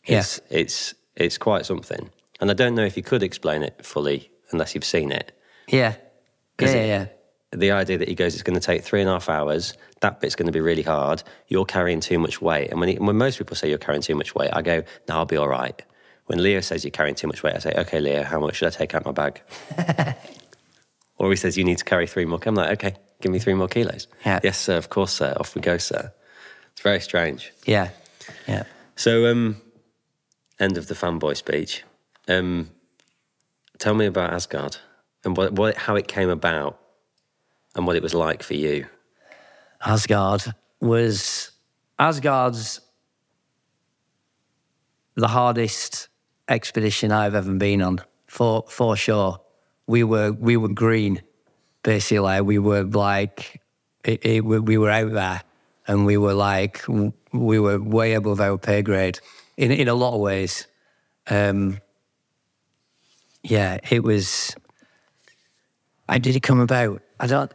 Yeah. 0.06 0.20
It's 0.20 0.40
it's 0.48 0.94
it's 1.16 1.38
quite 1.38 1.66
something. 1.66 2.10
And 2.40 2.50
I 2.50 2.54
don't 2.54 2.76
know 2.76 2.84
if 2.84 2.96
you 2.96 3.02
could 3.02 3.24
explain 3.24 3.62
it 3.62 3.84
fully 3.84 4.30
unless 4.52 4.74
you've 4.74 4.84
seen 4.84 5.10
it. 5.10 5.32
Yeah, 5.66 5.96
yeah, 6.60 6.74
yeah, 6.74 6.84
yeah. 6.84 7.06
The 7.52 7.72
idea 7.72 7.98
that 7.98 8.08
he 8.08 8.14
goes, 8.14 8.34
it's 8.34 8.44
going 8.44 8.58
to 8.58 8.64
take 8.64 8.82
three 8.82 9.00
and 9.00 9.08
a 9.08 9.14
half 9.14 9.28
hours. 9.28 9.74
That 10.00 10.20
bit's 10.20 10.36
going 10.36 10.46
to 10.46 10.52
be 10.52 10.60
really 10.60 10.82
hard. 10.82 11.22
You're 11.48 11.64
carrying 11.64 12.00
too 12.00 12.18
much 12.18 12.40
weight. 12.40 12.70
And 12.70 12.78
when, 12.78 12.90
he, 12.90 12.96
when 12.96 13.16
most 13.16 13.38
people 13.38 13.56
say 13.56 13.68
you're 13.68 13.78
carrying 13.78 14.02
too 14.02 14.14
much 14.14 14.34
weight, 14.34 14.50
I 14.52 14.62
go, 14.62 14.84
no, 15.08 15.16
I'll 15.16 15.24
be 15.24 15.36
all 15.36 15.48
right. 15.48 15.82
When 16.26 16.40
Leo 16.40 16.60
says 16.60 16.84
you're 16.84 16.92
carrying 16.92 17.16
too 17.16 17.26
much 17.26 17.42
weight, 17.42 17.56
I 17.56 17.58
say, 17.58 17.74
okay, 17.76 18.00
Leo, 18.00 18.22
how 18.22 18.38
much 18.38 18.56
should 18.56 18.68
I 18.68 18.70
take 18.70 18.94
out 18.94 19.04
my 19.04 19.10
bag? 19.10 19.42
or 21.18 21.30
he 21.30 21.36
says 21.36 21.58
you 21.58 21.64
need 21.64 21.78
to 21.78 21.84
carry 21.84 22.06
three 22.06 22.24
more. 22.24 22.38
I'm 22.46 22.54
like, 22.54 22.70
okay, 22.74 22.96
give 23.20 23.32
me 23.32 23.40
three 23.40 23.54
more 23.54 23.66
kilos. 23.66 24.06
Yeah. 24.24 24.38
Yes, 24.44 24.58
sir. 24.58 24.76
Of 24.76 24.88
course, 24.88 25.12
sir. 25.12 25.36
Off 25.40 25.56
we 25.56 25.60
go, 25.60 25.76
sir. 25.76 26.12
It's 26.72 26.82
very 26.82 27.00
strange. 27.00 27.52
yeah, 27.66 27.90
yeah. 28.46 28.62
So, 28.94 29.26
um, 29.26 29.56
end 30.60 30.78
of 30.78 30.86
the 30.86 30.94
fanboy 30.94 31.36
speech. 31.36 31.82
Um, 32.28 32.70
tell 33.78 33.94
me 33.94 34.06
about 34.06 34.32
Asgard 34.32 34.76
and 35.24 35.36
what, 35.36 35.52
what, 35.54 35.76
how 35.76 35.96
it 35.96 36.06
came 36.06 36.28
about 36.28 36.79
and 37.74 37.86
what 37.86 37.96
it 37.96 38.02
was 38.02 38.14
like 38.14 38.42
for 38.42 38.54
you. 38.54 38.86
Asgard 39.84 40.42
was 40.80 41.52
Asgard's 41.98 42.80
the 45.14 45.28
hardest 45.28 46.08
expedition 46.48 47.12
I've 47.12 47.34
ever 47.34 47.52
been 47.54 47.82
on, 47.82 48.00
for 48.26 48.64
for 48.68 48.96
sure. 48.96 49.40
We 49.86 50.04
were 50.04 50.32
we 50.32 50.56
were 50.56 50.68
green, 50.68 51.22
basically. 51.82 52.40
We 52.40 52.58
were 52.58 52.84
like 52.84 53.60
it, 54.04 54.24
it, 54.24 54.44
we 54.44 54.58
we 54.58 54.78
were 54.78 54.90
out 54.90 55.12
there, 55.12 55.42
and 55.86 56.06
we 56.06 56.16
were 56.16 56.34
like 56.34 56.84
we 57.32 57.58
were 57.58 57.80
way 57.80 58.14
above 58.14 58.40
our 58.40 58.58
pay 58.58 58.82
grade 58.82 59.20
in 59.56 59.70
in 59.70 59.88
a 59.88 59.94
lot 59.94 60.14
of 60.14 60.20
ways. 60.20 60.66
Um, 61.28 61.78
yeah, 63.42 63.78
it 63.90 64.02
was. 64.02 64.54
How 66.08 66.18
did 66.18 66.34
it 66.34 66.42
come 66.42 66.60
about? 66.60 67.02
I 67.20 67.26
don't. 67.26 67.52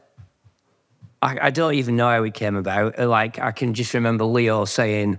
I, 1.22 1.47
I 1.47 1.49
don't 1.49 1.74
even 1.74 1.95
know 1.95 2.09
how 2.09 2.24
it 2.24 2.34
came 2.34 2.55
about. 2.55 2.99
Like 2.99 3.39
I 3.39 3.51
can 3.51 3.74
just 3.74 3.93
remember 3.93 4.26
Leo 4.26 4.66
saying, 4.66 5.18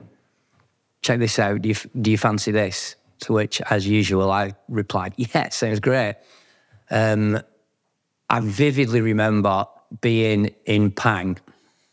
check 1.03 1.18
this 1.18 1.38
out. 1.38 1.62
Do 1.62 1.68
you, 1.68 1.74
do 2.01 2.11
you 2.11 2.18
fancy 2.18 2.51
this? 2.51 2.97
To 3.20 3.32
which, 3.32 3.62
as 3.62 3.86
usual, 3.86 4.30
I 4.30 4.55
replied, 4.68 5.14
yeah, 5.16 5.49
sounds 5.49 5.80
great. 5.80 6.16
Um, 6.90 7.40
I 8.28 8.40
vividly 8.40 9.01
remember 9.01 9.66
being 10.01 10.55
in 10.66 10.90
Pang 10.90 11.38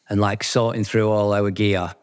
and 0.10 0.20
like 0.20 0.44
sorting 0.44 0.84
through 0.84 1.10
all 1.10 1.34
our 1.34 1.50
gear. 1.50 1.96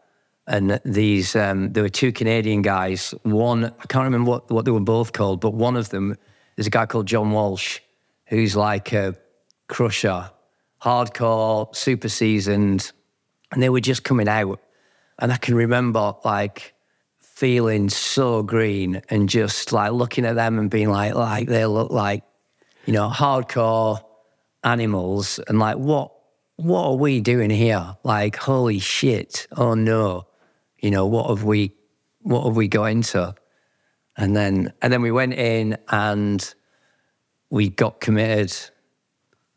And 0.47 0.81
these, 0.83 1.35
um, 1.35 1.71
there 1.71 1.83
were 1.83 1.89
two 1.89 2.11
Canadian 2.11 2.63
guys. 2.63 3.13
One, 3.23 3.65
I 3.65 3.85
can't 3.87 4.05
remember 4.05 4.31
what, 4.31 4.49
what 4.49 4.65
they 4.65 4.71
were 4.71 4.79
both 4.79 5.13
called, 5.13 5.39
but 5.39 5.53
one 5.53 5.75
of 5.77 5.89
them 5.89 6.17
is 6.57 6.65
a 6.65 6.71
guy 6.71 6.87
called 6.87 7.05
John 7.05 7.31
Walsh, 7.31 7.79
who's 8.25 8.55
like 8.55 8.91
a 8.91 9.15
crusher, 9.67 10.31
hardcore, 10.83 11.73
super 11.75 12.09
seasoned. 12.09 12.91
And 13.51 13.61
they 13.61 13.69
were 13.69 13.81
just 13.81 14.03
coming 14.03 14.27
out. 14.27 14.59
And 15.19 15.31
I 15.31 15.37
can 15.37 15.55
remember 15.55 16.15
like 16.23 16.73
feeling 17.19 17.89
so 17.89 18.43
green 18.43 19.01
and 19.09 19.27
just 19.27 19.71
like 19.71 19.91
looking 19.91 20.25
at 20.25 20.35
them 20.35 20.57
and 20.57 20.69
being 20.69 20.89
like, 20.89 21.15
like 21.15 21.47
they 21.47 21.65
look 21.65 21.91
like, 21.91 22.23
you 22.85 22.93
know, 22.93 23.09
hardcore 23.09 24.03
animals 24.63 25.39
and 25.47 25.59
like 25.59 25.77
what 25.77 26.11
what 26.57 26.85
are 26.85 26.95
we 26.95 27.21
doing 27.21 27.49
here? 27.49 27.95
Like, 28.03 28.35
holy 28.35 28.77
shit, 28.77 29.47
oh 29.57 29.73
no. 29.73 30.27
You 30.77 30.91
know, 30.91 31.07
what 31.07 31.29
have 31.29 31.43
we 31.43 31.73
what 32.21 32.45
have 32.45 32.55
we 32.55 32.67
got 32.67 32.85
into? 32.85 33.33
And 34.17 34.35
then 34.35 34.73
and 34.81 34.93
then 34.93 35.01
we 35.01 35.11
went 35.11 35.33
in 35.33 35.77
and 35.89 36.53
we 37.49 37.69
got 37.69 37.99
committed. 37.99 38.55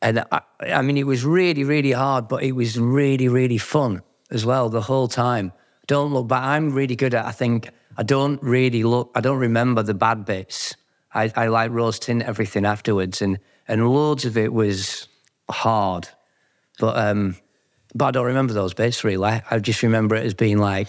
And 0.02 0.24
I, 0.30 0.40
I 0.60 0.82
mean 0.82 0.96
it 0.96 1.06
was 1.06 1.24
really, 1.24 1.64
really 1.64 1.92
hard, 1.92 2.28
but 2.28 2.42
it 2.42 2.52
was 2.52 2.78
really, 2.78 3.28
really 3.28 3.58
fun 3.58 4.02
as 4.30 4.44
well 4.44 4.68
the 4.68 4.82
whole 4.82 5.08
time. 5.08 5.52
Don't 5.86 6.12
look 6.12 6.28
back. 6.28 6.42
I'm 6.42 6.72
really 6.72 6.96
good 6.96 7.14
at 7.14 7.26
I 7.26 7.30
think 7.30 7.70
I 7.96 8.02
don't 8.02 8.42
really 8.42 8.82
look 8.82 9.10
I 9.14 9.20
don't 9.20 9.38
remember 9.38 9.82
the 9.82 9.94
bad 9.94 10.24
bits. 10.24 10.74
I, 11.12 11.32
I 11.36 11.46
like 11.46 11.70
rose 11.70 11.98
tint 11.98 12.22
everything 12.22 12.64
afterwards 12.64 13.22
and 13.22 13.38
and 13.68 13.88
loads 13.88 14.24
of 14.24 14.36
it 14.36 14.52
was 14.52 15.08
hard 15.50 16.08
but 16.78 16.96
um, 16.96 17.36
but 17.94 18.06
I 18.06 18.10
don't 18.12 18.26
remember 18.26 18.52
those 18.52 18.74
bits 18.74 19.04
really. 19.04 19.40
I 19.50 19.58
just 19.58 19.82
remember 19.82 20.16
it 20.16 20.26
as 20.26 20.34
being 20.34 20.58
like 20.58 20.88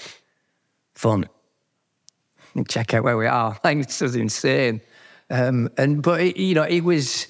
fun. 0.96 1.30
Check 2.68 2.94
out 2.94 3.04
where 3.04 3.18
we 3.18 3.28
are. 3.28 3.58
Like 3.64 3.86
this 3.86 4.02
is 4.02 4.16
insane. 4.16 4.82
Um, 5.30 5.70
and 5.78 6.02
but 6.02 6.22
it, 6.22 6.38
you 6.38 6.56
know, 6.56 6.64
it 6.64 6.82
was 6.82 7.28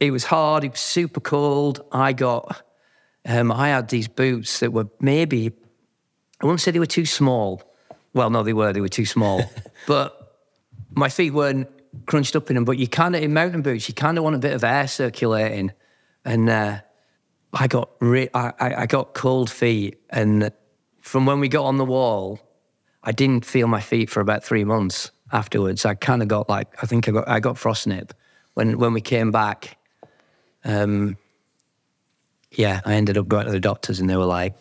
it 0.00 0.10
was 0.10 0.24
hard. 0.24 0.64
It 0.64 0.72
was 0.72 0.80
super 0.80 1.20
cold. 1.20 1.84
I 1.92 2.12
got 2.12 2.62
um, 3.26 3.50
I 3.50 3.68
had 3.68 3.88
these 3.88 4.08
boots 4.08 4.60
that 4.60 4.72
were 4.72 4.88
maybe 5.00 5.52
I 6.40 6.46
wouldn't 6.46 6.60
say 6.60 6.70
they 6.70 6.78
were 6.78 6.86
too 6.86 7.06
small. 7.06 7.62
Well, 8.12 8.30
no, 8.30 8.42
they 8.42 8.52
were. 8.52 8.72
They 8.72 8.80
were 8.80 8.88
too 8.88 9.06
small. 9.06 9.42
but 9.86 10.38
my 10.90 11.08
feet 11.08 11.32
weren't 11.32 11.68
crunched 12.06 12.36
up 12.36 12.50
in 12.50 12.54
them. 12.54 12.64
But 12.64 12.78
you 12.78 12.86
kind 12.88 13.16
of 13.16 13.22
in 13.22 13.32
mountain 13.32 13.62
boots, 13.62 13.88
you 13.88 13.94
kind 13.94 14.18
of 14.18 14.24
want 14.24 14.36
a 14.36 14.38
bit 14.38 14.52
of 14.52 14.64
air 14.64 14.86
circulating, 14.86 15.72
and 16.24 16.48
uh, 16.48 16.80
I 17.52 17.66
got 17.66 17.90
re- 18.00 18.30
I, 18.34 18.52
I 18.60 18.86
got 18.86 19.14
cold 19.14 19.50
feet, 19.50 20.00
and 20.10 20.50
from 21.00 21.26
when 21.26 21.40
we 21.40 21.48
got 21.48 21.64
on 21.64 21.78
the 21.78 21.84
wall, 21.84 22.40
I 23.02 23.12
didn't 23.12 23.44
feel 23.44 23.68
my 23.68 23.80
feet 23.80 24.10
for 24.10 24.20
about 24.20 24.44
three 24.44 24.64
months 24.64 25.10
afterwards. 25.32 25.84
I 25.84 25.94
kind 25.94 26.22
of 26.22 26.28
got 26.28 26.48
like 26.48 26.68
I 26.82 26.86
think 26.86 27.08
I 27.08 27.12
got 27.12 27.28
I 27.28 27.40
got 27.40 27.56
frostnip 27.56 28.10
when 28.54 28.78
when 28.78 28.92
we 28.92 29.00
came 29.00 29.30
back. 29.30 29.78
Um, 30.66 31.16
yeah, 32.50 32.80
I 32.84 32.94
ended 32.94 33.16
up 33.16 33.28
going 33.28 33.46
to 33.46 33.52
the 33.52 33.60
doctors, 33.60 34.00
and 34.00 34.10
they 34.10 34.16
were 34.16 34.26
like, 34.26 34.54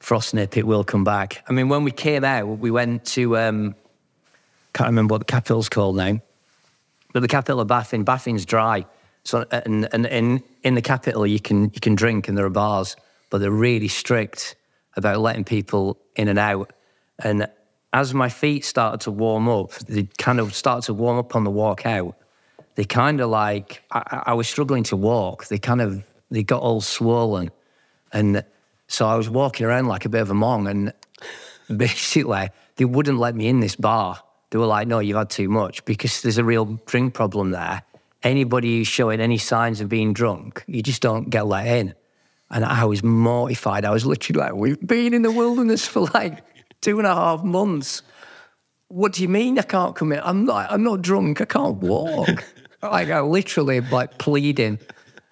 "Frostnip, 0.00 0.56
it 0.56 0.66
will 0.66 0.82
come 0.82 1.04
back." 1.04 1.44
I 1.48 1.52
mean, 1.52 1.68
when 1.68 1.84
we 1.84 1.92
came 1.92 2.24
out, 2.24 2.46
we 2.46 2.70
went 2.70 3.04
to 3.06 3.36
um, 3.36 3.74
can't 4.72 4.88
remember 4.88 5.14
what 5.14 5.18
the 5.18 5.32
capital's 5.32 5.68
called 5.68 5.96
now, 5.96 6.20
but 7.12 7.20
the 7.20 7.28
capital 7.28 7.60
of 7.60 7.68
Baffin. 7.68 8.04
Baffin's 8.04 8.46
dry. 8.46 8.86
So 9.24 9.44
and, 9.50 9.88
and 9.92 10.06
in 10.06 10.42
in 10.62 10.74
the 10.74 10.82
capital 10.82 11.26
you 11.26 11.38
can 11.38 11.64
you 11.74 11.80
can 11.80 11.94
drink 11.94 12.28
and 12.28 12.36
there 12.36 12.46
are 12.46 12.50
bars, 12.50 12.96
but 13.30 13.38
they're 13.38 13.50
really 13.50 13.88
strict 13.88 14.56
about 14.96 15.20
letting 15.20 15.44
people 15.44 15.98
in 16.16 16.28
and 16.28 16.38
out. 16.38 16.72
And 17.22 17.46
as 17.92 18.14
my 18.14 18.28
feet 18.28 18.64
started 18.64 19.00
to 19.02 19.10
warm 19.10 19.48
up, 19.48 19.72
they 19.74 20.08
kind 20.18 20.40
of 20.40 20.54
started 20.54 20.86
to 20.86 20.94
warm 20.94 21.18
up 21.18 21.36
on 21.36 21.44
the 21.44 21.50
walk 21.50 21.86
out. 21.86 22.16
They 22.74 22.84
kind 22.84 23.20
of 23.20 23.30
like 23.30 23.82
I, 23.90 24.24
I 24.26 24.34
was 24.34 24.48
struggling 24.48 24.84
to 24.84 24.96
walk. 24.96 25.48
They 25.48 25.58
kind 25.58 25.80
of 25.80 26.04
they 26.30 26.42
got 26.42 26.62
all 26.62 26.80
swollen, 26.80 27.50
and 28.12 28.44
so 28.88 29.06
I 29.06 29.16
was 29.16 29.28
walking 29.28 29.66
around 29.66 29.86
like 29.86 30.04
a 30.04 30.08
bit 30.08 30.22
of 30.22 30.30
a 30.30 30.34
mong. 30.34 30.70
And 30.70 30.92
basically, 31.78 32.48
they 32.76 32.84
wouldn't 32.84 33.18
let 33.18 33.34
me 33.34 33.48
in 33.48 33.60
this 33.60 33.76
bar. 33.76 34.22
They 34.50 34.58
were 34.58 34.66
like, 34.66 34.88
"No, 34.88 34.98
you've 35.00 35.16
had 35.16 35.30
too 35.30 35.48
much," 35.48 35.84
because 35.84 36.22
there's 36.22 36.38
a 36.38 36.44
real 36.44 36.80
drink 36.86 37.14
problem 37.14 37.50
there 37.50 37.82
anybody 38.22 38.78
who's 38.78 38.88
showing 38.88 39.20
any 39.20 39.38
signs 39.38 39.80
of 39.80 39.88
being 39.88 40.12
drunk, 40.12 40.64
you 40.66 40.82
just 40.82 41.02
don't 41.02 41.30
get 41.30 41.46
let 41.46 41.66
in. 41.66 41.94
And 42.50 42.64
I 42.64 42.84
was 42.84 43.02
mortified. 43.02 43.84
I 43.84 43.90
was 43.90 44.04
literally 44.04 44.40
like, 44.40 44.54
we've 44.54 44.86
been 44.86 45.14
in 45.14 45.22
the 45.22 45.32
wilderness 45.32 45.86
for 45.86 46.00
like 46.14 46.44
two 46.80 46.98
and 46.98 47.06
a 47.06 47.14
half 47.14 47.42
months. 47.42 48.02
What 48.88 49.14
do 49.14 49.22
you 49.22 49.28
mean 49.28 49.58
I 49.58 49.62
can't 49.62 49.96
come 49.96 50.12
in? 50.12 50.20
I'm 50.22 50.44
not, 50.44 50.70
I'm 50.70 50.82
not 50.82 51.00
drunk. 51.00 51.40
I 51.40 51.46
can't 51.46 51.76
walk. 51.76 52.44
Like 52.82 53.10
I 53.10 53.20
literally 53.20 53.80
like 53.80 54.18
pleading. 54.18 54.78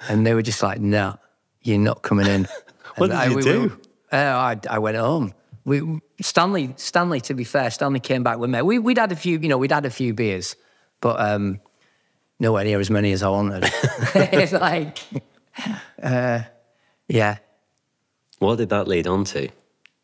And 0.08 0.26
they 0.26 0.34
were 0.34 0.42
just 0.42 0.62
like, 0.62 0.80
no, 0.80 1.18
you're 1.62 1.78
not 1.78 2.02
coming 2.02 2.26
in. 2.26 2.48
what 2.96 3.08
did 3.08 3.16
I, 3.16 3.26
you 3.26 3.36
we 3.36 3.42
do? 3.42 3.60
Were, 3.62 3.72
uh, 4.12 4.16
I, 4.16 4.60
I 4.68 4.78
went 4.78 4.96
home. 4.96 5.34
We, 5.64 6.00
Stanley, 6.22 6.72
Stanley, 6.76 7.20
to 7.22 7.34
be 7.34 7.44
fair, 7.44 7.70
Stanley 7.70 8.00
came 8.00 8.22
back 8.22 8.38
with 8.38 8.50
me. 8.50 8.62
We, 8.62 8.78
we'd 8.78 8.98
had 8.98 9.12
a 9.12 9.16
few, 9.16 9.38
you 9.38 9.48
know, 9.48 9.58
we'd 9.58 9.72
had 9.72 9.84
a 9.84 9.90
few 9.90 10.14
beers, 10.14 10.56
but 11.00 11.20
um, 11.20 11.60
nowhere 12.38 12.64
near 12.64 12.80
as 12.80 12.90
many 12.90 13.12
as 13.12 13.22
I 13.22 13.28
wanted. 13.28 13.64
it's 14.14 14.52
like, 14.52 14.98
uh, 16.02 16.40
yeah. 17.08 17.38
What 18.38 18.56
did 18.56 18.70
that 18.70 18.88
lead 18.88 19.06
on 19.06 19.24
to, 19.24 19.50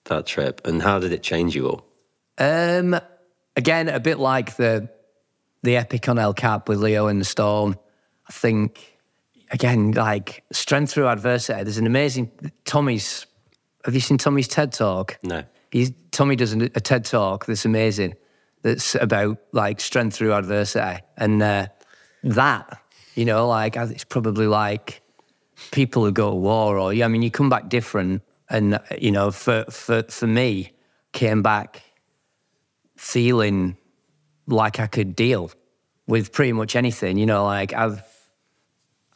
that 0.04 0.26
trip, 0.26 0.60
and 0.66 0.82
how 0.82 0.98
did 0.98 1.12
it 1.12 1.22
change 1.22 1.56
you 1.56 1.68
all? 1.68 1.86
Um, 2.36 3.00
again, 3.56 3.88
a 3.88 3.98
bit 3.98 4.18
like 4.18 4.56
the 4.56 4.90
the 5.66 5.76
epic 5.76 6.08
on 6.08 6.18
El 6.18 6.32
Cap 6.32 6.68
with 6.68 6.78
Leo 6.78 7.08
and 7.08 7.20
the 7.20 7.24
Storm. 7.24 7.76
I 8.28 8.32
think 8.32 8.96
again, 9.50 9.92
like 9.92 10.42
strength 10.52 10.92
through 10.92 11.08
adversity. 11.08 11.62
There's 11.62 11.78
an 11.78 11.86
amazing 11.86 12.30
Tommy's. 12.64 13.26
Have 13.84 13.94
you 13.94 14.00
seen 14.00 14.18
Tommy's 14.18 14.48
TED 14.48 14.72
talk? 14.72 15.18
No. 15.22 15.44
He's, 15.70 15.92
Tommy 16.10 16.36
does 16.36 16.54
a, 16.54 16.64
a 16.74 16.80
TED 16.80 17.04
talk 17.04 17.46
that's 17.46 17.64
amazing. 17.64 18.14
That's 18.62 18.94
about 18.96 19.38
like 19.52 19.80
strength 19.80 20.16
through 20.16 20.32
adversity, 20.32 21.02
and 21.16 21.42
uh, 21.42 21.66
that, 22.24 22.80
you 23.14 23.24
know, 23.24 23.46
like 23.46 23.76
it's 23.76 24.04
probably 24.04 24.46
like 24.46 25.02
people 25.70 26.04
who 26.04 26.12
go 26.12 26.30
to 26.30 26.36
war 26.36 26.78
or, 26.78 26.92
I 26.92 27.08
mean, 27.08 27.22
you 27.22 27.30
come 27.30 27.48
back 27.48 27.68
different. 27.68 28.22
And, 28.48 28.78
you 28.98 29.10
know, 29.10 29.30
for, 29.30 29.64
for, 29.70 30.04
for 30.04 30.26
me, 30.26 30.72
came 31.12 31.42
back 31.42 31.82
feeling 32.96 33.76
like 34.46 34.80
I 34.80 34.86
could 34.86 35.16
deal 35.16 35.50
with 36.06 36.32
pretty 36.32 36.52
much 36.52 36.76
anything, 36.76 37.18
you 37.18 37.26
know, 37.26 37.44
like 37.44 37.72
I've, 37.72 38.02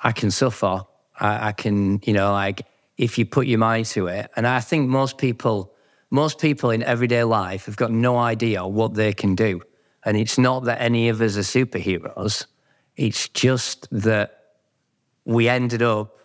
I 0.01 0.13
can 0.13 0.31
suffer. 0.31 0.83
I, 1.19 1.49
I 1.49 1.53
can, 1.53 2.01
you 2.05 2.13
know, 2.13 2.33
like 2.33 2.63
if 2.97 3.19
you 3.19 3.27
put 3.27 3.47
your 3.47 3.59
mind 3.59 3.87
to 3.87 4.09
it. 4.09 4.31
And 4.37 4.47
I 4.47 4.61
think 4.61 4.89
most 4.89 5.19
people, 5.19 5.73
most 6.11 6.39
people 6.39 6.71
in 6.71 6.83
everyday 6.83 7.25
life 7.25 7.67
have 7.67 7.77
got 7.77 7.91
no 7.91 8.19
idea 8.19 8.67
what 8.67 8.95
they 8.95 9.13
can 9.13 9.35
do. 9.35 9.63
And 10.05 10.17
it's 10.17 10.39
not 10.39 10.65
that 10.65 10.81
any 10.81 11.09
of 11.09 11.21
us 11.21 11.37
are 11.37 11.41
superheroes. 11.41 12.47
It's 12.97 13.29
just 13.29 13.87
that 13.91 14.45
we 15.25 15.49
ended 15.49 15.83
up 15.83 16.17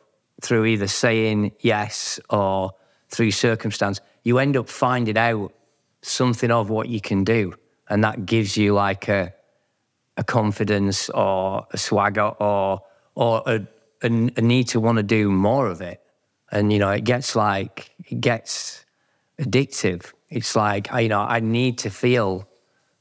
through 0.41 0.65
either 0.65 0.87
saying 0.87 1.51
yes 1.59 2.19
or 2.29 2.71
through 3.09 3.31
circumstance, 3.31 4.01
you 4.23 4.39
end 4.39 4.57
up 4.57 4.67
finding 4.67 5.17
out 5.17 5.53
something 6.01 6.51
of 6.51 6.69
what 6.69 6.89
you 6.89 6.99
can 6.99 7.23
do. 7.23 7.53
And 7.89 8.03
that 8.03 8.25
gives 8.25 8.57
you 8.57 8.73
like 8.73 9.07
a, 9.07 9.33
a 10.17 10.23
confidence 10.23 11.09
or 11.09 11.67
a 11.71 11.77
swagger 11.77 12.29
or, 12.39 12.81
or 13.15 13.43
a, 13.45 13.61
a, 14.03 14.07
a 14.07 14.41
need 14.41 14.67
to 14.69 14.79
want 14.79 14.97
to 14.97 15.03
do 15.03 15.29
more 15.29 15.67
of 15.67 15.81
it. 15.81 16.01
And, 16.51 16.71
you 16.71 16.79
know, 16.79 16.89
it 16.89 17.03
gets 17.03 17.35
like, 17.35 17.91
it 18.05 18.21
gets 18.21 18.85
addictive. 19.39 20.13
It's 20.29 20.55
like, 20.55 20.89
you 20.91 21.09
know, 21.09 21.21
I 21.21 21.39
need 21.39 21.77
to 21.79 21.89
feel 21.89 22.47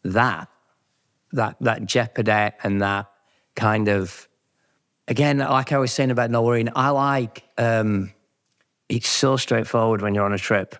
that, 0.02 0.48
that, 1.32 1.56
that 1.60 1.86
jeopardy 1.86 2.54
and 2.62 2.80
that 2.82 3.10
kind 3.54 3.88
of, 3.88 4.28
again, 5.08 5.38
like 5.38 5.72
I 5.72 5.78
was 5.78 5.92
saying 5.92 6.10
about 6.10 6.30
not 6.30 6.44
worrying, 6.44 6.68
I 6.74 6.90
like, 6.90 7.44
um, 7.58 8.12
it's 8.88 9.08
so 9.08 9.36
straightforward 9.36 10.02
when 10.02 10.14
you're 10.14 10.24
on 10.24 10.32
a 10.32 10.38
trip. 10.38 10.76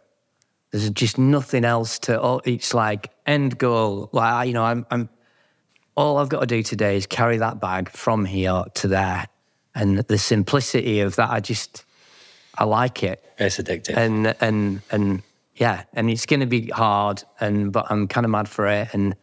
There's 0.75 0.91
just 0.91 1.19
nothing 1.19 1.65
else 1.65 1.99
to, 2.01 2.21
oh, 2.21 2.41
it's 2.45 2.75
like 2.75 3.11
end 3.27 3.59
goal. 3.59 4.09
Like, 4.11 4.49
you 4.49 4.55
know, 4.55 4.65
I'm, 4.65 4.85
I'm, 4.91 5.09
all 5.95 6.19
I've 6.19 6.29
got 6.29 6.41
to 6.41 6.47
do 6.47 6.63
today 6.63 6.97
is 6.97 7.07
carry 7.07 7.39
that 7.39 7.61
bag 7.61 7.89
from 7.89 8.25
here 8.25 8.65
to 8.75 8.89
there. 8.89 9.27
And 9.77 9.99
the 9.99 10.19
simplicity 10.19 11.01
of 11.01 11.17
that, 11.17 11.31
I 11.31 11.39
just, 11.39 11.85
I 12.59 12.65
like 12.65 13.05
it. 13.05 13.25
It's 13.39 13.59
addictive. 13.59 13.97
And, 13.97 14.35
and, 14.41 14.83
and 14.91 15.23
yeah, 15.57 15.85
and 15.93 16.11
it's 16.11 16.27
going 16.27 16.41
to 16.41 16.47
be 16.47 16.69
hard, 16.69 17.23
and 17.41 17.73
but 17.73 17.87
I'm 17.91 18.09
kind 18.09 18.25
of 18.25 18.31
mad 18.31 18.49
for 18.49 18.67
it, 18.67 18.89
and 18.93 19.15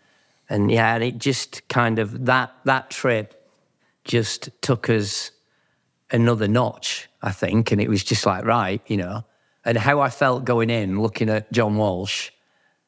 and 0.49 0.71
yeah, 0.71 0.95
and 0.95 1.03
it 1.03 1.17
just 1.17 1.67
kind 1.67 1.99
of 1.99 2.25
that 2.25 2.53
that 2.65 2.89
trip 2.89 3.49
just 4.05 4.49
took 4.61 4.89
us 4.89 5.31
another 6.09 6.47
notch, 6.47 7.09
I 7.21 7.31
think, 7.31 7.71
and 7.71 7.81
it 7.81 7.89
was 7.89 8.03
just 8.03 8.25
like 8.25 8.45
right, 8.45 8.81
you 8.87 8.97
know, 8.97 9.25
and 9.63 9.77
how 9.77 9.99
I 10.01 10.09
felt 10.09 10.45
going 10.45 10.69
in, 10.69 11.01
looking 11.01 11.29
at 11.29 11.51
John 11.51 11.77
Walsh, 11.77 12.31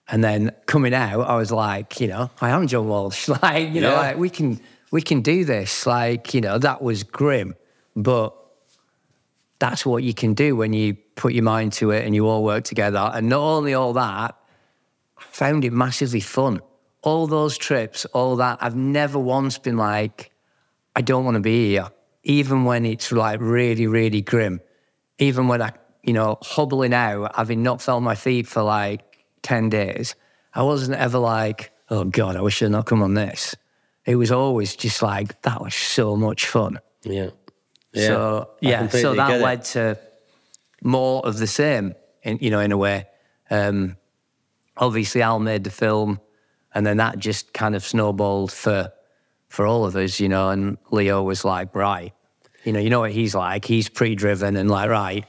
and 0.08 0.24
then 0.24 0.52
coming 0.66 0.94
out, 0.94 1.22
I 1.22 1.36
was 1.36 1.52
like, 1.52 2.00
you 2.00 2.08
know, 2.08 2.30
I 2.42 2.50
am 2.50 2.68
John 2.68 2.88
Walsh, 2.88 3.28
like 3.42 3.70
you 3.70 3.82
know, 3.82 3.96
like 3.96 4.18
we 4.18 4.30
can 4.30 4.60
we 4.92 5.02
can 5.02 5.22
do 5.22 5.46
this, 5.46 5.86
like 5.86 6.34
you 6.34 6.42
know, 6.42 6.58
that 6.58 6.82
was 6.82 7.04
grim, 7.04 7.56
but 7.96 8.36
that's 9.64 9.86
what 9.86 10.04
you 10.04 10.14
can 10.14 10.34
do 10.34 10.56
when 10.58 10.74
you 10.74 10.94
put 11.16 11.34
your 11.34 11.44
mind 11.44 11.72
to 11.72 11.92
it 11.92 12.06
and 12.06 12.14
you 12.14 12.28
all 12.28 12.44
work 12.44 12.66
together. 12.66 13.10
And 13.14 13.30
not 13.30 13.40
only 13.40 13.74
all 13.74 13.94
that, 13.94 14.36
I 15.18 15.24
found 15.24 15.64
it 15.64 15.72
massively 15.72 16.20
fun. 16.20 16.60
All 17.02 17.28
those 17.28 17.58
trips, 17.58 18.06
all 18.08 18.36
that, 18.38 18.58
I've 18.62 18.76
never 18.76 19.18
once 19.20 19.58
been 19.58 19.78
like, 19.78 20.32
I 20.98 21.02
don't 21.02 21.24
want 21.24 21.36
to 21.36 21.42
be 21.42 21.70
here. 21.70 21.88
Even 22.24 22.66
when 22.66 22.86
it's 22.86 23.12
like 23.12 23.40
really, 23.42 23.88
really 23.88 24.22
grim. 24.22 24.60
Even 25.18 25.48
when 25.48 25.62
I, 25.62 25.72
you 26.04 26.14
know, 26.14 26.38
hobbling 26.42 26.94
out, 26.94 27.36
having 27.36 27.64
not 27.64 27.82
felt 27.82 28.04
my 28.04 28.16
feet 28.16 28.48
for 28.48 28.62
like 28.62 29.02
10 29.44 29.70
days, 29.70 30.16
I 30.54 30.64
wasn't 30.64 30.98
ever 30.98 31.18
like, 31.18 31.72
oh 31.90 32.04
God, 32.04 32.36
I 32.36 32.42
wish 32.42 32.62
I'd 32.62 32.72
not 32.72 32.86
come 32.86 33.02
on 33.02 33.14
this. 33.14 33.56
It 34.06 34.16
was 34.16 34.32
always 34.32 34.76
just 34.76 35.02
like, 35.02 35.42
that 35.44 35.62
was 35.62 35.74
so 35.74 36.16
much 36.16 36.48
fun. 36.48 36.80
Yeah. 37.04 37.30
yeah. 37.94 38.08
So 38.08 38.50
yeah, 38.60 38.88
so 38.88 39.16
that 39.16 39.32
it. 39.32 39.42
led 39.42 39.64
to 39.66 39.98
more 40.84 41.26
of 41.26 41.38
the 41.38 41.48
same, 41.48 41.96
in, 42.22 42.38
you 42.42 42.50
know, 42.50 42.60
in 42.60 42.72
a 42.72 42.78
way. 42.78 43.08
Um, 43.50 43.98
obviously, 44.78 45.22
Al 45.22 45.40
made 45.40 45.64
the 45.64 45.72
film, 45.72 46.20
and 46.76 46.86
then 46.86 46.98
that 46.98 47.20
just 47.20 47.54
kind 47.54 47.76
of 47.76 47.84
snowballed 47.84 48.52
for 48.52 48.92
for 49.48 49.66
all 49.66 49.86
of 49.86 49.96
us, 49.96 50.20
you 50.20 50.30
know. 50.30 50.50
And 50.50 50.78
Leo 50.92 51.24
was 51.24 51.46
like, 51.46 51.74
right, 51.76 52.14
you 52.64 52.74
know, 52.74 52.80
you 52.80 52.90
know 52.90 53.02
what 53.02 53.12
he's 53.12 53.36
like. 53.36 53.66
He's 53.66 53.90
pre-driven 53.90 54.56
and 54.56 54.70
like, 54.70 54.90
right, 54.90 55.26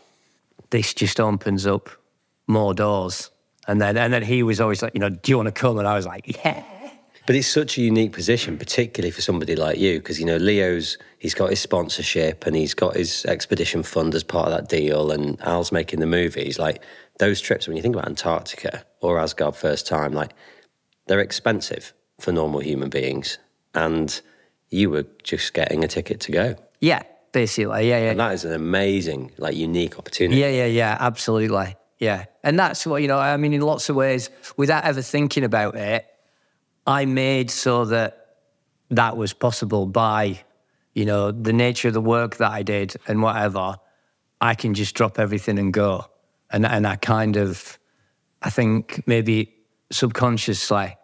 this 0.71 0.95
just 0.95 1.21
opens 1.21 1.67
up 1.67 1.91
more 2.47 2.75
doors. 2.75 3.31
And 3.67 3.81
then 3.81 3.97
and 3.97 4.13
then 4.13 4.23
he 4.23 4.43
was 4.43 4.61
always 4.61 4.83
like, 4.83 4.95
you 4.95 5.01
know, 5.01 5.11
do 5.11 5.33
you 5.33 5.37
want 5.37 5.47
to 5.47 5.53
come? 5.53 5.79
And 5.79 5.89
I 5.89 5.95
was 5.95 6.07
like, 6.07 6.45
yeah. 6.45 6.63
But 7.27 7.37
it's 7.37 7.49
such 7.49 7.79
a 7.79 7.81
unique 7.81 8.13
position, 8.13 8.59
particularly 8.59 9.11
for 9.11 9.23
somebody 9.23 9.57
like 9.57 9.79
you, 9.79 9.99
because 9.99 10.21
you 10.21 10.27
know 10.27 10.37
Leo's 10.37 10.99
he's 11.19 11.33
got 11.33 11.49
his 11.49 11.61
sponsorship 11.61 12.47
and 12.47 12.55
he's 12.55 12.75
got 12.75 12.97
his 12.97 13.25
expedition 13.25 13.83
fund 13.83 14.15
as 14.15 14.23
part 14.23 14.49
of 14.49 14.53
that 14.53 14.69
deal, 14.69 15.11
and 15.11 15.41
Al's 15.41 15.73
making 15.73 16.01
the 16.01 16.07
movies. 16.07 16.59
Like 16.59 16.83
those 17.19 17.41
trips, 17.41 17.67
when 17.67 17.77
you 17.77 17.83
think 17.83 17.95
about 17.95 18.09
Antarctica 18.09 18.85
or 19.01 19.19
Asgard 19.19 19.57
first 19.57 19.87
time, 19.87 20.13
like 20.13 20.33
they're 21.07 21.21
expensive 21.21 21.95
for 22.21 22.31
normal 22.31 22.61
human 22.61 22.91
beings, 22.91 23.39
and 23.75 24.21
you 24.69 24.91
were 24.91 25.07
just 25.23 25.55
getting 25.55 25.83
a 25.83 25.89
ticket 25.89 26.21
to 26.21 26.33
go, 26.33 26.57
Yeah, 26.81 27.05
basically, 27.35 27.91
yeah, 27.91 27.99
yeah. 27.99 28.11
and 28.13 28.21
that 28.21 28.33
is 28.33 28.47
an 28.47 28.55
amazing, 28.55 29.33
like, 29.37 29.55
unique 29.57 29.99
opportunity. 29.99 30.41
Yeah, 30.41 30.49
yeah, 30.49 30.67
yeah, 30.67 30.97
absolutely. 30.99 31.77
Yeah. 31.99 32.25
And 32.43 32.59
that's 32.59 32.87
what, 32.87 33.03
you 33.03 33.09
know, 33.09 33.19
I 33.19 33.37
mean, 33.37 33.53
in 33.53 33.61
lots 33.61 33.89
of 33.89 33.97
ways, 33.97 34.31
without 34.57 34.85
ever 34.85 35.03
thinking 35.03 35.45
about 35.45 35.75
it, 35.75 36.07
I 36.87 37.05
made 37.05 37.51
so 37.51 37.85
that 37.87 38.37
that 38.91 39.17
was 39.17 39.33
possible 39.33 39.87
by, 39.87 40.41
you 40.95 41.05
know, 41.05 41.33
the 41.33 41.53
nature 41.53 41.89
of 41.89 41.95
the 41.95 42.01
work 42.01 42.37
that 42.37 42.51
I 42.51 42.63
did 42.63 42.95
and 43.09 43.23
whatever. 43.23 43.77
I 44.41 44.55
can 44.55 44.75
just 44.75 44.95
drop 44.95 45.19
everything 45.19 45.59
and 45.59 45.73
go. 45.73 46.07
And, 46.51 46.67
and 46.67 46.87
I 46.87 46.97
kind 46.97 47.37
of, 47.37 47.79
I 48.43 48.51
think 48.51 49.03
maybe 49.07 49.55
subconsciously 49.91 50.97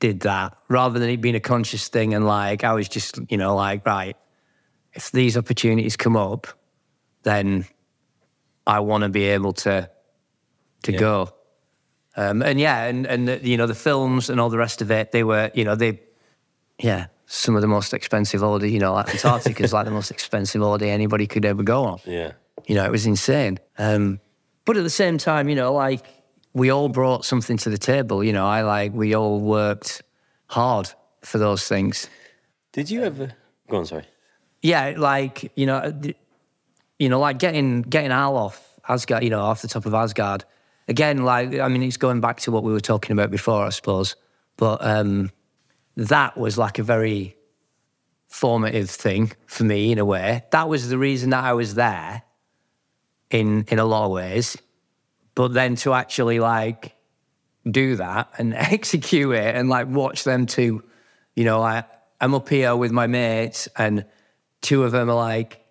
did 0.00 0.20
that 0.20 0.56
rather 0.68 0.98
than 0.98 1.08
it 1.08 1.20
being 1.20 1.34
a 1.34 1.40
conscious 1.40 1.88
thing. 1.88 2.14
And 2.14 2.26
like, 2.26 2.62
I 2.64 2.72
was 2.74 2.88
just, 2.88 3.18
you 3.30 3.36
know, 3.36 3.54
like, 3.56 3.86
right, 3.86 4.16
if 4.94 5.10
these 5.12 5.36
opportunities 5.36 5.96
come 5.96 6.16
up, 6.16 6.46
then 7.22 7.66
I 8.66 8.80
want 8.80 9.02
to 9.04 9.08
be 9.08 9.24
able 9.24 9.52
to 9.54 9.88
to 10.82 10.92
Yeah. 10.92 10.98
go. 10.98 11.28
Um, 12.16 12.42
and 12.42 12.58
yeah, 12.58 12.84
and 12.84 13.06
and 13.06 13.28
the, 13.28 13.38
you 13.46 13.56
know 13.56 13.66
the 13.66 13.74
films 13.74 14.30
and 14.30 14.40
all 14.40 14.50
the 14.50 14.58
rest 14.58 14.82
of 14.82 14.90
it, 14.90 15.12
they 15.12 15.22
were 15.24 15.50
you 15.54 15.64
know 15.64 15.74
they, 15.76 16.00
yeah, 16.82 17.06
some 17.26 17.54
of 17.54 17.60
the 17.62 17.68
most 17.68 17.94
expensive 17.94 18.40
holiday. 18.40 18.68
You 18.68 18.80
know, 18.80 18.92
like 18.94 19.08
Antarctica 19.10 19.62
is 19.62 19.72
like 19.72 19.84
the 19.84 19.90
most 19.92 20.10
expensive 20.10 20.60
holiday 20.60 20.90
anybody 20.90 21.26
could 21.26 21.44
ever 21.44 21.62
go 21.62 21.84
on. 21.84 22.00
Yeah. 22.04 22.32
You 22.66 22.74
know, 22.74 22.84
it 22.84 22.90
was 22.90 23.06
insane. 23.06 23.58
Um, 23.78 24.20
but 24.64 24.76
at 24.76 24.82
the 24.82 24.90
same 24.90 25.18
time, 25.18 25.48
you 25.48 25.54
know, 25.54 25.72
like 25.72 26.04
we 26.52 26.70
all 26.70 26.88
brought 26.88 27.24
something 27.24 27.56
to 27.58 27.70
the 27.70 27.78
table. 27.78 28.22
You 28.24 28.32
know, 28.32 28.46
I 28.46 28.62
like 28.62 28.92
we 28.92 29.14
all 29.14 29.40
worked 29.40 30.02
hard 30.46 30.90
for 31.22 31.38
those 31.38 31.66
things. 31.68 32.08
Did 32.72 32.90
you 32.90 33.02
ever 33.02 33.32
go 33.68 33.78
on? 33.78 33.86
Sorry. 33.86 34.04
Yeah, 34.62 34.94
like 34.96 35.52
you 35.56 35.66
know, 35.66 36.00
you 36.98 37.08
know, 37.08 37.20
like 37.20 37.38
getting 37.38 37.82
getting 37.82 38.12
Al 38.12 38.36
off 38.36 38.78
Asgard, 38.88 39.24
you 39.24 39.30
know, 39.30 39.40
off 39.40 39.62
the 39.62 39.68
top 39.68 39.86
of 39.86 39.94
Asgard. 39.94 40.44
Again, 40.88 41.24
like 41.24 41.58
I 41.58 41.68
mean, 41.68 41.82
it's 41.82 41.96
going 41.96 42.20
back 42.20 42.40
to 42.40 42.52
what 42.52 42.64
we 42.64 42.72
were 42.72 42.80
talking 42.80 43.12
about 43.12 43.30
before, 43.30 43.64
I 43.64 43.70
suppose. 43.70 44.16
But 44.56 44.84
um, 44.84 45.30
that 45.96 46.36
was 46.36 46.58
like 46.58 46.78
a 46.78 46.82
very 46.82 47.36
formative 48.28 48.90
thing 48.90 49.32
for 49.46 49.64
me 49.64 49.92
in 49.92 49.98
a 49.98 50.04
way. 50.04 50.44
That 50.50 50.68
was 50.68 50.88
the 50.88 50.98
reason 50.98 51.30
that 51.30 51.44
I 51.44 51.52
was 51.54 51.74
there, 51.74 52.22
in 53.30 53.64
in 53.68 53.78
a 53.78 53.84
lot 53.84 54.06
of 54.06 54.10
ways. 54.10 54.56
But 55.34 55.54
then 55.54 55.76
to 55.76 55.94
actually 55.94 56.40
like 56.40 56.94
do 57.70 57.96
that 57.96 58.30
and 58.38 58.54
execute 58.54 59.34
it 59.34 59.54
and 59.54 59.68
like 59.68 59.88
watch 59.88 60.24
them 60.24 60.46
two, 60.46 60.82
you 61.34 61.44
know, 61.44 61.62
I 61.62 61.84
I'm 62.20 62.34
up 62.34 62.48
here 62.48 62.76
with 62.76 62.92
my 62.92 63.06
mates 63.06 63.68
and 63.76 64.04
two 64.62 64.84
of 64.84 64.92
them 64.92 65.08
are 65.10 65.14
like 65.16 65.64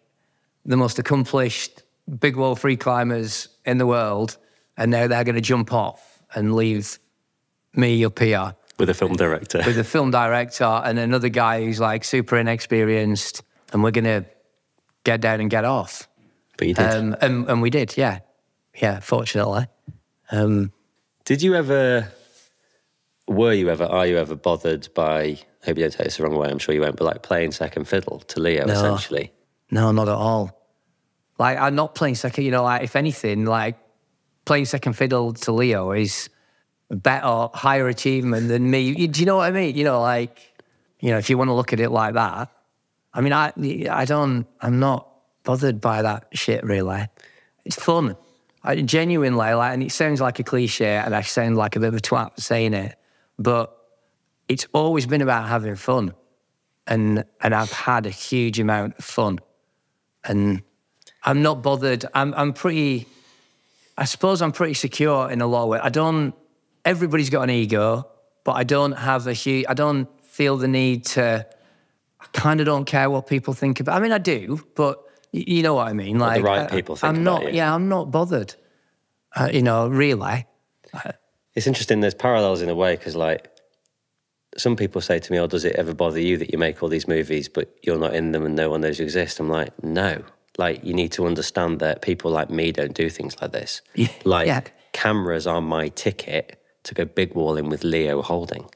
the 0.66 0.78
most 0.78 1.00
accomplished 1.00 1.84
big 2.20 2.36
wall 2.36 2.56
free 2.56 2.76
climbers 2.78 3.48
in 3.66 3.78
the 3.78 3.86
world, 3.86 4.38
and 4.78 4.92
now 4.92 5.08
they're 5.08 5.24
going 5.24 5.36
to 5.36 5.42
jump 5.42 5.72
off 5.74 6.22
and 6.36 6.56
leave 6.56 6.98
me 7.74 8.04
up 8.06 8.18
here 8.20 8.56
With 8.78 8.90
a 8.90 8.94
film 8.94 9.14
director. 9.16 9.62
with 9.66 9.78
a 9.78 9.84
film 9.84 10.12
director 10.12 10.66
and 10.84 10.98
another 11.00 11.30
guy 11.30 11.64
who's 11.64 11.80
like 11.80 12.04
super 12.04 12.38
inexperienced, 12.38 13.44
and 13.74 13.84
we're 13.84 13.92
going 13.92 14.06
to 14.06 14.26
get 15.04 15.22
down 15.22 15.40
and 15.40 15.50
get 15.50 15.66
off. 15.66 16.08
but 16.58 16.68
you 16.68 16.74
did. 16.74 16.86
Um, 16.92 17.16
and, 17.22 17.48
and 17.50 17.62
we 17.62 17.70
did, 17.70 17.96
yeah, 17.98 18.20
yeah. 18.82 19.00
Fortunately, 19.00 19.68
um, 20.32 20.72
Did 21.26 21.42
you 21.42 21.56
ever, 21.56 22.12
were 23.30 23.54
you 23.54 23.70
ever, 23.70 23.86
are 23.86 24.06
you 24.08 24.18
ever 24.18 24.36
bothered 24.36 24.88
by, 24.94 25.22
I 25.22 25.38
hope 25.66 25.78
you 25.78 25.84
don't 25.84 25.92
take 25.92 26.06
this 26.06 26.18
the 26.18 26.24
wrong 26.24 26.36
way, 26.36 26.50
I'm 26.50 26.60
sure 26.60 26.74
you 26.76 26.82
won't, 26.82 26.96
but 26.98 27.06
like 27.06 27.22
playing 27.24 27.52
second 27.52 27.86
fiddle 27.88 28.20
to 28.20 28.40
Leo, 28.42 28.66
No. 28.66 28.74
essentially? 28.74 29.32
No, 29.72 29.92
not 29.92 30.08
at 30.08 30.16
all. 30.16 30.52
Like 31.38 31.58
I'm 31.58 31.76
not 31.76 31.96
playing 31.96 32.16
second. 32.16 32.44
You 32.44 32.52
know, 32.52 32.64
like 32.64 32.84
if 32.84 32.96
anything, 32.96 33.46
like 33.46 33.78
playing 34.46 34.66
second 34.66 34.94
fiddle 34.94 35.32
to 35.34 35.52
Leo 35.54 35.92
is 35.92 36.30
better, 36.90 37.48
higher 37.54 37.88
achievement 37.88 38.48
than 38.50 38.70
me. 38.70 38.82
You- 38.82 39.08
Do 39.08 39.20
you 39.22 39.26
know 39.26 39.38
what 39.38 39.48
I 39.48 39.52
mean? 39.52 39.76
You 39.78 39.86
know, 39.86 40.02
like 40.02 40.42
you 41.00 41.12
know, 41.12 41.18
if 41.18 41.30
you 41.30 41.38
want 41.38 41.48
to 41.48 41.54
look 41.54 41.72
at 41.72 41.80
it 41.80 41.92
like 41.92 42.16
that. 42.16 42.52
I 43.14 43.22
mean, 43.22 43.32
I 43.32 43.54
I 43.90 44.04
don't. 44.06 44.46
I'm 44.60 44.80
not 44.80 45.08
bothered 45.44 45.80
by 45.80 46.02
that 46.02 46.28
shit 46.34 46.64
really. 46.64 47.08
It's 47.64 47.78
fun. 47.82 48.18
I 48.62 48.76
genuinely 48.82 49.54
like, 49.54 49.74
and 49.74 49.82
it 49.82 49.92
sounds 49.94 50.20
like 50.20 50.40
a 50.40 50.44
cliche, 50.44 50.98
and 50.98 51.16
I 51.16 51.22
sound 51.22 51.56
like 51.56 51.78
a 51.78 51.80
bit 51.80 51.88
of 51.88 51.96
a 51.96 52.00
twat 52.02 52.38
saying 52.40 52.74
it, 52.74 52.96
but 53.40 53.76
it's 54.48 54.68
always 54.74 55.08
been 55.08 55.22
about 55.22 55.48
having 55.48 55.76
fun, 55.76 56.14
and 56.86 57.24
and 57.42 57.56
I've 57.56 57.72
had 57.72 58.06
a 58.06 58.12
huge 58.12 58.60
amount 58.60 59.00
of 59.00 59.06
fun 59.06 59.40
and 60.24 60.62
I'm 61.24 61.42
not 61.42 61.62
bothered. 61.62 62.06
I'm 62.14 62.34
I'm 62.34 62.54
pretty. 62.54 63.08
I 63.98 64.06
suppose 64.06 64.42
I'm 64.42 64.52
pretty 64.52 64.76
secure 64.76 65.30
in 65.30 65.42
a 65.42 65.48
lot 65.48 65.64
of 65.64 65.70
ways. 65.70 65.82
I 65.84 65.90
don't. 65.90 66.34
Everybody's 66.86 67.30
got 67.30 67.42
an 67.42 67.50
ego, 67.50 68.08
but 68.44 68.54
I 68.54 68.64
don't 68.64 68.94
have 68.94 69.28
a 69.28 69.34
huge. 69.34 69.66
I 69.68 69.74
don't 69.74 70.08
feel 70.24 70.58
the 70.58 70.68
need 70.68 71.06
to. 71.08 71.46
I 72.22 72.26
kind 72.34 72.60
of 72.60 72.66
don't 72.66 72.86
care 72.86 73.10
what 73.10 73.28
people 73.28 73.54
think 73.54 73.80
about. 73.80 73.98
I 73.98 74.00
mean, 74.02 74.12
I 74.12 74.18
do, 74.18 74.62
but 74.76 75.04
you 75.32 75.62
know 75.64 75.76
what 75.76 75.88
I 75.88 75.94
mean. 75.94 76.20
Like 76.20 76.38
the 76.38 76.44
right 76.44 76.72
people 76.72 76.96
think 76.96 77.10
I'm 77.10 77.22
about 77.22 77.44
not. 77.44 77.52
you. 77.52 77.58
Yeah, 77.58 77.74
I'm 77.74 77.90
not 77.90 78.12
bothered. 78.12 78.56
Uh, 79.36 79.50
you 79.52 79.62
know, 79.62 79.88
really. 79.88 80.48
It's 81.56 81.68
interesting, 81.68 82.00
there's 82.02 82.14
parallels 82.14 82.62
in 82.62 82.70
a 82.70 82.76
way, 82.76 82.96
because 82.96 83.16
like, 83.16 83.50
some 84.58 84.76
people 84.76 85.02
say 85.02 85.20
to 85.20 85.32
me, 85.32 85.40
oh, 85.40 85.48
does 85.48 85.66
it 85.66 85.76
ever 85.76 85.94
bother 85.94 86.20
you 86.20 86.38
that 86.38 86.52
you 86.52 86.58
make 86.58 86.82
all 86.82 86.90
these 86.90 87.08
movies, 87.08 87.48
but 87.48 87.76
you're 87.84 88.00
not 88.00 88.16
in 88.16 88.32
them 88.32 88.46
and 88.46 88.56
no 88.56 88.70
one 88.70 88.82
knows 88.82 89.00
you 89.00 89.06
exist? 89.06 89.40
I'm 89.40 89.50
like, 89.50 89.72
no. 89.84 90.24
Like, 90.58 90.84
you 90.84 90.94
need 90.94 91.12
to 91.14 91.26
understand 91.26 91.80
that 91.80 92.02
people 92.02 92.32
like 92.32 92.50
me 92.50 92.72
don't 92.72 92.94
do 92.94 93.10
things 93.10 93.40
like 93.42 93.52
this. 93.52 93.82
Yeah. 93.96 94.08
Like, 94.26 94.48
Yeah. 94.48 94.62
cameras 94.92 95.46
are 95.48 95.62
my 95.62 95.90
ticket 95.90 96.62
to 96.84 96.94
go 96.94 97.06
big 97.06 97.36
walling 97.36 97.70
with 97.70 97.84
Leo 97.84 98.22
Houlding. 98.22 98.70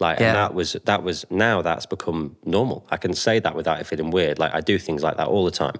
Like, 0.00 0.18
Yeah. 0.18 0.28
and 0.28 0.36
that 0.36 0.54
was, 0.54 0.72
that 0.84 1.02
was, 1.04 1.24
now 1.30 1.62
that's 1.62 1.86
become 1.86 2.36
normal. 2.44 2.86
I 2.90 2.96
can 2.96 3.14
say 3.14 3.38
that 3.38 3.54
without 3.54 3.80
it 3.80 3.86
feeling 3.86 4.10
weird. 4.10 4.38
Like, 4.38 4.52
I 4.54 4.60
do 4.60 4.78
things 4.78 5.02
like 5.02 5.16
that 5.16 5.28
all 5.28 5.44
the 5.44 5.50
time. 5.50 5.76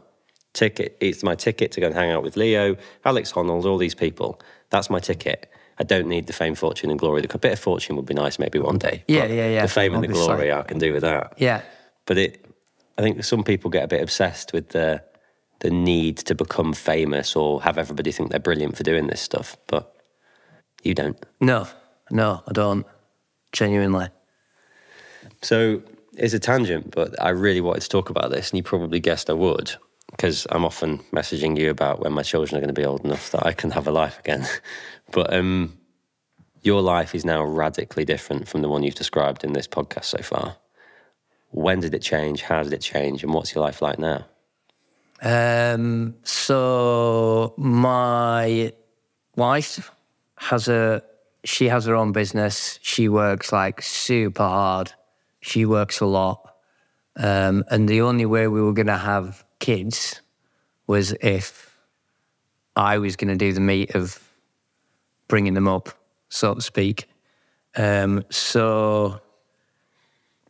ticket. 0.55 0.99
It's 1.01 1.22
my 1.22 1.34
ticket 1.34 1.72
to 1.72 1.80
go 1.80 1.86
and 1.86 1.95
hang 1.97 2.11
out 2.11 2.22
with 2.22 2.36
Leo, 2.36 2.76
Alex 3.07 3.32
Honnold, 3.32 3.64
all 3.64 3.78
these 3.78 3.95
people. 3.95 4.38
That's 4.68 4.90
my 4.90 4.99
ticket. 5.01 5.51
I 5.83 5.85
don't 5.85 6.07
need 6.07 6.28
the 6.28 6.33
fame, 6.33 6.55
fortune, 6.55 6.91
and 6.91 6.99
glory. 6.99 7.22
The 7.22 7.39
bit 7.39 7.55
of 7.55 7.59
fortune 7.59 7.97
would 7.97 8.07
be 8.07 8.14
nice 8.14 8.39
maybe 8.39 8.61
one 8.61 8.78
day. 8.78 9.03
Yeah, 9.09 9.24
yeah, 9.24 9.49
yeah, 9.49 9.62
The 9.62 9.68
fame 9.68 9.95
and 9.95 10.05
the 10.05 10.07
glory, 10.07 10.53
I 10.53 10.62
can 10.62 10.78
do 10.78 10.93
with 10.93 11.03
that. 11.03 11.35
Yeah. 11.39 11.62
But 12.07 12.18
it, 12.18 12.45
I 12.97 13.03
think 13.03 13.24
some 13.24 13.43
people 13.43 13.68
get 13.68 13.83
a 13.83 13.89
bit 13.89 14.01
obsessed 14.01 14.53
with 14.53 14.68
the 14.68 15.03
the 15.59 15.70
need 15.70 16.18
to 16.18 16.37
become 16.37 16.72
famous 16.72 17.35
or 17.35 17.62
have 17.62 17.78
everybody 17.78 18.12
think 18.12 18.30
they're 18.30 18.39
brilliant 18.39 18.76
for 18.76 18.85
doing 18.85 19.09
this 19.09 19.20
stuff. 19.20 19.57
But 19.66 19.93
you 20.85 20.95
don't. 20.95 21.18
No, 21.41 21.66
no, 22.12 22.45
I 22.47 22.53
don't. 22.53 22.87
Genuinely. 23.51 24.07
So 25.41 25.83
it's 26.16 26.33
a 26.33 26.39
tangent, 26.39 26.93
but 26.93 27.20
I 27.20 27.30
really 27.30 27.61
wanted 27.61 27.83
to 27.83 27.89
talk 27.89 28.09
about 28.09 28.30
this, 28.30 28.51
and 28.51 28.57
you 28.57 28.62
probably 28.62 29.01
guessed 29.01 29.28
I 29.28 29.33
would, 29.33 29.72
because 30.12 30.46
I'm 30.50 30.64
often 30.64 30.98
messaging 31.10 31.58
you 31.58 31.70
about 31.70 32.00
when 32.00 32.12
my 32.12 32.22
children 32.22 32.56
are 32.56 32.60
going 32.60 32.74
to 32.74 32.80
be 32.80 32.86
old 32.86 33.04
enough 33.04 33.30
that 33.32 33.44
I 33.44 33.52
can 33.52 33.72
have 33.72 33.88
a 33.88 33.90
life 33.90 34.18
again. 34.18 34.46
but 35.10 35.32
um, 35.34 35.78
your 36.62 36.80
life 36.80 37.14
is 37.14 37.24
now 37.24 37.42
radically 37.42 38.04
different 38.04 38.46
from 38.46 38.62
the 38.62 38.68
one 38.68 38.82
you've 38.82 38.94
described 38.94 39.42
in 39.42 39.52
this 39.52 39.66
podcast 39.66 40.04
so 40.04 40.18
far. 40.18 40.56
When 41.50 41.80
did 41.80 41.94
it 41.94 42.02
change? 42.02 42.42
How 42.42 42.62
did 42.62 42.72
it 42.72 42.80
change? 42.80 43.24
And 43.24 43.34
what's 43.34 43.54
your 43.54 43.64
life 43.64 43.82
like 43.82 43.98
now? 43.98 44.26
Um, 45.22 46.14
so 46.24 47.54
my 47.56 48.72
wife 49.36 49.90
has 50.36 50.68
a 50.68 51.02
she 51.44 51.68
has 51.68 51.86
her 51.86 51.96
own 51.96 52.12
business. 52.12 52.78
She 52.82 53.08
works 53.08 53.52
like 53.52 53.82
super 53.82 54.44
hard. 54.44 54.92
She 55.40 55.66
works 55.66 56.00
a 56.00 56.06
lot. 56.06 56.54
Um, 57.16 57.64
and 57.68 57.88
the 57.88 58.02
only 58.02 58.26
way 58.26 58.46
we 58.46 58.62
were 58.62 58.72
going 58.72 58.86
to 58.86 58.96
have 58.96 59.44
kids 59.62 60.20
was 60.88 61.12
if 61.22 61.78
I 62.74 62.98
was 62.98 63.14
going 63.14 63.28
to 63.28 63.36
do 63.36 63.52
the 63.52 63.60
meat 63.60 63.94
of 63.94 64.18
bringing 65.28 65.54
them 65.54 65.68
up, 65.68 65.88
so 66.28 66.54
to 66.54 66.60
speak. 66.60 67.08
Um, 67.76 68.24
so, 68.28 69.20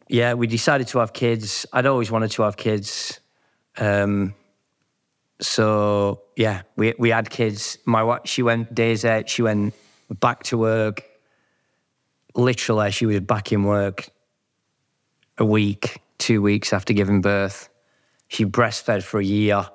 yeah, 0.08 0.32
we 0.32 0.46
decided 0.46 0.88
to 0.88 0.98
have 1.00 1.12
kids. 1.12 1.66
I'd 1.74 1.84
always 1.84 2.10
wanted 2.10 2.30
to 2.32 2.42
have 2.42 2.56
kids. 2.56 3.20
Um, 3.78 4.34
so 5.40 6.22
yeah, 6.36 6.62
we 6.76 6.94
we 6.98 7.10
had 7.10 7.28
kids. 7.28 7.76
My 7.84 8.02
wife, 8.02 8.20
she 8.24 8.42
went 8.42 8.74
days 8.74 9.04
out. 9.04 9.28
She 9.28 9.42
went 9.42 9.74
back 10.08 10.44
to 10.44 10.56
work. 10.56 11.02
Literally, 12.34 12.90
she 12.92 13.06
was 13.06 13.20
back 13.20 13.52
in 13.52 13.64
work 13.64 14.08
a 15.38 15.44
week, 15.44 16.00
two 16.18 16.40
weeks 16.40 16.72
after 16.72 16.92
giving 16.92 17.20
birth. 17.20 17.68
She 18.33 18.47
breastfed 18.47 19.03
for 19.03 19.20
a 19.20 19.24
year. 19.24 19.68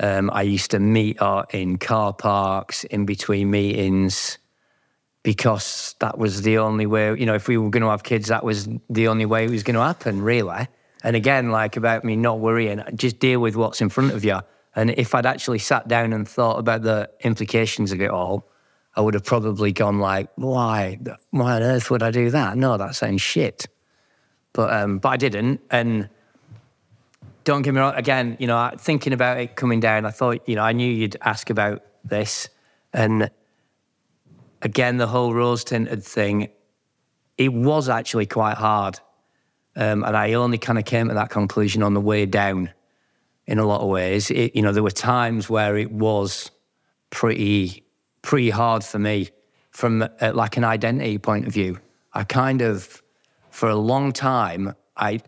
Um, 0.00 0.28
I 0.32 0.42
used 0.42 0.72
to 0.72 0.80
meet 0.80 1.20
her 1.20 1.44
in 1.50 1.78
car 1.78 2.12
parks, 2.12 2.82
in 2.82 3.06
between 3.06 3.52
meetings, 3.52 4.38
because 5.22 5.94
that 6.00 6.18
was 6.18 6.42
the 6.42 6.58
only 6.58 6.86
way. 6.86 7.16
You 7.16 7.24
know, 7.24 7.34
if 7.34 7.46
we 7.46 7.56
were 7.56 7.70
going 7.70 7.84
to 7.84 7.90
have 7.90 8.02
kids, 8.02 8.28
that 8.28 8.42
was 8.42 8.68
the 8.90 9.06
only 9.06 9.26
way 9.26 9.44
it 9.44 9.50
was 9.50 9.62
going 9.62 9.76
to 9.76 9.80
happen, 9.82 10.22
really. 10.22 10.66
And 11.04 11.14
again, 11.14 11.50
like 11.50 11.76
about 11.76 12.02
me 12.02 12.16
not 12.16 12.40
worrying, 12.40 12.82
just 12.96 13.20
deal 13.20 13.38
with 13.38 13.54
what's 13.54 13.80
in 13.80 13.90
front 13.90 14.12
of 14.12 14.24
you. 14.24 14.40
And 14.74 14.90
if 14.90 15.14
I'd 15.14 15.24
actually 15.24 15.60
sat 15.60 15.86
down 15.86 16.12
and 16.12 16.26
thought 16.26 16.58
about 16.58 16.82
the 16.82 17.08
implications 17.20 17.92
of 17.92 18.02
it 18.02 18.10
all, 18.10 18.50
I 18.96 19.02
would 19.02 19.14
have 19.14 19.24
probably 19.24 19.70
gone 19.70 20.00
like, 20.00 20.30
why? 20.34 20.98
Why 21.30 21.56
on 21.56 21.62
earth 21.62 21.92
would 21.92 22.02
I 22.02 22.10
do 22.10 22.30
that? 22.30 22.56
No, 22.56 22.76
that 22.76 22.96
sounds 22.96 23.22
shit. 23.22 23.66
But 24.52 24.72
um, 24.72 24.98
but 24.98 25.10
I 25.10 25.16
didn't. 25.16 25.60
And 25.70 26.08
don't 27.44 27.62
get 27.62 27.74
me 27.74 27.80
wrong. 27.80 27.94
Again, 27.94 28.36
you 28.40 28.46
know, 28.46 28.70
thinking 28.78 29.12
about 29.12 29.38
it 29.38 29.56
coming 29.56 29.80
down, 29.80 30.06
I 30.06 30.10
thought, 30.10 30.48
you 30.48 30.56
know, 30.56 30.62
I 30.62 30.72
knew 30.72 30.90
you'd 30.90 31.16
ask 31.20 31.50
about 31.50 31.84
this. 32.04 32.48
And 32.92 33.30
again, 34.62 34.96
the 34.96 35.06
whole 35.06 35.34
rose 35.34 35.64
tinted 35.64 36.02
thing, 36.02 36.48
it 37.36 37.52
was 37.52 37.88
actually 37.88 38.26
quite 38.26 38.56
hard. 38.56 38.98
Um, 39.76 40.04
and 40.04 40.16
I 40.16 40.34
only 40.34 40.58
kind 40.58 40.78
of 40.78 40.84
came 40.84 41.08
to 41.08 41.14
that 41.14 41.30
conclusion 41.30 41.82
on 41.82 41.94
the 41.94 42.00
way 42.00 42.26
down 42.26 42.70
in 43.46 43.58
a 43.58 43.66
lot 43.66 43.80
of 43.80 43.88
ways. 43.88 44.30
It, 44.30 44.54
you 44.54 44.62
know, 44.62 44.72
there 44.72 44.82
were 44.82 44.90
times 44.90 45.50
where 45.50 45.76
it 45.76 45.92
was 45.92 46.50
pretty, 47.10 47.84
pretty 48.22 48.50
hard 48.50 48.84
for 48.84 48.98
me 48.98 49.30
from 49.70 50.02
uh, 50.02 50.32
like 50.32 50.56
an 50.56 50.64
identity 50.64 51.18
point 51.18 51.46
of 51.46 51.52
view. 51.52 51.78
I 52.12 52.24
kind 52.24 52.62
of, 52.62 53.02
for 53.50 53.68
a 53.68 53.76
long 53.76 54.12
time, 54.12 54.74
I, 54.96 55.20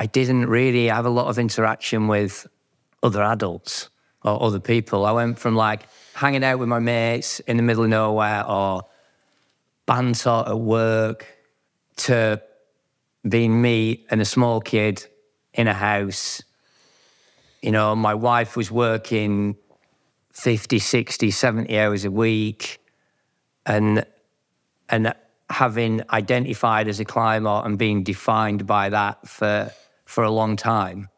I 0.00 0.06
didn't 0.06 0.46
really 0.46 0.86
have 0.86 1.04
a 1.04 1.10
lot 1.10 1.26
of 1.26 1.38
interaction 1.38 2.08
with 2.08 2.46
other 3.02 3.22
adults 3.22 3.90
or 4.22 4.42
other 4.42 4.58
people. 4.58 5.04
I 5.04 5.12
went 5.12 5.38
from 5.38 5.54
like 5.54 5.82
hanging 6.14 6.42
out 6.42 6.58
with 6.58 6.70
my 6.70 6.78
mates 6.78 7.40
in 7.40 7.58
the 7.58 7.62
middle 7.62 7.84
of 7.84 7.90
nowhere 7.90 8.46
or 8.46 8.84
banter 9.84 10.42
at 10.46 10.58
work 10.58 11.26
to 11.96 12.40
being 13.28 13.60
me 13.60 14.06
and 14.10 14.22
a 14.22 14.24
small 14.24 14.62
kid 14.62 15.06
in 15.52 15.68
a 15.68 15.74
house. 15.74 16.40
You 17.60 17.70
know, 17.70 17.94
my 17.94 18.14
wife 18.14 18.56
was 18.56 18.70
working 18.70 19.54
50, 20.32 20.78
60, 20.78 21.30
70 21.30 21.78
hours 21.78 22.06
a 22.06 22.10
week 22.10 22.78
and 23.66 24.06
and 24.88 25.12
having 25.50 26.00
identified 26.08 26.88
as 26.88 27.00
a 27.00 27.04
climber 27.04 27.60
and 27.66 27.76
being 27.76 28.02
defined 28.02 28.66
by 28.66 28.88
that 28.88 29.28
for 29.28 29.70
for 30.10 30.24
a 30.24 30.30
long 30.30 30.56
time. 30.56 31.08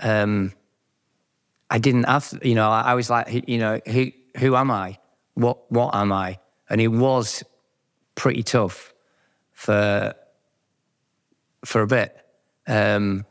Um, 0.00 0.52
I 1.70 1.78
didn't 1.78 2.04
have, 2.04 2.36
you 2.42 2.56
know, 2.56 2.68
I, 2.68 2.80
I 2.80 2.94
was 2.94 3.08
like, 3.08 3.48
you 3.48 3.58
know, 3.58 3.80
who 3.86 4.10
who 4.38 4.56
am 4.56 4.70
I? 4.72 4.98
What 5.34 5.70
what 5.70 5.94
am 5.94 6.12
I? 6.12 6.40
And 6.68 6.80
it 6.80 6.88
was 6.88 7.44
pretty 8.16 8.42
tough 8.42 8.92
for 9.52 10.14
for 11.64 11.82
a 11.82 11.86
bit. 11.86 12.16
Um, 12.66 13.24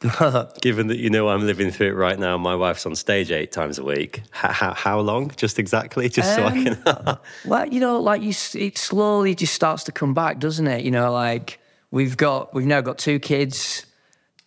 Given 0.62 0.86
that 0.86 0.98
you 0.98 1.10
know 1.10 1.28
I'm 1.28 1.44
living 1.44 1.72
through 1.72 1.88
it 1.88 1.94
right 1.94 2.18
now, 2.18 2.38
my 2.38 2.54
wife's 2.54 2.86
on 2.86 2.94
stage 2.94 3.32
eight 3.32 3.52
times 3.52 3.78
a 3.78 3.84
week. 3.84 4.22
How, 4.30 4.52
how, 4.52 4.74
how 4.74 5.00
long? 5.00 5.30
Just 5.36 5.58
exactly? 5.58 6.08
Just 6.08 6.34
so 6.36 6.44
I 6.44 6.52
can. 6.52 6.82
well, 7.44 7.68
you 7.68 7.80
know, 7.80 8.00
like 8.00 8.22
you, 8.22 8.32
it 8.54 8.78
slowly 8.78 9.34
just 9.34 9.52
starts 9.52 9.84
to 9.84 9.92
come 9.92 10.14
back, 10.14 10.38
doesn't 10.38 10.66
it? 10.68 10.84
You 10.84 10.90
know, 10.90 11.12
like 11.12 11.60
we've 11.90 12.16
got, 12.16 12.54
we've 12.54 12.64
now 12.64 12.80
got 12.80 12.96
two 12.96 13.18
kids. 13.18 13.84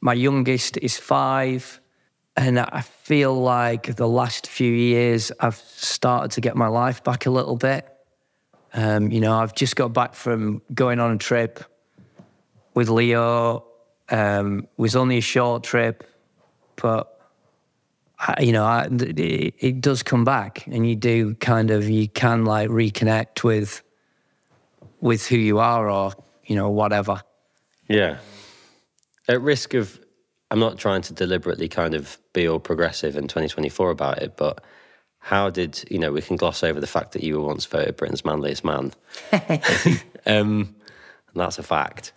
My 0.04 0.14
youngest 0.14 0.76
is 0.82 0.97
five, 0.97 1.80
and 2.36 2.60
I 2.60 2.82
feel 2.82 3.34
like 3.41 3.95
the 3.95 4.06
last 4.08 4.47
few 4.47 4.70
years 4.70 5.32
I've 5.39 5.56
started 5.56 6.32
to 6.32 6.41
get 6.41 6.58
my 6.58 6.68
life 6.68 7.01
back 7.06 7.26
a 7.26 7.30
little 7.30 7.56
bit. 7.56 7.88
Um, 8.74 9.12
you 9.12 9.22
know, 9.22 9.34
I've 9.34 9.56
just 9.56 9.78
got 9.78 9.93
back 9.93 10.14
from 10.14 10.62
going 10.74 10.99
on 10.99 11.12
a 11.14 11.18
trip 11.18 11.64
with 12.74 12.89
Leo. 12.89 13.64
Um, 14.10 14.64
it 14.64 14.70
was 14.76 14.97
only 14.97 15.20
a 15.20 15.22
short 15.22 15.64
trip, 15.64 16.04
but 16.76 17.18
I- 18.20 18.41
you 18.41 18.51
know, 18.51 18.66
I, 18.66 18.89
it, 18.91 19.54
it 19.58 19.80
does 19.80 20.04
come 20.04 20.26
back, 20.26 20.68
and 20.68 20.86
you 20.86 20.97
do 20.97 21.36
kind 21.36 21.72
of 21.72 21.88
you 21.88 22.10
can 22.10 22.43
like 22.43 22.68
reconnect 22.70 23.45
with 23.45 23.82
with 24.99 25.28
who 25.28 25.38
you 25.38 25.60
are, 25.60 25.89
or 25.89 26.12
you 26.45 26.58
know, 26.58 26.70
whatever. 26.70 27.22
Yeah. 27.88 28.18
At 29.28 29.42
risk 29.42 29.74
of, 29.74 30.00
I'm 30.52 30.60
not 30.60 30.78
trying 30.78 31.02
to 31.04 31.14
deliberately 31.14 31.68
kind 31.68 31.94
of 31.94 32.18
be 32.34 32.48
all 32.48 32.60
progressive 32.60 33.16
in 33.16 33.24
2024 33.24 33.92
about 33.92 34.22
it, 34.22 34.36
but 34.38 34.64
how 35.20 35.50
did, 35.50 35.84
you 35.90 35.98
know, 35.98 36.12
we 36.12 36.22
can 36.22 36.36
gloss 36.36 36.64
over 36.64 36.82
the 36.82 36.88
fact 36.88 37.14
that 37.14 37.24
you 37.24 37.40
were 37.40 37.48
once 37.48 37.66
voted 37.66 37.96
Britain's 37.96 38.26
manliest 38.26 38.66
man. 38.66 38.92
um, 40.26 40.76
and 41.34 41.42
that's 41.42 41.58
a 41.58 41.64
fact. 41.64 42.12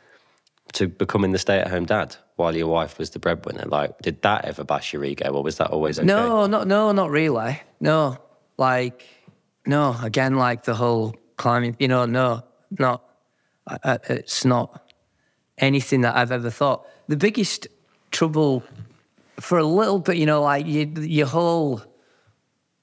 To 0.72 0.88
becoming 0.88 1.30
the 1.30 1.38
stay 1.38 1.58
at 1.58 1.68
home 1.68 1.86
dad 1.86 2.16
while 2.34 2.54
your 2.54 2.66
wife 2.66 2.98
was 2.98 3.10
the 3.10 3.20
breadwinner, 3.20 3.64
like, 3.66 3.96
did 4.02 4.20
that 4.22 4.44
ever 4.44 4.64
bash 4.64 4.92
your 4.92 5.04
ego 5.04 5.30
or 5.30 5.42
was 5.42 5.58
that 5.58 5.70
always 5.70 5.98
okay? 5.98 6.06
No, 6.06 6.46
not 6.46 6.66
no, 6.66 6.90
not 6.92 7.10
really. 7.10 7.62
No, 7.80 8.18
like 8.58 9.06
no. 9.64 9.96
Again, 10.02 10.34
like 10.34 10.64
the 10.64 10.74
whole 10.74 11.14
climbing. 11.36 11.76
You 11.78 11.88
know, 11.88 12.04
no, 12.04 12.42
not. 12.78 13.04
It's 13.84 14.44
not 14.44 14.92
anything 15.56 16.02
that 16.02 16.16
I've 16.16 16.32
ever 16.32 16.50
thought. 16.50 16.86
The 17.08 17.16
biggest 17.16 17.68
trouble 18.10 18.62
for 19.40 19.58
a 19.58 19.64
little 19.64 19.98
bit, 19.98 20.16
you 20.16 20.26
know, 20.26 20.42
like 20.42 20.66
you, 20.66 20.86
your 21.00 21.26
whole, 21.26 21.82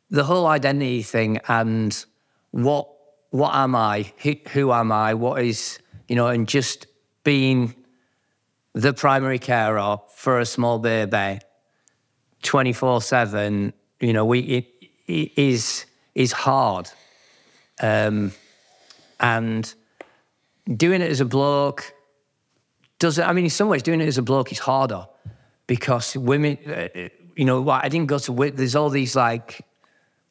the 0.09 0.23
whole 0.23 0.47
identity 0.47 1.01
thing, 1.01 1.39
and 1.47 2.05
what 2.51 2.87
what 3.31 3.55
am 3.55 3.75
I? 3.75 4.11
Who, 4.21 4.35
who 4.51 4.71
am 4.71 4.91
I? 4.91 5.13
What 5.15 5.41
is 5.41 5.79
you 6.07 6.15
know, 6.15 6.27
and 6.27 6.47
just 6.47 6.85
being 7.23 7.73
the 8.73 8.93
primary 8.93 9.39
carer 9.39 9.97
for 10.15 10.39
a 10.39 10.45
small 10.45 10.79
baby 10.79 11.39
24 12.41 13.01
7 13.01 13.73
you 13.99 14.13
know 14.13 14.25
we 14.25 14.39
it, 14.39 14.67
it 15.07 15.31
is 15.37 15.85
is 16.15 16.31
hard 16.31 16.89
um 17.81 18.31
and 19.19 19.73
doing 20.75 21.01
it 21.01 21.09
as 21.09 21.21
a 21.21 21.25
bloke 21.25 21.92
does 23.03 23.15
it 23.19 23.25
i 23.29 23.31
mean 23.35 23.45
in 23.49 23.55
some 23.59 23.67
ways 23.71 23.83
doing 23.89 24.01
it 24.01 24.07
as 24.13 24.17
a 24.17 24.25
bloke 24.31 24.49
is 24.55 24.59
harder 24.69 25.03
because 25.73 26.05
women 26.31 26.57
uh, 26.67 27.09
you 27.35 27.45
know, 27.45 27.67
I 27.69 27.89
didn't 27.89 28.07
go 28.07 28.19
to. 28.19 28.51
There's 28.51 28.75
all 28.75 28.89
these 28.89 29.15
like 29.15 29.65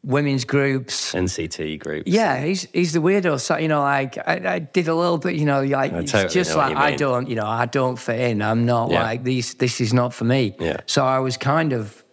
women's 0.05 0.45
groups. 0.45 1.15
NCT 1.15 1.79
groups. 1.81 2.09
Yeah, 2.19 2.45
he's 2.45 2.63
he's 2.73 2.93
the 2.93 3.01
weirdo. 3.01 3.41
So 3.41 3.57
you 3.57 3.69
know, 3.69 3.81
like 3.81 4.19
I, 4.19 4.55
I 4.55 4.59
did 4.61 4.89
a 4.89 4.95
little 4.95 5.19
bit. 5.19 5.35
You 5.35 5.47
know, 5.47 5.63
like 5.63 5.93
it's 5.93 6.13
totally 6.13 6.33
just 6.33 6.57
like 6.57 6.77
I 6.77 6.95
don't. 6.97 7.29
You 7.29 7.37
know, 7.41 7.47
I 7.47 7.67
don't 7.67 7.99
fit 7.99 8.21
in. 8.21 8.43
I'm 8.43 8.65
not 8.67 8.91
Yeah. 8.91 9.03
like 9.03 9.25
these. 9.25 9.55
This 9.55 9.81
is 9.81 9.93
not 9.93 10.15
for 10.15 10.25
me. 10.25 10.55
Yeah. 10.61 10.79
So 10.87 11.05
I 11.05 11.19
was 11.19 11.37
kind 11.37 11.73
of 11.73 12.05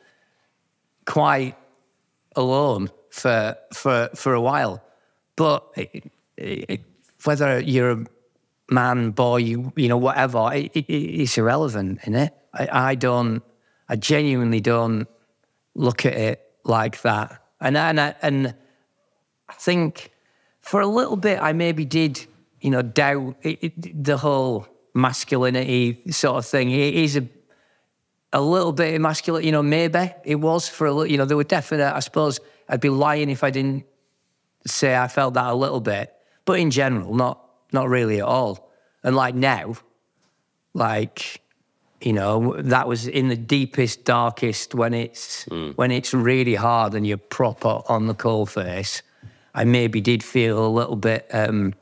quite 1.06 1.56
alone 2.36 2.90
for 3.12 3.56
for 3.74 4.10
for 4.16 4.34
a 4.34 4.42
while. 4.42 4.82
But 5.36 5.64
it, 5.76 6.12
it, 6.38 6.82
whether 7.26 7.60
you're 7.60 7.92
a 7.92 8.06
man, 8.70 9.12
boy, 9.12 9.38
you 9.38 9.74
you 9.76 9.88
know, 9.88 9.98
whatever, 9.98 10.52
it, 10.54 10.72
it, 10.76 10.86
it's 10.90 11.38
irrelevant, 11.38 12.00
is 12.04 12.16
it? 12.16 12.34
I, 12.54 12.92
I 12.92 12.96
don't. 12.96 13.44
I 13.88 13.96
genuinely 13.96 14.62
don't 14.62 15.08
look 15.76 16.06
at 16.06 16.14
it 16.14 16.52
like 16.64 17.02
that. 17.02 17.42
And 17.60 17.78
and 17.78 18.00
I, 18.00 18.16
and 18.22 18.54
I 19.48 19.54
think 19.54 20.12
for 20.62 20.82
a 20.82 20.88
little 20.88 21.18
bit, 21.18 21.40
I 21.42 21.54
maybe 21.54 21.86
did, 21.86 22.26
you 22.62 22.70
know, 22.70 22.82
doubt 22.82 23.36
it, 23.42 24.04
the 24.04 24.18
whole 24.18 24.68
masculinity 24.94 26.02
sort 26.12 26.38
of 26.38 26.46
thing. 26.46 26.72
It 26.72 26.94
is 26.94 27.18
a 27.18 27.28
a 28.32 28.42
little 28.42 28.72
bit 28.72 28.94
emasculate, 28.94 29.44
you 29.44 29.52
know, 29.52 29.64
maybe 29.64 30.12
it 30.24 30.36
was 30.36 30.70
for 30.70 30.86
a 30.86 30.92
little, 30.92 31.12
you 31.12 31.18
know, 31.18 31.26
there 31.26 31.38
were 31.38 31.44
definite, 31.44 31.96
I 31.96 32.00
suppose 32.00 32.40
I'd 32.68 32.82
be 32.82 32.90
lying 32.90 33.30
if 33.30 33.44
I 33.44 33.50
didn't 33.50 33.86
say 34.68 34.96
I 34.96 35.08
felt 35.08 35.34
that 35.34 35.48
a 35.48 35.56
little 35.56 35.80
bit, 35.82 36.14
but 36.46 36.60
in 36.60 36.70
general, 36.70 37.14
not, 37.16 37.49
not 37.72 37.90
really 37.90 38.20
at 38.20 38.26
all. 38.26 38.72
And 39.04 39.16
like 39.16 39.36
now, 39.36 39.76
like, 40.74 41.42
you 42.02 42.14
know, 42.14 42.56
that 42.60 42.88
was 42.88 43.08
in 43.08 43.28
the 43.28 43.36
deepest, 43.36 44.06
darkest 44.06 44.74
when 44.74 44.94
it's, 44.94 45.46
when 45.76 45.92
it's 45.92 46.14
really 46.14 46.56
hard 46.56 46.94
and 46.94 47.06
you're 47.06 47.18
proper 47.18 47.82
on 47.88 48.08
the 48.08 48.14
cold 48.14 48.50
face. 48.50 49.02
I 49.54 49.64
maybe 49.64 50.00
did 50.02 50.24
feel 50.24 50.66
a 50.66 50.70
little 50.70 50.96
bit, 50.96 51.28
um, 51.34 51.74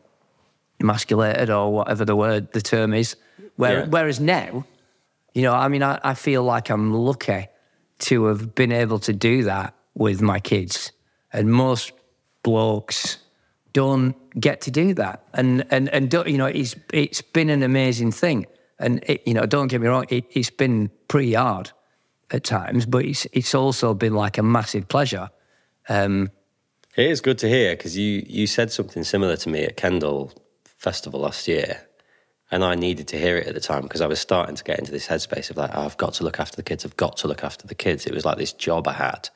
emasculated 0.79 1.49
or 1.49 1.73
whatever 1.73 2.05
the 2.05 2.15
word, 2.15 2.51
the 2.53 2.61
term 2.61 2.93
is. 2.93 3.15
Where, 3.55 3.79
Yeah. 3.79 3.85
Whereas 3.85 4.19
now, 4.19 4.65
you 5.33 5.41
know, 5.41 5.53
I 5.53 5.67
mean, 5.67 5.83
I, 5.83 5.99
I 6.03 6.13
feel 6.13 6.43
like 6.43 6.69
I'm 6.69 6.93
lucky 6.93 7.47
to 7.99 8.25
have 8.25 8.55
been 8.55 8.71
able 8.71 8.99
to 8.99 9.13
do 9.13 9.43
that 9.43 9.73
with 9.95 10.21
my 10.21 10.39
kids. 10.39 10.91
And 11.33 11.51
most 11.51 11.91
blokes 12.43 13.17
don't 13.73 14.15
get 14.39 14.61
to 14.61 14.71
do 14.71 14.93
that. 14.95 15.23
And 15.33 15.65
and 15.71 15.89
and 15.89 16.13
you 16.13 16.37
know, 16.37 16.45
it's 16.45 16.75
it's 16.93 17.21
been 17.21 17.49
an 17.49 17.63
amazing 17.63 18.11
thing. 18.11 18.45
And 18.79 19.03
it, 19.07 19.23
you 19.25 19.33
know, 19.33 19.45
don't 19.47 19.69
get 19.69 19.81
me 19.81 19.87
wrong, 19.87 20.05
it, 20.09 20.25
it's 20.31 20.51
been 20.51 20.91
pretty 21.07 21.33
hard 21.33 21.71
at 22.31 22.43
times, 22.43 22.85
but 22.85 23.05
it's 23.05 23.25
it's 23.31 23.55
also 23.55 23.93
been 23.93 24.13
like 24.13 24.37
a 24.37 24.43
massive 24.43 24.87
pleasure. 24.87 25.29
Um, 25.89 26.29
It 26.95 27.09
is 27.09 27.21
good 27.21 27.37
to 27.39 27.49
hear 27.49 27.75
because 27.75 27.97
you 27.97 28.23
you 28.27 28.47
said 28.47 28.71
something 28.71 29.03
similar 29.03 29.37
to 29.37 29.49
me 29.49 29.63
at 29.63 29.77
Kendal 29.77 30.31
Festival 30.63 31.21
last 31.21 31.47
year, 31.47 31.87
and 32.51 32.63
I 32.63 32.75
needed 32.75 33.07
to 33.07 33.17
hear 33.17 33.37
it 33.37 33.47
at 33.47 33.53
the 33.53 33.59
time 33.59 33.81
because 33.81 34.01
I 34.01 34.07
was 34.07 34.19
starting 34.19 34.55
to 34.55 34.63
get 34.63 34.79
into 34.79 34.91
this 34.91 35.07
headspace 35.07 35.49
of 35.49 35.57
like, 35.57 35.71
oh, 35.73 35.85
I've 35.85 35.97
got 35.97 36.13
to 36.15 36.23
look 36.23 36.39
after 36.39 36.55
the 36.55 36.63
kids. 36.63 36.85
I've 36.85 36.97
got 36.97 37.17
to 37.17 37.27
look 37.27 37.43
after 37.43 37.65
the 37.67 37.75
kids. 37.75 38.05
It 38.05 38.13
was 38.13 38.25
like 38.25 38.37
this 38.37 38.53
job 38.53 38.87
I 38.87 38.93
had, 38.93 39.29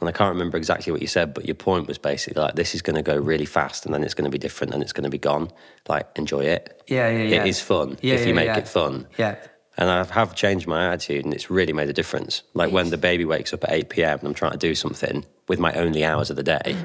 and 0.00 0.08
I 0.08 0.12
can't 0.12 0.32
remember 0.32 0.56
exactly 0.56 0.90
what 0.92 1.00
you 1.00 1.06
said, 1.06 1.34
but 1.34 1.44
your 1.46 1.54
point 1.54 1.86
was 1.86 1.98
basically 1.98 2.40
like, 2.42 2.54
this 2.56 2.74
is 2.74 2.82
going 2.82 2.96
to 2.96 3.02
go 3.02 3.16
really 3.16 3.44
fast, 3.46 3.84
and 3.86 3.94
then 3.94 4.02
it's 4.02 4.14
going 4.14 4.24
to 4.24 4.30
be 4.30 4.38
different, 4.38 4.74
and 4.74 4.82
it's 4.82 4.92
going 4.92 5.04
to 5.04 5.10
be 5.10 5.18
gone. 5.18 5.50
Like, 5.88 6.08
enjoy 6.16 6.40
it. 6.44 6.82
Yeah, 6.88 7.08
yeah, 7.10 7.22
yeah. 7.22 7.42
It 7.42 7.48
is 7.48 7.60
fun 7.60 7.96
Yeah, 8.02 8.14
if 8.14 8.26
you 8.26 8.34
make 8.34 8.46
yeah. 8.46 8.58
it 8.58 8.68
fun. 8.68 9.06
yeah. 9.16 9.36
And 9.76 9.90
I 9.90 10.04
have 10.04 10.36
changed 10.36 10.68
my 10.68 10.92
attitude, 10.92 11.24
and 11.24 11.34
it's 11.34 11.50
really 11.50 11.72
made 11.72 11.88
a 11.88 11.92
difference. 11.92 12.42
Like 12.54 12.70
when 12.70 12.90
the 12.90 12.96
baby 12.96 13.24
wakes 13.24 13.52
up 13.52 13.64
at 13.64 13.72
8 13.72 13.88
p.m. 13.88 14.18
and 14.20 14.28
I'm 14.28 14.34
trying 14.34 14.52
to 14.52 14.58
do 14.58 14.72
something 14.76 15.24
with 15.48 15.58
my 15.58 15.72
only 15.74 16.04
hours 16.04 16.30
of 16.30 16.36
the 16.36 16.44
day, 16.44 16.76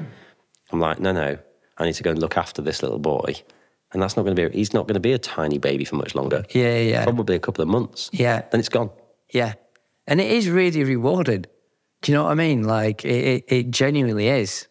I'm 0.72 0.80
like, 0.80 0.98
no, 0.98 1.12
no, 1.12 1.38
I 1.78 1.84
need 1.84 1.94
to 1.94 2.02
go 2.02 2.10
and 2.10 2.18
look 2.20 2.36
after 2.36 2.60
this 2.62 2.82
little 2.82 2.98
boy. 2.98 3.34
And 3.92 4.02
that's 4.02 4.16
not 4.16 4.24
going 4.24 4.34
to 4.34 4.48
be, 4.50 4.56
he's 4.56 4.72
not 4.74 4.88
going 4.88 4.94
to 4.94 5.00
be 5.00 5.12
a 5.12 5.18
tiny 5.18 5.58
baby 5.58 5.84
for 5.84 5.94
much 5.96 6.16
longer. 6.16 6.44
Yeah, 6.50 6.78
yeah. 6.78 7.04
Probably 7.04 7.36
a 7.36 7.40
couple 7.40 7.62
of 7.62 7.68
months. 7.68 8.10
Yeah. 8.12 8.42
Then 8.50 8.58
it's 8.58 8.68
gone. 8.68 8.90
Yeah. 9.32 9.54
And 10.08 10.20
it 10.20 10.30
is 10.30 10.48
really 10.48 10.82
rewarding. 10.82 11.46
Do 12.02 12.12
you 12.12 12.16
know 12.18 12.24
what 12.24 12.30
I 12.30 12.34
mean? 12.34 12.64
Like, 12.64 13.04
it, 13.04 13.24
it, 13.24 13.44
it 13.48 13.70
genuinely 13.70 14.28
is. 14.28 14.66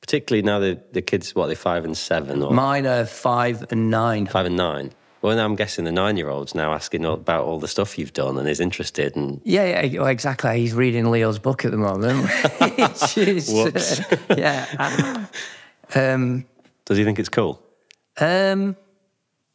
Particularly 0.00 0.42
now 0.42 0.58
the, 0.60 0.80
the 0.92 1.02
kids, 1.02 1.34
what, 1.34 1.48
they're 1.48 1.56
five 1.56 1.84
and 1.84 1.96
seven 1.96 2.42
or 2.42 2.52
Mine 2.52 2.86
are 2.86 3.04
five 3.04 3.64
and 3.70 3.90
nine. 3.90 4.26
five 4.26 4.46
and 4.46 4.56
nine. 4.56 4.92
Well, 5.20 5.34
now 5.36 5.44
I'm 5.44 5.56
guessing 5.56 5.84
the 5.84 5.92
nine 5.92 6.16
year 6.16 6.28
old's 6.30 6.54
now 6.54 6.72
asking 6.72 7.04
about 7.04 7.44
all 7.44 7.58
the 7.58 7.66
stuff 7.66 7.98
you've 7.98 8.12
done 8.12 8.38
and 8.38 8.48
is 8.48 8.60
interested. 8.60 9.16
And 9.16 9.40
Yeah, 9.44 9.82
yeah, 9.84 9.98
well, 10.00 10.08
exactly. 10.08 10.60
He's 10.60 10.74
reading 10.74 11.10
Leo's 11.10 11.40
book 11.40 11.64
at 11.64 11.72
the 11.72 11.76
moment. 11.76 12.30
Is, 13.16 13.50
Whoops. 13.52 14.00
yeah. 14.38 15.26
Um, 15.94 16.46
does 16.84 16.96
he 16.96 17.04
think 17.04 17.18
it's 17.18 17.28
cool 17.28 17.60
um, 18.20 18.76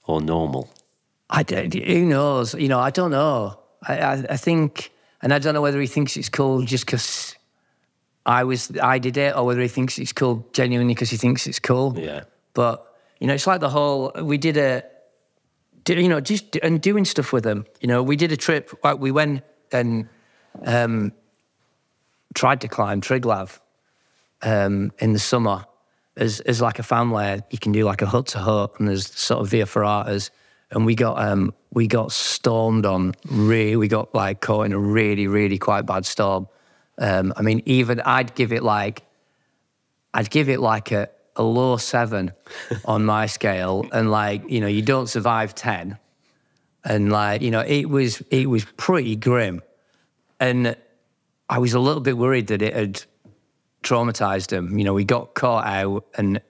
or 0.04 0.22
normal? 0.22 0.70
I 1.30 1.44
don't, 1.44 1.74
who 1.74 2.06
knows? 2.06 2.54
You 2.54 2.68
know, 2.68 2.80
I 2.80 2.90
don't 2.92 3.12
know. 3.12 3.58
I, 3.88 3.98
I, 3.98 4.14
I 4.32 4.38
think, 4.38 4.92
and 5.24 5.34
I 5.34 5.40
don't 5.40 5.54
know 5.54 5.62
whether 5.62 5.80
he 5.80 5.88
thinks 5.88 6.18
it's 6.18 6.28
cool 6.28 6.62
just 6.64 6.86
because 6.86 7.36
I 8.26 8.44
was, 8.44 8.72
I 8.82 9.00
did 9.00 9.16
it, 9.16 9.36
or 9.36 9.46
whether 9.46 9.62
he 9.62 9.70
thinks 9.70 9.98
it's 9.98 10.12
cool 10.12 10.46
genuinely 10.52 10.94
because 10.94 11.10
he 11.10 11.18
thinks 11.18 11.48
it's 11.48 11.60
cool. 11.60 11.98
Yeah. 11.98 12.26
But 12.54 12.86
you 13.20 13.28
know, 13.28 13.34
it's 13.34 13.48
like 13.48 13.62
the 13.62 13.70
whole 13.70 14.12
we 14.22 14.38
did 14.38 14.58
a, 14.58 14.84
you 15.88 16.10
know, 16.10 16.20
just 16.20 16.58
and 16.58 16.82
doing 16.82 17.06
stuff 17.06 17.32
with 17.32 17.46
them. 17.46 17.66
You 17.80 17.88
know, 17.88 18.04
we 18.04 18.18
did 18.18 18.34
a 18.34 18.38
trip. 18.38 18.78
Like 18.84 19.00
we 19.00 19.12
went 19.12 19.44
and 19.72 20.10
um, 20.66 21.14
tried 22.34 22.60
to 22.62 22.68
climb 22.68 23.00
Triglav 23.00 23.60
um, 24.42 24.92
in 25.00 25.14
the 25.14 25.20
summer 25.20 25.66
as 26.18 26.42
as 26.42 26.62
like 26.62 26.80
a 26.80 26.84
family. 26.84 27.42
You 27.50 27.60
can 27.60 27.72
do 27.72 27.86
like 27.86 28.02
a 28.02 28.06
hut 28.06 28.28
to 28.28 28.40
hut, 28.40 28.74
and 28.78 28.90
there's 28.90 29.10
sort 29.14 29.40
of 29.40 29.48
via 29.48 29.66
ferratas. 29.66 30.32
And 30.74 30.86
we 30.86 30.96
got 30.96 31.20
um, 31.20 31.54
we 31.72 31.88
got 31.88 32.12
stormed 32.12 32.86
on. 32.86 33.14
Really, 33.30 33.76
we 33.76 33.88
got 33.88 34.14
like 34.14 34.42
caught 34.42 34.66
in 34.66 34.74
a 34.74 34.80
really, 34.80 35.28
really 35.28 35.58
quite 35.58 35.86
bad 35.86 36.06
storm. 36.06 36.48
Um, 36.98 37.34
I 37.36 37.42
mean, 37.42 37.62
even 37.66 38.02
I'd 38.02 38.36
give 38.36 38.54
it 38.54 38.64
like 38.64 39.04
I'd 40.14 40.30
give 40.30 40.50
it 40.50 40.60
like 40.60 40.92
a, 40.92 41.10
a 41.36 41.44
low 41.44 41.78
seven 41.78 42.32
on 42.86 43.06
my 43.06 43.26
scale, 43.26 43.86
and 43.92 44.12
like 44.12 44.50
you 44.50 44.62
know, 44.62 44.68
you 44.68 44.82
don't 44.82 45.08
survive 45.08 45.56
ten, 45.56 45.98
and 46.84 47.12
like 47.12 47.42
you 47.42 47.52
know, 47.52 47.62
it 47.62 47.86
was 47.90 48.22
it 48.32 48.50
was 48.50 48.66
pretty 48.66 49.16
grim, 49.16 49.62
and 50.40 50.76
I 51.50 51.60
was 51.60 51.74
a 51.74 51.80
little 51.80 52.02
bit 52.02 52.18
worried 52.18 52.48
that 52.48 52.62
it 52.62 52.74
had 52.74 53.04
traumatized 53.84 54.52
him. 54.52 54.78
You 54.78 54.86
know, 54.86 54.94
we 54.94 55.04
got 55.04 55.34
caught 55.34 55.66
out, 55.66 56.06
and 56.16 56.42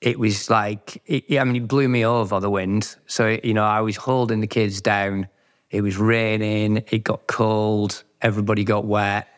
it 0.00 0.18
was 0.18 0.48
like, 0.48 1.02
it, 1.06 1.38
I 1.38 1.44
mean, 1.44 1.56
it 1.56 1.68
blew 1.68 1.88
me 1.88 2.04
over 2.04 2.40
the 2.40 2.50
wind. 2.50 2.96
So 3.06 3.38
you 3.42 3.54
know, 3.54 3.64
I 3.64 3.80
was 3.80 3.96
holding 3.96 4.40
the 4.40 4.46
kids 4.46 4.80
down. 4.80 5.28
It 5.70 5.82
was 5.82 5.96
raining. 5.96 6.84
It 6.90 7.04
got 7.04 7.26
cold. 7.26 8.02
Everybody 8.22 8.64
got 8.64 8.84
wet. 8.86 9.28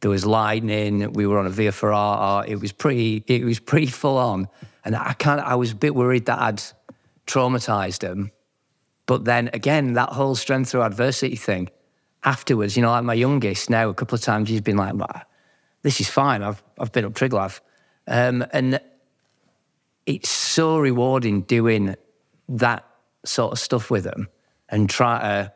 There 0.00 0.10
was 0.10 0.24
lightning. 0.24 1.12
We 1.12 1.26
were 1.26 1.38
on 1.38 1.46
a 1.46 1.50
via 1.50 1.72
ferrata. 1.72 2.48
It 2.48 2.60
was 2.60 2.72
pretty. 2.72 3.24
It 3.26 3.44
was 3.44 3.58
pretty 3.58 3.86
full 3.86 4.18
on, 4.18 4.48
and 4.84 4.94
I 4.94 5.14
of 5.20 5.38
I 5.40 5.54
was 5.54 5.72
a 5.72 5.76
bit 5.76 5.94
worried 5.94 6.26
that 6.26 6.38
I'd 6.38 6.62
traumatized 7.26 8.00
them. 8.00 8.30
But 9.06 9.24
then 9.24 9.50
again, 9.52 9.94
that 9.94 10.10
whole 10.10 10.34
strength 10.34 10.70
through 10.70 10.82
adversity 10.82 11.36
thing. 11.36 11.70
Afterwards, 12.24 12.76
you 12.76 12.82
know, 12.82 12.90
like 12.90 13.04
my 13.04 13.14
youngest 13.14 13.70
now, 13.70 13.88
a 13.88 13.94
couple 13.94 14.16
of 14.16 14.22
times 14.22 14.48
he's 14.48 14.60
been 14.60 14.76
like, 14.76 14.94
"This 15.82 16.00
is 16.00 16.08
fine. 16.08 16.42
I've 16.42 16.62
I've 16.78 16.92
been 16.92 17.04
up 17.04 17.14
Triglav," 17.14 17.60
um, 18.08 18.44
and 18.52 18.80
it's 20.06 20.28
so 20.28 20.78
rewarding 20.78 21.42
doing 21.42 21.96
that 22.48 22.84
sort 23.24 23.52
of 23.52 23.58
stuff 23.58 23.90
with 23.90 24.04
them 24.04 24.28
and 24.68 24.88
try 24.88 25.20
to 25.20 25.52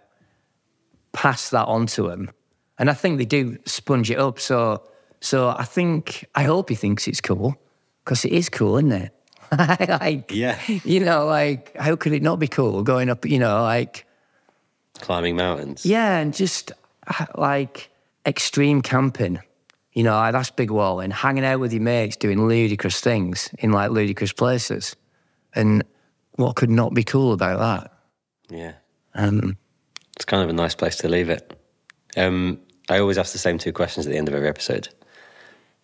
pass 1.12 1.50
that 1.50 1.66
on 1.66 1.86
to 1.86 2.08
them. 2.08 2.30
And 2.78 2.90
I 2.90 2.94
think 2.94 3.18
they 3.18 3.24
do 3.24 3.58
sponge 3.66 4.10
it 4.10 4.18
up. 4.18 4.40
So, 4.40 4.82
so 5.20 5.50
I 5.50 5.64
think 5.64 6.24
I 6.34 6.42
hope 6.44 6.68
he 6.68 6.74
thinks 6.74 7.06
it's 7.06 7.20
cool 7.20 7.54
because 8.04 8.24
it 8.24 8.32
is 8.32 8.48
cool, 8.48 8.76
isn't 8.78 8.92
it? 8.92 9.14
like, 10.00 10.32
Yeah. 10.32 10.58
you 10.84 11.00
know, 11.00 11.26
like 11.26 11.76
how 11.76 11.96
could 11.96 12.12
it 12.12 12.22
not 12.22 12.38
be 12.38 12.48
cool 12.48 12.82
going 12.82 13.10
up? 13.10 13.24
You 13.26 13.38
know, 13.38 13.62
like 13.62 14.06
Climbing 15.00 15.36
mountains. 15.36 15.84
yeah, 15.86 16.18
and 16.18 16.34
just 16.34 16.72
like 17.36 17.90
extreme 18.26 18.82
camping. 18.82 19.40
You 19.92 20.04
know, 20.04 20.30
that's 20.30 20.50
big 20.50 20.70
wall 20.70 21.00
and 21.00 21.12
hanging 21.12 21.44
out 21.44 21.60
with 21.60 21.72
your 21.72 21.82
mates 21.82 22.16
doing 22.16 22.46
ludicrous 22.46 23.00
things 23.00 23.50
in 23.58 23.72
like 23.72 23.90
ludicrous 23.90 24.32
places. 24.32 24.94
And 25.54 25.82
what 26.36 26.54
could 26.56 26.70
not 26.70 26.94
be 26.94 27.02
cool 27.02 27.32
about 27.32 27.58
that? 27.58 27.92
Yeah. 28.48 28.74
Um, 29.14 29.56
It's 30.14 30.24
kind 30.24 30.42
of 30.42 30.48
a 30.48 30.52
nice 30.52 30.74
place 30.74 30.96
to 30.98 31.08
leave 31.08 31.28
it. 31.28 31.58
Um, 32.16 32.60
I 32.88 32.98
always 32.98 33.18
ask 33.18 33.32
the 33.32 33.38
same 33.38 33.58
two 33.58 33.72
questions 33.72 34.06
at 34.06 34.12
the 34.12 34.18
end 34.18 34.28
of 34.28 34.34
every 34.34 34.48
episode. 34.48 34.88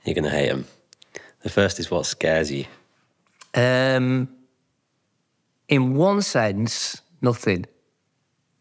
You're 0.05 0.15
going 0.15 0.25
to 0.25 0.31
hate 0.31 0.51
them. 0.51 0.67
The 1.43 1.49
first 1.49 1.81
is 1.81 1.91
what 1.91 2.07
scares 2.07 2.51
you. 2.51 2.65
Um, 3.55 4.29
in 5.69 5.95
one 5.95 6.23
sense, 6.23 7.01
nothing. 7.23 7.67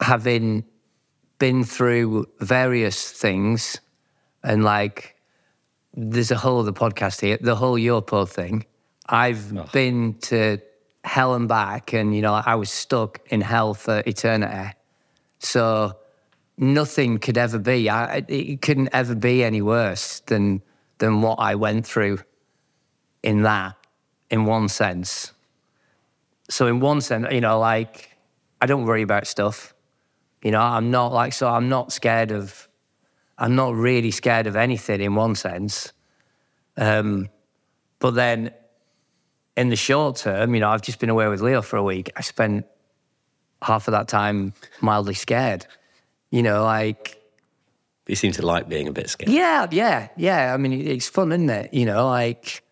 Having 0.01 0.65
been 1.37 1.63
through 1.63 2.27
various 2.39 3.11
things, 3.11 3.79
and 4.43 4.63
like, 4.63 5.14
there's 5.95 6.31
a 6.31 6.35
whole 6.35 6.59
other 6.59 6.73
podcast 6.73 7.21
here, 7.21 7.37
the 7.39 7.55
whole 7.55 7.77
Yopo 7.77 8.27
thing. 8.27 8.65
I've 9.07 9.71
been 9.71 10.15
to 10.23 10.59
hell 11.03 11.35
and 11.35 11.47
back, 11.47 11.93
and 11.93 12.15
you 12.15 12.21
know, 12.21 12.33
I 12.33 12.55
was 12.55 12.69
stuck 12.69 13.19
in 13.29 13.41
hell 13.41 13.73
for 13.73 14.03
eternity. 14.05 14.75
So 15.39 15.95
nothing 16.57 17.19
could 17.19 17.37
ever 17.37 17.59
be. 17.59 17.89
I, 17.89 18.23
it 18.27 18.61
couldn't 18.61 18.89
ever 18.93 19.15
be 19.15 19.43
any 19.43 19.61
worse 19.61 20.19
than 20.21 20.61
than 20.97 21.21
what 21.21 21.39
I 21.39 21.55
went 21.55 21.85
through 21.85 22.19
in 23.23 23.43
that, 23.43 23.75
in 24.29 24.45
one 24.45 24.69
sense. 24.69 25.31
So 26.49 26.67
in 26.67 26.79
one 26.79 27.01
sense, 27.01 27.27
you 27.31 27.41
know, 27.41 27.59
like 27.59 28.17
I 28.61 28.65
don't 28.65 28.85
worry 28.85 29.01
about 29.01 29.27
stuff. 29.27 29.73
You 30.41 30.51
know, 30.51 30.61
I'm 30.61 30.91
not 30.91 31.13
like 31.13 31.33
so. 31.33 31.47
I'm 31.47 31.69
not 31.69 31.93
scared 31.93 32.31
of. 32.31 32.64
I'm 33.37 33.55
not 33.55 33.75
really 33.75 34.11
scared 34.11 34.47
of 34.47 34.55
anything 34.55 35.01
in 35.01 35.15
one 35.15 35.35
sense. 35.35 35.91
Um, 36.77 37.29
but 37.99 38.11
then, 38.11 38.51
in 39.57 39.69
the 39.69 39.75
short 39.75 40.17
term, 40.17 40.53
you 40.53 40.59
know, 40.61 40.69
I've 40.69 40.81
just 40.81 40.99
been 40.99 41.09
away 41.09 41.27
with 41.27 41.41
Leo 41.41 41.61
for 41.61 41.77
a 41.77 41.83
week. 41.83 42.11
I 42.15 42.21
spent 42.21 42.65
half 43.61 43.87
of 43.87 43.93
that 43.93 44.07
time 44.07 44.53
mildly 44.81 45.13
scared. 45.13 45.65
You 46.31 46.43
know, 46.43 46.63
like 46.63 47.17
You 48.07 48.15
seem 48.15 48.31
to 48.33 48.45
like 48.45 48.67
being 48.67 48.87
a 48.87 48.91
bit 48.91 49.09
scared. 49.09 49.31
yeah, 49.31 49.67
yeah, 49.71 50.09
yeah. 50.17 50.53
I 50.53 50.57
mean, 50.57 50.73
it's 50.73 51.07
fun, 51.07 51.31
isn't 51.31 51.49
it? 51.49 51.73
You 51.73 51.85
know, 51.85 52.07
like, 52.07 52.63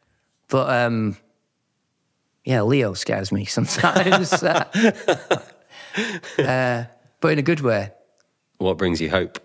but 0.49 0.70
um, 0.70 1.16
yeah, 2.43 2.61
Leo 2.64 2.93
scares 2.93 3.32
me 3.32 3.45
sometimes, 3.57 4.43
uh, 4.43 4.66
uh, 6.39 6.84
but 7.22 7.32
in 7.32 7.39
a 7.39 7.43
good 7.43 7.61
way. 7.61 7.91
What 8.57 8.78
brings 8.78 8.99
you 9.01 9.09
hope? 9.09 9.39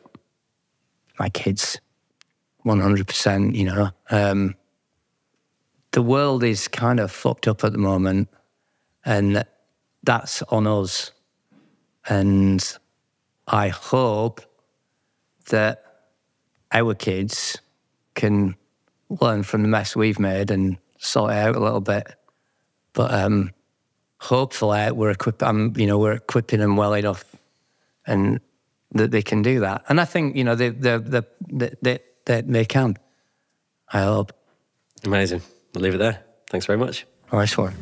My 1.18 1.28
kids, 1.28 1.80
one 2.62 2.80
hundred 2.80 3.06
percent. 3.06 3.54
You 3.54 3.64
know, 3.64 3.90
um, 4.10 4.54
the 5.92 6.02
world 6.02 6.44
is 6.44 6.68
kind 6.68 7.00
of 7.00 7.10
fucked 7.10 7.48
up 7.48 7.64
at 7.64 7.72
the 7.72 7.78
moment, 7.78 8.28
and 9.04 9.44
that's 10.02 10.42
on 10.42 10.66
us. 10.66 11.12
And 12.08 12.64
I 13.46 13.68
hope 13.68 14.40
that 15.50 15.84
our 16.72 16.94
kids 16.94 17.58
can 18.14 18.54
learn 19.20 19.42
from 19.42 19.62
the 19.62 19.68
mess 19.68 19.96
we've 19.96 20.18
made 20.18 20.50
and 20.50 20.76
sort 20.98 21.32
it 21.32 21.36
out 21.36 21.56
a 21.56 21.60
little 21.60 21.80
bit. 21.80 22.06
But 22.92 23.12
um, 23.12 23.52
hopefully, 24.20 24.90
we're 24.92 25.10
equip- 25.10 25.42
um, 25.42 25.72
you 25.76 25.86
know, 25.86 25.98
we're 25.98 26.12
equipping 26.12 26.60
them 26.60 26.76
well 26.76 26.94
enough, 26.94 27.24
and 28.06 28.40
that 28.92 29.10
they 29.10 29.22
can 29.22 29.42
do 29.42 29.60
that. 29.60 29.84
And 29.88 30.00
I 30.00 30.04
think 30.04 30.36
you 30.36 30.44
know 30.44 30.54
they 30.54 30.70
they 30.70 30.98
they 30.98 31.22
they, 31.48 31.70
they, 31.82 31.98
they, 32.26 32.40
they 32.42 32.64
can. 32.64 32.96
I 33.92 34.02
hope. 34.02 34.32
Amazing. 35.04 35.42
We'll 35.74 35.82
leave 35.82 35.94
it 35.94 35.98
there. 35.98 36.24
Thanks 36.50 36.66
very 36.66 36.78
much. 36.78 37.06
Nice 37.32 37.56
one. 37.56 37.74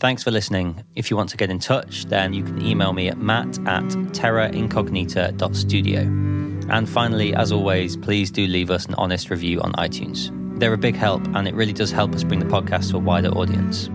Thanks 0.00 0.22
for 0.22 0.30
listening. 0.30 0.82
If 0.94 1.10
you 1.10 1.16
want 1.16 1.28
to 1.30 1.36
get 1.36 1.50
in 1.50 1.58
touch, 1.58 2.06
then 2.06 2.32
you 2.32 2.42
can 2.42 2.62
email 2.62 2.94
me 2.94 3.08
at 3.08 3.18
matt 3.18 3.58
at 3.66 3.84
terraincognita.studio. 4.14 6.00
And 6.70 6.88
finally, 6.88 7.34
as 7.34 7.52
always, 7.52 7.98
please 7.98 8.30
do 8.30 8.46
leave 8.46 8.70
us 8.70 8.86
an 8.86 8.94
honest 8.94 9.28
review 9.28 9.60
on 9.60 9.72
iTunes. 9.74 10.30
They're 10.60 10.74
a 10.74 10.78
big 10.78 10.94
help, 10.94 11.26
and 11.34 11.48
it 11.48 11.54
really 11.54 11.72
does 11.72 11.90
help 11.90 12.14
us 12.14 12.22
bring 12.22 12.38
the 12.38 12.44
podcast 12.44 12.90
to 12.90 12.96
a 12.96 13.00
wider 13.00 13.30
audience. 13.30 13.88